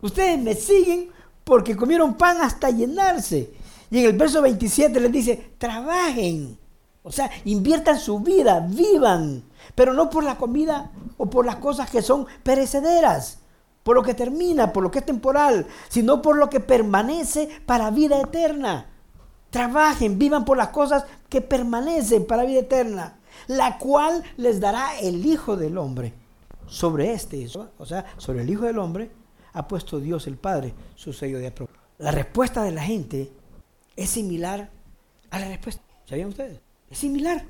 Ustedes 0.00 0.38
me 0.38 0.54
siguen 0.54 1.10
porque 1.44 1.76
comieron 1.76 2.14
pan 2.14 2.38
hasta 2.40 2.70
llenarse. 2.70 3.52
Y 3.90 3.98
en 3.98 4.06
el 4.06 4.16
verso 4.16 4.42
27 4.42 4.98
les 5.00 5.12
dice, 5.12 5.54
trabajen. 5.58 6.58
O 7.02 7.12
sea, 7.12 7.30
inviertan 7.44 8.00
su 8.00 8.18
vida, 8.18 8.66
vivan. 8.68 9.44
Pero 9.74 9.92
no 9.92 10.10
por 10.10 10.24
la 10.24 10.36
comida 10.36 10.90
o 11.16 11.30
por 11.30 11.46
las 11.46 11.56
cosas 11.56 11.88
que 11.90 12.02
son 12.02 12.26
perecederas, 12.42 13.38
por 13.82 13.94
lo 13.94 14.02
que 14.02 14.14
termina, 14.14 14.72
por 14.72 14.82
lo 14.82 14.90
que 14.90 14.98
es 14.98 15.06
temporal, 15.06 15.66
sino 15.88 16.20
por 16.20 16.36
lo 16.36 16.50
que 16.50 16.58
permanece 16.58 17.48
para 17.64 17.90
vida 17.90 18.20
eterna. 18.20 18.90
Trabajen, 19.56 20.18
vivan 20.18 20.44
por 20.44 20.58
las 20.58 20.68
cosas 20.68 21.04
que 21.30 21.40
permanecen 21.40 22.26
para 22.26 22.44
vida 22.44 22.60
eterna, 22.60 23.16
la 23.46 23.78
cual 23.78 24.22
les 24.36 24.60
dará 24.60 25.00
el 25.00 25.24
Hijo 25.24 25.56
del 25.56 25.78
Hombre. 25.78 26.12
Sobre 26.66 27.14
este, 27.14 27.48
o 27.78 27.86
sea, 27.86 28.04
sobre 28.18 28.42
el 28.42 28.50
Hijo 28.50 28.66
del 28.66 28.78
Hombre, 28.78 29.10
ha 29.54 29.66
puesto 29.66 29.98
Dios 29.98 30.26
el 30.26 30.36
Padre 30.36 30.74
su 30.94 31.14
sello 31.14 31.38
de 31.38 31.46
aprobación. 31.46 31.80
La 31.96 32.10
respuesta 32.10 32.62
de 32.64 32.72
la 32.72 32.82
gente 32.82 33.32
es 33.96 34.10
similar 34.10 34.68
a 35.30 35.38
la 35.38 35.48
respuesta. 35.48 35.82
¿Sabían 36.04 36.28
ustedes? 36.28 36.60
Es 36.90 36.98
similar. 36.98 37.42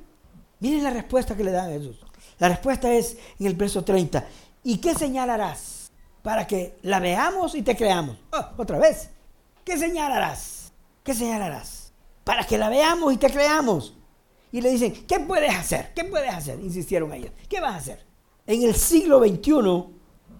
Miren 0.60 0.84
la 0.84 0.90
respuesta 0.90 1.36
que 1.36 1.42
le 1.42 1.50
dan 1.50 1.70
a 1.70 1.72
Jesús. 1.72 1.98
La 2.38 2.48
respuesta 2.48 2.92
es 2.92 3.18
en 3.40 3.46
el 3.46 3.54
verso 3.54 3.82
30. 3.82 4.24
¿Y 4.62 4.78
qué 4.78 4.94
señalarás 4.94 5.90
para 6.22 6.46
que 6.46 6.78
la 6.82 7.00
veamos 7.00 7.56
y 7.56 7.62
te 7.62 7.76
creamos? 7.76 8.16
Oh, 8.32 8.46
otra 8.58 8.78
vez. 8.78 9.10
¿Qué 9.64 9.76
señalarás? 9.76 10.72
¿Qué 11.02 11.12
señalarás? 11.12 11.75
Para 12.26 12.44
que 12.44 12.58
la 12.58 12.68
veamos 12.68 13.14
y 13.14 13.18
te 13.18 13.30
creamos. 13.30 13.94
Y 14.50 14.60
le 14.60 14.72
dicen, 14.72 15.06
¿qué 15.06 15.20
puedes 15.20 15.54
hacer? 15.54 15.94
¿Qué 15.94 16.02
puedes 16.02 16.34
hacer? 16.34 16.58
Insistieron 16.58 17.12
ellos. 17.12 17.30
¿Qué 17.48 17.60
vas 17.60 17.74
a 17.74 17.76
hacer? 17.76 18.04
En 18.48 18.64
el 18.64 18.74
siglo 18.74 19.20
XXI, 19.20 19.52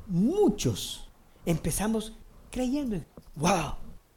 muchos 0.09 1.09
empezamos 1.45 2.15
creyendo 2.51 2.97
en, 2.97 3.07
wow, 3.37 3.75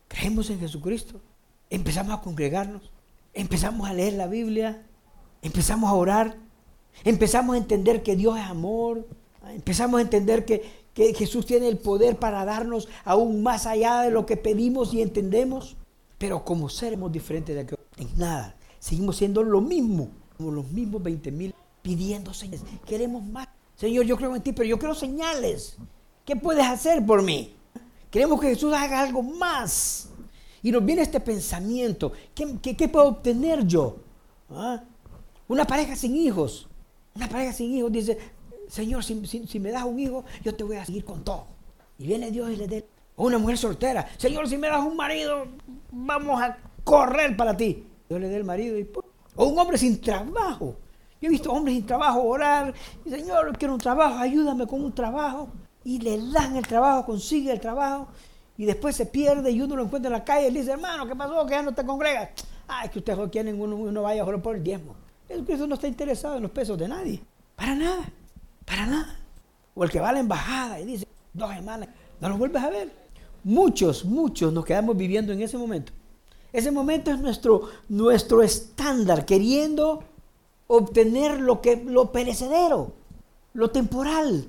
creemos 0.08 0.50
en 0.50 0.60
Jesucristo, 0.60 1.22
empezamos 1.70 2.18
a 2.18 2.22
congregarnos, 2.22 2.90
empezamos 3.36 3.88
a 3.88 3.94
leer 3.94 4.14
la 4.14 4.26
Biblia, 4.26 4.84
empezamos 5.44 5.92
a 5.92 5.94
orar, 5.94 6.38
empezamos 7.04 7.54
a 7.54 7.60
entender 7.60 8.02
que 8.02 8.16
Dios 8.16 8.36
es 8.36 8.46
amor, 8.46 9.08
empezamos 9.48 10.00
a 10.00 10.02
entender 10.02 10.44
que, 10.44 10.68
que 10.96 11.14
Jesús 11.14 11.46
tiene 11.46 11.68
el 11.68 11.78
poder 11.78 12.18
para 12.18 12.46
darnos 12.46 12.88
aún 13.06 13.44
más 13.44 13.68
allá 13.68 14.02
de 14.02 14.10
lo 14.10 14.26
que 14.26 14.38
pedimos 14.38 14.92
y 14.96 15.04
entendemos, 15.04 15.78
pero 16.20 16.46
como 16.46 16.70
seremos 16.70 17.12
diferentes 17.12 17.56
de 17.56 17.62
aquello, 17.62 17.82
en 17.98 18.10
nada, 18.16 18.56
seguimos 18.78 19.16
siendo 19.16 19.42
lo 19.42 19.62
mismo, 19.62 20.12
como 20.38 20.52
los 20.52 20.70
mismos 20.70 21.02
20 21.02 21.32
mil 21.32 21.56
pidiendo 21.82 22.34
señales, 22.34 22.62
queremos 22.86 23.24
más. 23.24 23.48
Señor, 23.76 24.06
yo 24.06 24.18
creo 24.18 24.36
en 24.36 24.44
ti, 24.44 24.52
pero 24.52 24.68
yo 24.68 24.78
quiero 24.78 24.94
señales. 24.94 25.78
¿Qué 26.26 26.36
puedes 26.36 26.66
hacer 26.66 27.04
por 27.04 27.24
mí? 27.24 27.56
Queremos 28.12 28.40
que 28.42 28.50
Jesús 28.50 28.74
haga 28.74 29.00
algo 29.00 29.24
más. 29.24 30.10
Y 30.62 30.72
nos 30.72 30.84
viene 30.84 31.04
este 31.04 31.20
pensamiento. 31.22 32.12
¿Qué, 32.36 32.90
puedo 32.90 33.08
obtener 33.08 33.66
yo? 33.66 33.98
¿Ah? 34.50 34.84
Una 35.48 35.66
pareja 35.66 35.96
sin 35.96 36.16
hijos. 36.16 36.68
Una 37.16 37.30
pareja 37.30 37.54
sin 37.54 37.74
hijos 37.74 37.92
dice, 37.92 38.18
Señor, 38.68 39.04
si, 39.04 39.60
me 39.60 39.72
das 39.72 39.86
un 39.86 40.00
hijo, 40.00 40.26
yo 40.44 40.54
te 40.54 40.64
voy 40.64 40.76
a 40.76 40.86
seguir 40.86 41.06
con 41.06 41.24
todo. 41.24 41.48
Y 41.98 42.08
viene 42.08 42.32
Dios 42.32 42.52
y 42.52 42.58
le 42.58 42.68
da. 42.68 42.86
O 43.20 43.26
una 43.26 43.38
mujer 43.38 43.58
soltera. 43.58 44.08
Señor, 44.16 44.48
si 44.48 44.58
me 44.58 44.70
das 44.70 44.80
un 44.80 44.96
marido, 44.96 45.46
vamos 45.92 46.42
a 46.42 46.58
correr 46.86 47.36
para 47.36 47.56
ti. 47.58 47.86
Dios 48.08 48.22
le 48.22 48.30
da 48.30 48.38
el 48.38 48.46
marido 48.46 48.80
y... 48.80 48.90
O 49.36 49.48
un 49.48 49.60
hombre 49.60 49.78
sin 49.78 50.00
trabajo. 50.00 50.78
Yo 51.20 51.28
he 51.28 51.30
visto 51.30 51.52
hombres 51.52 51.76
sin 51.76 51.86
trabajo 51.86 52.22
orar. 52.22 52.74
Señor, 53.04 53.58
quiero 53.58 53.74
un 53.74 53.80
trabajo, 53.82 54.20
ayúdame 54.20 54.66
con 54.66 54.82
un 54.82 54.96
trabajo 54.96 55.50
y 55.84 56.00
le 56.00 56.18
dan 56.32 56.56
el 56.56 56.66
trabajo, 56.66 57.08
consigue 57.08 57.52
el 57.52 57.60
trabajo 57.60 58.08
y 58.58 58.64
después 58.64 58.96
se 58.96 59.06
pierde 59.06 59.52
y 59.52 59.62
uno 59.62 59.76
lo 59.76 59.84
encuentra 59.84 60.08
en 60.08 60.14
la 60.14 60.24
calle 60.24 60.48
y 60.48 60.52
le 60.52 60.62
dice, 60.62 60.72
hermano, 60.72 61.06
¿qué 61.06 61.14
pasó? 61.14 61.46
Que 61.46 61.52
ya 61.52 61.62
no 61.62 61.74
te 61.74 61.86
congregas. 61.86 62.30
Ah, 62.70 62.86
es 62.86 62.92
que 62.92 63.00
usted 63.00 63.18
quiere 63.30 63.54
uno, 63.54 63.76
uno 63.76 64.02
vaya 64.02 64.24
solo 64.24 64.42
por 64.42 64.56
el 64.56 64.64
diezmo. 64.64 64.96
Jesucristo 65.28 65.68
no 65.68 65.76
está 65.76 65.90
interesado 65.90 66.38
en 66.38 66.44
los 66.44 66.52
pesos 66.52 66.80
de 66.80 66.88
nadie. 66.88 67.22
Para 67.58 67.76
nada. 67.76 68.10
Para 68.64 68.86
nada. 68.86 69.20
O 69.76 69.84
el 69.84 69.90
que 69.92 70.00
va 70.00 70.08
a 70.08 70.14
la 70.14 70.20
embajada 70.22 70.80
y 70.80 70.86
dice, 70.86 71.06
dos 71.34 71.54
semanas, 71.54 71.90
no 72.22 72.30
lo 72.30 72.38
vuelves 72.38 72.64
a 72.64 72.70
ver. 72.70 72.99
Muchos, 73.44 74.06
muchos 74.06 74.52
nos 74.52 74.66
quedamos 74.66 74.98
viviendo 74.98 75.32
en 75.34 75.42
ese 75.42 75.58
momento. 75.58 75.94
Ese 76.52 76.72
momento 76.72 77.12
es 77.12 77.20
nuestro, 77.20 77.70
nuestro 77.90 78.42
estándar, 78.42 79.26
queriendo 79.26 80.04
obtener 80.68 81.40
lo, 81.40 81.62
que, 81.62 81.76
lo 81.78 82.12
perecedero, 82.12 82.94
lo 83.54 83.70
temporal, 83.72 84.48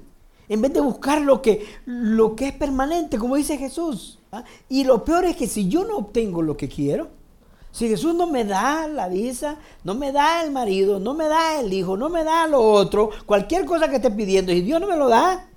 en 0.49 0.62
vez 0.62 0.72
de 0.72 0.80
buscar 0.80 1.20
lo 1.20 1.43
que, 1.43 1.66
lo 1.86 2.34
que 2.34 2.49
es 2.49 2.53
permanente, 2.55 3.18
como 3.18 3.36
dice 3.36 3.59
Jesús. 3.59 4.18
¿ah? 4.32 4.45
Y 4.68 4.84
lo 4.84 5.05
peor 5.05 5.24
es 5.26 5.36
que 5.36 5.47
si 5.47 5.68
yo 5.68 5.84
no 5.84 5.99
obtengo 5.99 6.43
lo 6.43 6.57
que 6.57 6.68
quiero, 6.68 7.09
si 7.70 7.88
Jesús 7.88 8.14
no 8.14 8.26
me 8.26 8.45
da 8.45 8.88
la 8.88 9.09
visa, 9.09 9.59
no 9.84 9.95
me 9.95 10.11
da 10.11 10.43
el 10.43 10.51
marido, 10.51 10.99
no 10.99 11.14
me 11.14 11.26
da 11.26 11.61
el 11.61 11.72
hijo, 11.72 11.97
no 11.97 12.09
me 12.09 12.24
da 12.24 12.47
lo 12.47 12.61
otro, 12.62 13.11
cualquier 13.26 13.64
cosa 13.64 13.88
que 13.88 13.97
esté 13.97 14.11
pidiendo, 14.11 14.53
y 14.53 14.62
Dios 14.62 14.80
no 14.80 14.88
me 14.88 14.97
lo 14.97 15.09
da, 15.09 15.49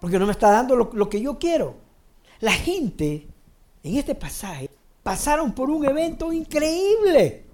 porque 0.00 0.18
no 0.18 0.26
me 0.26 0.32
está 0.32 0.50
dando 0.50 0.74
lo, 0.74 0.90
lo 0.94 1.08
que 1.10 1.20
yo 1.20 1.38
quiero. 1.38 1.89
La 2.40 2.52
gente 2.52 3.28
en 3.82 3.96
este 3.96 4.14
pasaje 4.14 4.70
pasaron 5.02 5.52
por 5.52 5.68
un 5.68 5.84
evento 5.84 6.32
increíble. 6.32 7.44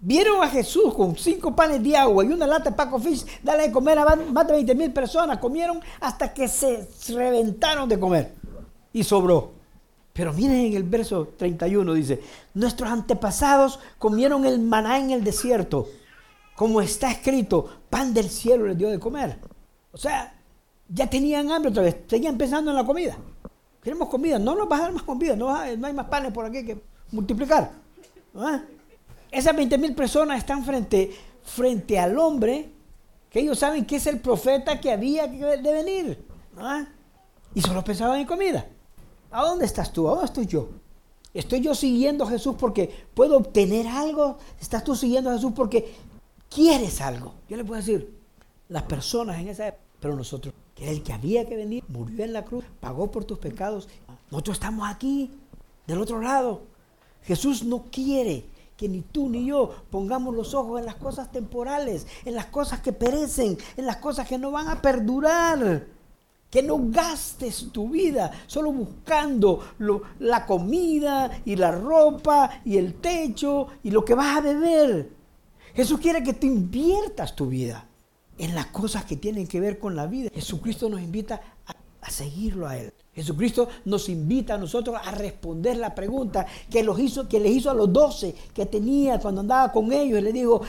Vieron 0.00 0.42
a 0.42 0.48
Jesús 0.48 0.92
con 0.94 1.16
cinco 1.16 1.54
panes 1.54 1.80
de 1.80 1.96
agua 1.96 2.24
y 2.24 2.28
una 2.28 2.46
lata 2.46 2.70
de 2.70 2.76
Paco 2.76 2.98
Fish, 2.98 3.24
darle 3.40 3.68
de 3.68 3.72
comer 3.72 3.98
a 3.98 4.16
más 4.16 4.46
de 4.48 4.54
20 4.54 4.74
mil 4.74 4.92
personas. 4.92 5.38
Comieron 5.38 5.80
hasta 6.00 6.34
que 6.34 6.48
se 6.48 6.88
reventaron 7.14 7.88
de 7.88 8.00
comer 8.00 8.34
y 8.92 9.04
sobró. 9.04 9.52
Pero 10.12 10.32
miren 10.32 10.66
en 10.66 10.74
el 10.74 10.82
verso 10.82 11.28
31 11.38 11.94
dice, 11.94 12.20
nuestros 12.54 12.90
antepasados 12.90 13.78
comieron 13.98 14.44
el 14.44 14.58
maná 14.58 14.98
en 14.98 15.12
el 15.12 15.24
desierto, 15.24 15.88
como 16.56 16.82
está 16.82 17.10
escrito, 17.10 17.68
pan 17.88 18.12
del 18.12 18.28
cielo 18.28 18.66
les 18.66 18.76
dio 18.76 18.90
de 18.90 18.98
comer. 18.98 19.38
O 19.92 19.96
sea, 19.96 20.34
ya 20.88 21.08
tenían 21.08 21.50
hambre 21.50 21.70
otra 21.70 21.84
vez, 21.84 21.96
seguían 22.08 22.36
pensando 22.36 22.72
en 22.72 22.76
la 22.76 22.84
comida. 22.84 23.16
Queremos 23.82 24.08
comida, 24.08 24.38
no 24.38 24.54
nos 24.54 24.68
vas 24.68 24.80
a 24.80 24.82
dar 24.84 24.92
más 24.92 25.02
comida, 25.02 25.34
no, 25.34 25.54
hay 25.54 25.76
más 25.76 26.06
panes 26.06 26.32
por 26.32 26.44
aquí 26.44 26.64
que 26.64 26.80
multiplicar. 27.10 27.72
Esas 29.30 29.56
20 29.56 29.76
mil 29.78 29.94
personas 29.94 30.38
están 30.38 30.64
frente, 30.64 31.10
frente 31.42 31.98
al 31.98 32.16
hombre 32.18 32.70
que 33.28 33.40
ellos 33.40 33.58
saben 33.58 33.84
que 33.84 33.96
es 33.96 34.06
el 34.06 34.20
profeta 34.20 34.78
que 34.78 34.92
había 34.92 35.26
de 35.26 35.72
venir. 35.72 36.26
Y 37.54 37.60
solo 37.60 37.82
pensaban 37.82 38.20
en 38.20 38.26
comida. 38.26 38.66
¿A 39.30 39.42
dónde 39.42 39.64
estás 39.64 39.92
tú? 39.92 40.06
¿A 40.06 40.12
dónde 40.12 40.26
estoy 40.26 40.46
yo? 40.46 40.68
¿Estoy 41.34 41.60
yo 41.60 41.74
siguiendo 41.74 42.24
a 42.24 42.28
Jesús 42.28 42.54
porque 42.58 43.06
puedo 43.14 43.38
obtener 43.38 43.88
algo? 43.88 44.36
¿Estás 44.60 44.84
tú 44.84 44.94
siguiendo 44.94 45.30
a 45.30 45.34
Jesús 45.34 45.52
porque 45.56 45.94
quieres 46.50 47.00
algo? 47.00 47.34
Yo 47.48 47.56
le 47.56 47.64
puedo 47.64 47.80
decir, 47.80 48.20
las 48.68 48.82
personas 48.82 49.40
en 49.40 49.48
esa 49.48 49.68
época, 49.68 49.82
pero 49.98 50.14
nosotros, 50.14 50.54
era 50.82 50.90
el 50.90 51.02
que 51.04 51.12
había 51.12 51.46
que 51.46 51.56
venir, 51.56 51.84
murió 51.86 52.24
en 52.24 52.32
la 52.32 52.44
cruz, 52.44 52.64
pagó 52.80 53.10
por 53.10 53.24
tus 53.24 53.38
pecados. 53.38 53.88
Nosotros 54.32 54.56
estamos 54.56 54.88
aquí, 54.88 55.30
del 55.86 56.00
otro 56.00 56.20
lado. 56.20 56.62
Jesús 57.22 57.62
no 57.62 57.84
quiere 57.84 58.44
que 58.76 58.88
ni 58.88 59.02
tú 59.02 59.28
ni 59.28 59.46
yo 59.46 59.70
pongamos 59.90 60.34
los 60.34 60.54
ojos 60.54 60.80
en 60.80 60.86
las 60.86 60.96
cosas 60.96 61.30
temporales, 61.30 62.08
en 62.24 62.34
las 62.34 62.46
cosas 62.46 62.80
que 62.80 62.92
perecen, 62.92 63.56
en 63.76 63.86
las 63.86 63.98
cosas 63.98 64.26
que 64.26 64.38
no 64.38 64.50
van 64.50 64.68
a 64.68 64.82
perdurar. 64.82 65.86
Que 66.50 66.62
no 66.62 66.78
gastes 66.82 67.68
tu 67.72 67.88
vida 67.88 68.30
solo 68.46 68.72
buscando 68.72 69.64
la 70.18 70.44
comida 70.44 71.40
y 71.46 71.56
la 71.56 71.70
ropa 71.70 72.60
y 72.64 72.76
el 72.76 72.94
techo 72.94 73.68
y 73.82 73.90
lo 73.90 74.04
que 74.04 74.14
vas 74.14 74.36
a 74.36 74.40
beber. 74.42 75.10
Jesús 75.74 75.98
quiere 75.98 76.22
que 76.22 76.34
te 76.34 76.46
inviertas 76.46 77.34
tu 77.34 77.46
vida 77.46 77.88
en 78.38 78.54
las 78.54 78.66
cosas 78.66 79.04
que 79.04 79.16
tienen 79.16 79.46
que 79.46 79.60
ver 79.60 79.78
con 79.78 79.94
la 79.94 80.06
vida. 80.06 80.30
Jesucristo 80.34 80.88
nos 80.88 81.00
invita 81.00 81.40
a, 81.66 82.10
seguirlo 82.10 82.66
a 82.66 82.76
Él. 82.76 82.92
Jesucristo 83.14 83.68
nos 83.84 84.08
invita 84.08 84.54
a 84.54 84.58
nosotros 84.58 84.96
a 85.02 85.12
responder 85.12 85.76
la 85.76 85.94
pregunta 85.94 86.46
que, 86.70 86.82
los 86.82 86.98
hizo, 86.98 87.28
que 87.28 87.38
les 87.38 87.52
hizo 87.52 87.70
a 87.70 87.74
los 87.74 87.92
doce 87.92 88.34
que 88.54 88.66
tenía 88.66 89.18
cuando 89.18 89.42
andaba 89.42 89.70
con 89.70 89.92
ellos. 89.92 90.18
Y 90.18 90.22
le 90.22 90.32
dijo, 90.32 90.62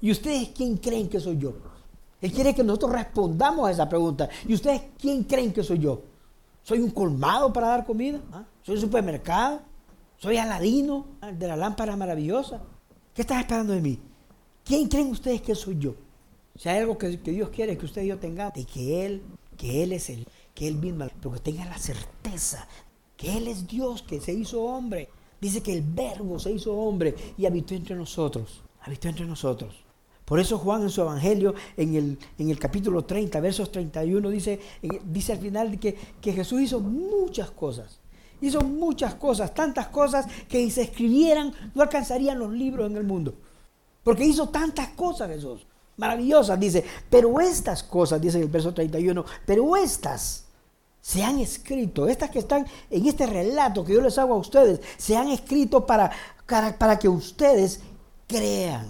¿y 0.00 0.10
ustedes 0.10 0.50
quién 0.54 0.76
creen 0.76 1.08
que 1.08 1.18
soy 1.18 1.38
yo? 1.38 1.54
Él 2.20 2.32
quiere 2.32 2.54
que 2.54 2.62
nosotros 2.62 2.92
respondamos 2.92 3.68
a 3.68 3.72
esa 3.72 3.88
pregunta. 3.88 4.28
¿Y 4.46 4.54
ustedes 4.54 4.82
quién 4.98 5.24
creen 5.24 5.52
que 5.52 5.62
soy 5.62 5.78
yo? 5.78 6.02
¿Soy 6.62 6.78
un 6.78 6.90
colmado 6.90 7.52
para 7.52 7.68
dar 7.68 7.86
comida? 7.86 8.20
¿Ah? 8.32 8.44
¿Soy 8.62 8.74
un 8.74 8.82
supermercado? 8.82 9.60
¿Soy 10.18 10.36
Aladino 10.36 11.06
de 11.32 11.48
la 11.48 11.56
lámpara 11.56 11.96
maravillosa? 11.96 12.60
¿Qué 13.14 13.22
están 13.22 13.40
esperando 13.40 13.72
de 13.72 13.80
mí? 13.80 13.98
¿Quién 14.62 14.86
creen 14.86 15.08
ustedes 15.08 15.40
que 15.40 15.54
soy 15.54 15.78
yo? 15.78 15.94
Si 16.60 16.68
hay 16.68 16.80
algo 16.80 16.98
que, 16.98 17.18
que 17.20 17.30
Dios 17.30 17.48
quiere 17.48 17.78
que 17.78 17.86
ustedes 17.86 18.04
y 18.04 18.10
yo 18.10 18.18
tengamos, 18.18 18.52
de 18.52 18.66
que 18.66 19.06
Él, 19.06 19.22
que 19.56 19.82
Él 19.82 19.94
es 19.94 20.10
el 20.10 20.26
que 20.54 20.68
Él 20.68 20.74
mismo, 20.74 21.06
pero 21.18 21.32
que 21.32 21.40
tenga 21.40 21.64
la 21.64 21.78
certeza 21.78 22.68
que 23.16 23.34
Él 23.34 23.48
es 23.48 23.66
Dios, 23.66 24.02
que 24.02 24.20
se 24.20 24.34
hizo 24.34 24.60
hombre. 24.60 25.08
Dice 25.40 25.62
que 25.62 25.72
el 25.72 25.80
verbo 25.80 26.38
se 26.38 26.52
hizo 26.52 26.76
hombre 26.76 27.14
y 27.38 27.46
habitó 27.46 27.72
entre 27.74 27.96
nosotros, 27.96 28.60
habitó 28.82 29.08
entre 29.08 29.24
nosotros. 29.24 29.74
Por 30.26 30.38
eso 30.38 30.58
Juan 30.58 30.82
en 30.82 30.90
su 30.90 31.00
Evangelio, 31.00 31.54
en 31.78 31.94
el, 31.94 32.18
en 32.36 32.50
el 32.50 32.58
capítulo 32.58 33.06
30, 33.06 33.40
versos 33.40 33.72
31, 33.72 34.28
dice, 34.28 34.60
dice 35.06 35.32
al 35.32 35.38
final 35.38 35.80
que, 35.80 35.96
que 36.20 36.34
Jesús 36.34 36.60
hizo 36.60 36.80
muchas 36.80 37.50
cosas. 37.52 38.00
Hizo 38.42 38.60
muchas 38.60 39.14
cosas, 39.14 39.54
tantas 39.54 39.86
cosas 39.86 40.26
que 40.46 40.58
si 40.58 40.70
se 40.70 40.82
escribieran 40.82 41.54
no 41.74 41.80
alcanzarían 41.80 42.38
los 42.38 42.52
libros 42.52 42.90
en 42.90 42.98
el 42.98 43.04
mundo. 43.04 43.32
Porque 44.02 44.26
hizo 44.26 44.50
tantas 44.50 44.88
cosas 44.90 45.30
Jesús, 45.30 45.66
maravillosas, 46.00 46.58
dice. 46.58 46.82
Pero 47.08 47.38
estas 47.40 47.82
cosas, 47.82 48.20
dice 48.20 48.38
en 48.38 48.44
el 48.44 48.48
verso 48.48 48.74
31, 48.74 49.24
pero 49.46 49.76
estas 49.76 50.46
se 51.00 51.22
han 51.22 51.38
escrito, 51.38 52.08
estas 52.08 52.30
que 52.30 52.40
están 52.40 52.66
en 52.90 53.06
este 53.06 53.26
relato 53.26 53.84
que 53.84 53.94
yo 53.94 54.00
les 54.00 54.18
hago 54.18 54.34
a 54.34 54.38
ustedes, 54.38 54.80
se 54.96 55.16
han 55.16 55.28
escrito 55.28 55.86
para, 55.86 56.10
para, 56.78 56.98
que 56.98 57.08
ustedes 57.08 57.80
crean, 58.26 58.86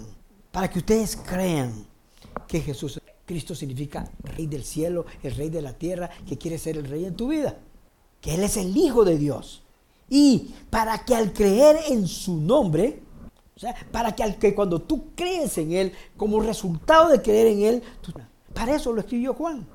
para 0.51 0.69
que 0.69 0.79
ustedes 0.79 1.15
crean 1.15 1.85
que 2.47 2.61
Jesús 2.61 2.99
Cristo 3.25 3.55
significa 3.55 4.09
Rey 4.23 4.47
del 4.47 4.63
cielo, 4.63 5.05
el 5.23 5.35
Rey 5.35 5.49
de 5.49 5.61
la 5.61 5.73
tierra, 5.73 6.09
que 6.27 6.37
quiere 6.37 6.57
ser 6.57 6.77
el 6.77 6.85
Rey 6.85 7.05
en 7.05 7.15
tu 7.15 7.29
vida, 7.29 7.57
que 8.19 8.35
Él 8.35 8.43
es 8.43 8.57
el 8.57 8.75
Hijo 8.75 9.05
de 9.05 9.17
Dios. 9.17 9.63
Y 10.09 10.53
para 10.69 11.05
que 11.05 11.15
al 11.15 11.31
creer 11.31 11.77
en 11.89 12.07
su 12.07 12.35
nombre, 12.35 13.01
o 13.55 13.59
sea, 13.59 13.75
para 13.91 14.15
que, 14.15 14.23
al, 14.23 14.37
que 14.37 14.55
cuando 14.55 14.81
tú 14.81 15.13
crees 15.15 15.57
en 15.57 15.73
Él, 15.73 15.93
como 16.17 16.39
resultado 16.39 17.09
de 17.09 17.21
creer 17.21 17.47
en 17.47 17.61
Él, 17.63 17.83
para 18.53 18.75
eso 18.75 18.91
lo 18.91 19.01
escribió 19.01 19.33
Juan 19.33 19.67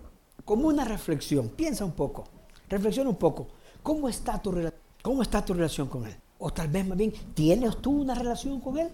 como 0.47 0.68
una 0.68 0.85
reflexión. 0.85 1.51
Piensa 1.51 1.85
un 1.85 1.93
poco, 1.93 2.24
reflexiona 2.70 3.11
un 3.11 3.16
poco. 3.16 3.49
¿Cómo 3.83 4.09
está 4.09 4.41
tu, 4.41 4.55
cómo 5.03 5.20
está 5.20 5.45
tu 5.45 5.53
relación 5.53 5.89
con 5.89 6.07
Él? 6.07 6.16
O 6.39 6.51
tal 6.51 6.68
vez 6.68 6.87
más 6.87 6.97
bien, 6.97 7.12
¿tienes 7.35 7.77
tú 7.83 8.01
una 8.01 8.14
relación 8.14 8.61
con 8.61 8.79
Él? 8.79 8.89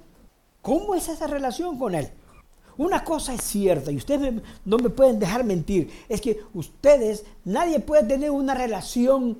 ¿Cómo 0.62 0.94
es 0.94 1.08
esa 1.08 1.26
relación 1.26 1.78
con 1.78 1.94
Él? 1.94 2.08
Una 2.78 3.04
cosa 3.04 3.34
es 3.34 3.42
cierta 3.42 3.92
y 3.92 3.96
ustedes 3.96 4.42
no 4.64 4.78
me 4.78 4.88
pueden 4.88 5.18
dejar 5.18 5.44
mentir, 5.44 5.90
es 6.08 6.22
que 6.22 6.40
ustedes, 6.54 7.26
nadie 7.44 7.80
puede 7.80 8.04
tener 8.04 8.30
una 8.30 8.54
relación 8.54 9.38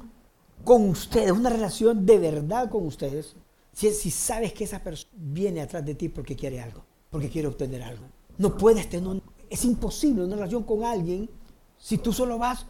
con 0.65 0.91
ustedes, 0.91 1.33
una 1.33 1.49
relación 1.49 2.05
de 2.05 2.19
verdad 2.19 2.69
con 2.69 2.87
ustedes, 2.87 3.37
si, 3.73 4.11
sabes 4.11 4.53
que 4.53 4.65
esa 4.65 4.83
persona 4.83 5.11
viene 5.15 5.61
atrás 5.61 5.85
de 5.85 5.95
ti 5.95 6.09
porque 6.09 6.37
quiere 6.37 6.61
algo, 6.61 6.85
porque 7.11 7.31
quiere 7.31 7.49
obtener 7.49 7.83
algo. 7.83 8.05
No 8.39 8.57
puedes 8.57 8.89
tener, 8.89 9.23
es 9.49 9.65
imposible 9.65 10.25
una 10.25 10.37
relación 10.37 10.63
con 10.65 10.85
alguien 10.85 11.29
si 11.79 11.99
tú 11.99 12.13
solo 12.13 12.39
vas 12.39 12.67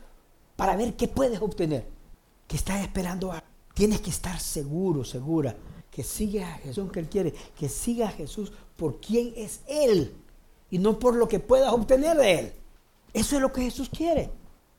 para 0.57 0.77
ver 0.77 0.95
qué 0.95 1.09
puedes 1.09 1.41
obtener, 1.41 1.87
que 2.47 2.57
estás 2.57 2.81
esperando 2.83 3.33
a... 3.33 3.43
Tienes 3.75 4.01
que 4.01 4.11
estar 4.11 4.39
seguro, 4.39 5.03
segura, 5.03 5.57
que 5.91 6.03
sigas 6.03 6.51
a 6.51 6.59
Jesús 6.59 6.91
que 6.93 7.01
Él 7.01 7.09
quiere, 7.09 7.35
que 7.59 7.69
siga 7.69 8.09
a 8.09 8.13
Jesús 8.13 8.53
por 8.77 9.01
quién 9.01 9.33
es 9.37 9.61
Él 9.67 10.15
y 10.71 10.79
no 10.79 10.99
por 10.99 11.17
lo 11.17 11.29
que 11.29 11.41
puedas 11.41 11.73
obtener 11.73 12.17
de 12.17 12.39
Él. 12.39 12.53
Eso 13.13 13.37
es 13.37 13.43
lo 13.43 13.53
que 13.53 13.63
Jesús 13.63 13.89
quiere. 13.89 14.31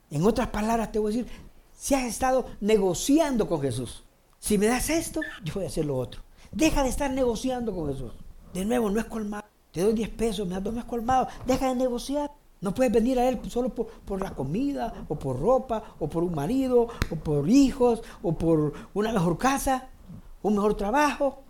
En 0.10 0.26
otras 0.26 0.48
palabras 0.50 0.92
te 0.92 1.00
voy 1.00 1.14
a 1.14 1.18
decir, 1.18 1.32
si 1.78 1.96
has 1.96 2.06
estado 2.06 2.46
negociando 2.62 3.48
con 3.48 3.62
Jesús, 3.62 4.04
si 4.44 4.58
me 4.58 4.66
das 4.66 4.90
esto, 4.90 5.22
yo 5.42 5.54
voy 5.54 5.64
a 5.64 5.68
hacer 5.68 5.86
lo 5.86 5.96
otro. 5.96 6.22
Deja 6.52 6.84
de 6.84 6.90
estar 6.90 7.10
negociando 7.10 7.74
con 7.74 7.88
Jesús. 7.88 8.12
De 8.54 8.66
nuevo, 8.66 8.90
no 8.90 9.00
es 9.00 9.06
colmado. 9.06 9.46
Te 9.72 9.80
doy 9.80 9.94
10 9.94 10.10
pesos, 10.10 10.46
me 10.46 10.56
das 10.56 10.64
dos, 10.66 10.74
no 10.74 10.82
es 10.82 10.86
colmado. 10.86 11.30
Deja 11.46 11.70
de 11.70 11.76
negociar. 11.76 12.30
No 12.60 12.74
puedes 12.74 12.92
venir 12.92 13.18
a 13.20 13.30
Él 13.30 13.40
solo 13.48 13.70
por, 13.70 14.22
la 14.22 14.36
comida, 14.36 15.06
o 15.08 15.16
por 15.16 15.40
ropa, 15.40 15.96
o 15.98 16.10
por 16.10 16.24
un 16.24 16.36
marido, 16.36 16.90
o 17.10 17.16
por 17.16 17.50
hijos, 17.50 18.04
o 18.22 18.34
por 18.34 18.74
una 18.94 19.14
mejor 19.14 19.38
casa, 19.38 19.88
un 20.42 20.56
mejor 20.56 20.76
trabajo, 20.76 21.44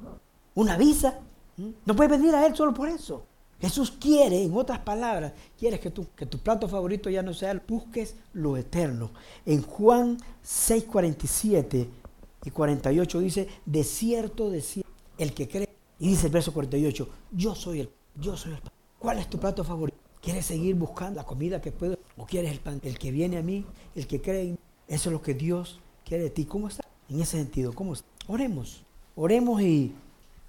una 0.53 0.77
visa. 0.77 1.19
¿Mm? 1.57 1.69
No 1.87 1.95
puedes 1.95 2.11
venir 2.11 2.35
a 2.35 2.45
Él 2.45 2.55
solo 2.55 2.75
por 2.75 2.89
eso. 2.89 3.23
Jesús 3.59 3.89
quiere, 3.89 4.43
en 4.43 4.55
otras 4.55 4.77
palabras, 4.77 5.33
quiere 5.57 5.79
que, 5.79 5.89
tú, 5.89 6.05
que 6.15 6.27
tu 6.27 6.37
plato 6.37 6.69
favorito 6.69 7.09
ya 7.09 7.23
no 7.23 7.33
sea, 7.33 7.59
busques 7.67 8.17
lo 8.33 8.55
eterno. 8.55 9.09
En 9.47 9.63
Juan 9.63 10.19
6, 10.43 10.83
47 10.83 12.02
y 12.43 12.51
48 12.51 13.19
dice, 13.19 13.47
de 13.65 13.83
cierto, 13.83 14.49
de 14.49 14.61
cierto, 14.61 14.91
el 15.17 15.33
que 15.33 15.47
cree. 15.47 15.69
Y 15.99 16.09
dice 16.09 16.27
el 16.27 16.33
verso 16.33 16.53
48, 16.53 17.07
yo 17.31 17.55
soy 17.55 17.81
el, 17.81 17.89
yo 18.15 18.35
soy 18.35 18.53
el 18.53 18.59
¿Cuál 19.03 19.19
es 19.19 19.29
tu 19.29 19.37
plato 19.37 19.65
favorito? 19.65 19.97
¿Quieres 20.21 20.45
seguir 20.45 20.75
buscando 20.75 21.17
la 21.19 21.25
comida 21.25 21.59
que 21.59 21.73
puedo? 21.73 21.99
¿O 22.15 22.25
quieres 22.25 22.53
el 22.53 22.59
pan? 22.59 22.79
El 22.85 22.97
que 22.97 23.11
viene 23.11 23.35
a 23.35 23.41
mí, 23.41 23.65
el 23.95 24.07
que 24.07 24.21
cree 24.21 24.43
en 24.43 24.51
mí. 24.51 24.57
Eso 24.87 25.09
es 25.09 25.13
lo 25.13 25.21
que 25.21 25.33
Dios 25.33 25.81
quiere 26.05 26.23
de 26.23 26.29
ti. 26.29 26.45
¿Cómo 26.45 26.69
estás? 26.69 26.87
En 27.09 27.19
ese 27.19 27.35
sentido, 27.35 27.73
¿cómo 27.73 27.91
estás? 27.91 28.09
Oremos. 28.27 28.85
Oremos 29.15 29.61
y, 29.61 29.93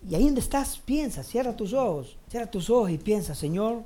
y 0.08 0.14
ahí 0.14 0.26
donde 0.26 0.40
estás, 0.40 0.78
piensa, 0.78 1.24
cierra 1.24 1.56
tus 1.56 1.72
ojos. 1.72 2.16
Cierra 2.28 2.48
tus 2.48 2.70
ojos 2.70 2.90
y 2.90 2.98
piensa, 2.98 3.34
Señor, 3.34 3.82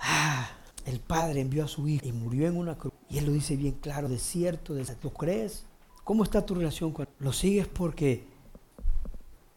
ah, 0.00 0.48
el 0.86 1.00
Padre 1.00 1.42
envió 1.42 1.64
a 1.64 1.68
su 1.68 1.86
Hijo 1.86 2.06
y 2.06 2.12
murió 2.12 2.48
en 2.48 2.56
una 2.56 2.78
cruz. 2.78 2.94
Y 3.10 3.18
Él 3.18 3.26
lo 3.26 3.32
dice 3.32 3.54
bien 3.56 3.76
claro, 3.82 4.08
de 4.08 4.18
cierto, 4.18 4.74
¿tú 4.98 5.10
crees? 5.10 5.66
¿Cómo 6.04 6.22
está 6.22 6.44
tu 6.44 6.54
relación 6.54 6.92
con 6.92 7.06
Él? 7.06 7.12
¿Lo 7.18 7.32
sigues 7.32 7.66
porque 7.66 8.24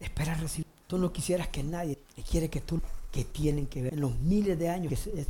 esperas 0.00 0.40
recibir? 0.40 0.66
Tú 0.86 0.96
no 0.96 1.12
quisieras 1.12 1.48
que 1.48 1.62
nadie 1.62 1.98
quiere 2.28 2.48
que 2.48 2.60
tú, 2.60 2.80
que 3.12 3.24
tienen 3.24 3.66
que 3.66 3.82
ver 3.82 3.94
en 3.94 4.00
los 4.00 4.18
miles 4.18 4.58
de 4.58 4.68
años, 4.68 4.88
que 4.88 5.20
es, 5.20 5.28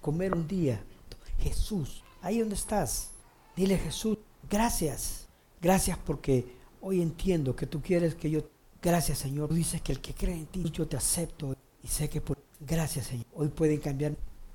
comer 0.00 0.32
un 0.32 0.46
día. 0.46 0.82
Jesús, 1.40 2.02
ahí 2.22 2.38
donde 2.38 2.54
estás, 2.54 3.10
dile 3.56 3.78
Jesús, 3.78 4.18
gracias, 4.48 5.26
gracias 5.60 5.98
porque 5.98 6.54
hoy 6.80 7.00
entiendo 7.00 7.56
que 7.56 7.66
tú 7.66 7.80
quieres 7.80 8.14
que 8.14 8.30
yo, 8.30 8.42
gracias 8.82 9.18
Señor, 9.18 9.48
tú 9.48 9.54
dices 9.54 9.80
que 9.80 9.92
el 9.92 10.00
que 10.00 10.14
cree 10.14 10.34
en 10.34 10.46
ti, 10.46 10.70
yo 10.70 10.86
te 10.86 10.96
acepto 10.96 11.56
y 11.82 11.88
sé 11.88 12.08
que 12.08 12.20
por, 12.20 12.38
gracias 12.60 13.06
Señor, 13.06 13.26
hoy 13.34 13.48
pueden 13.48 13.80
cambiar 13.80 14.14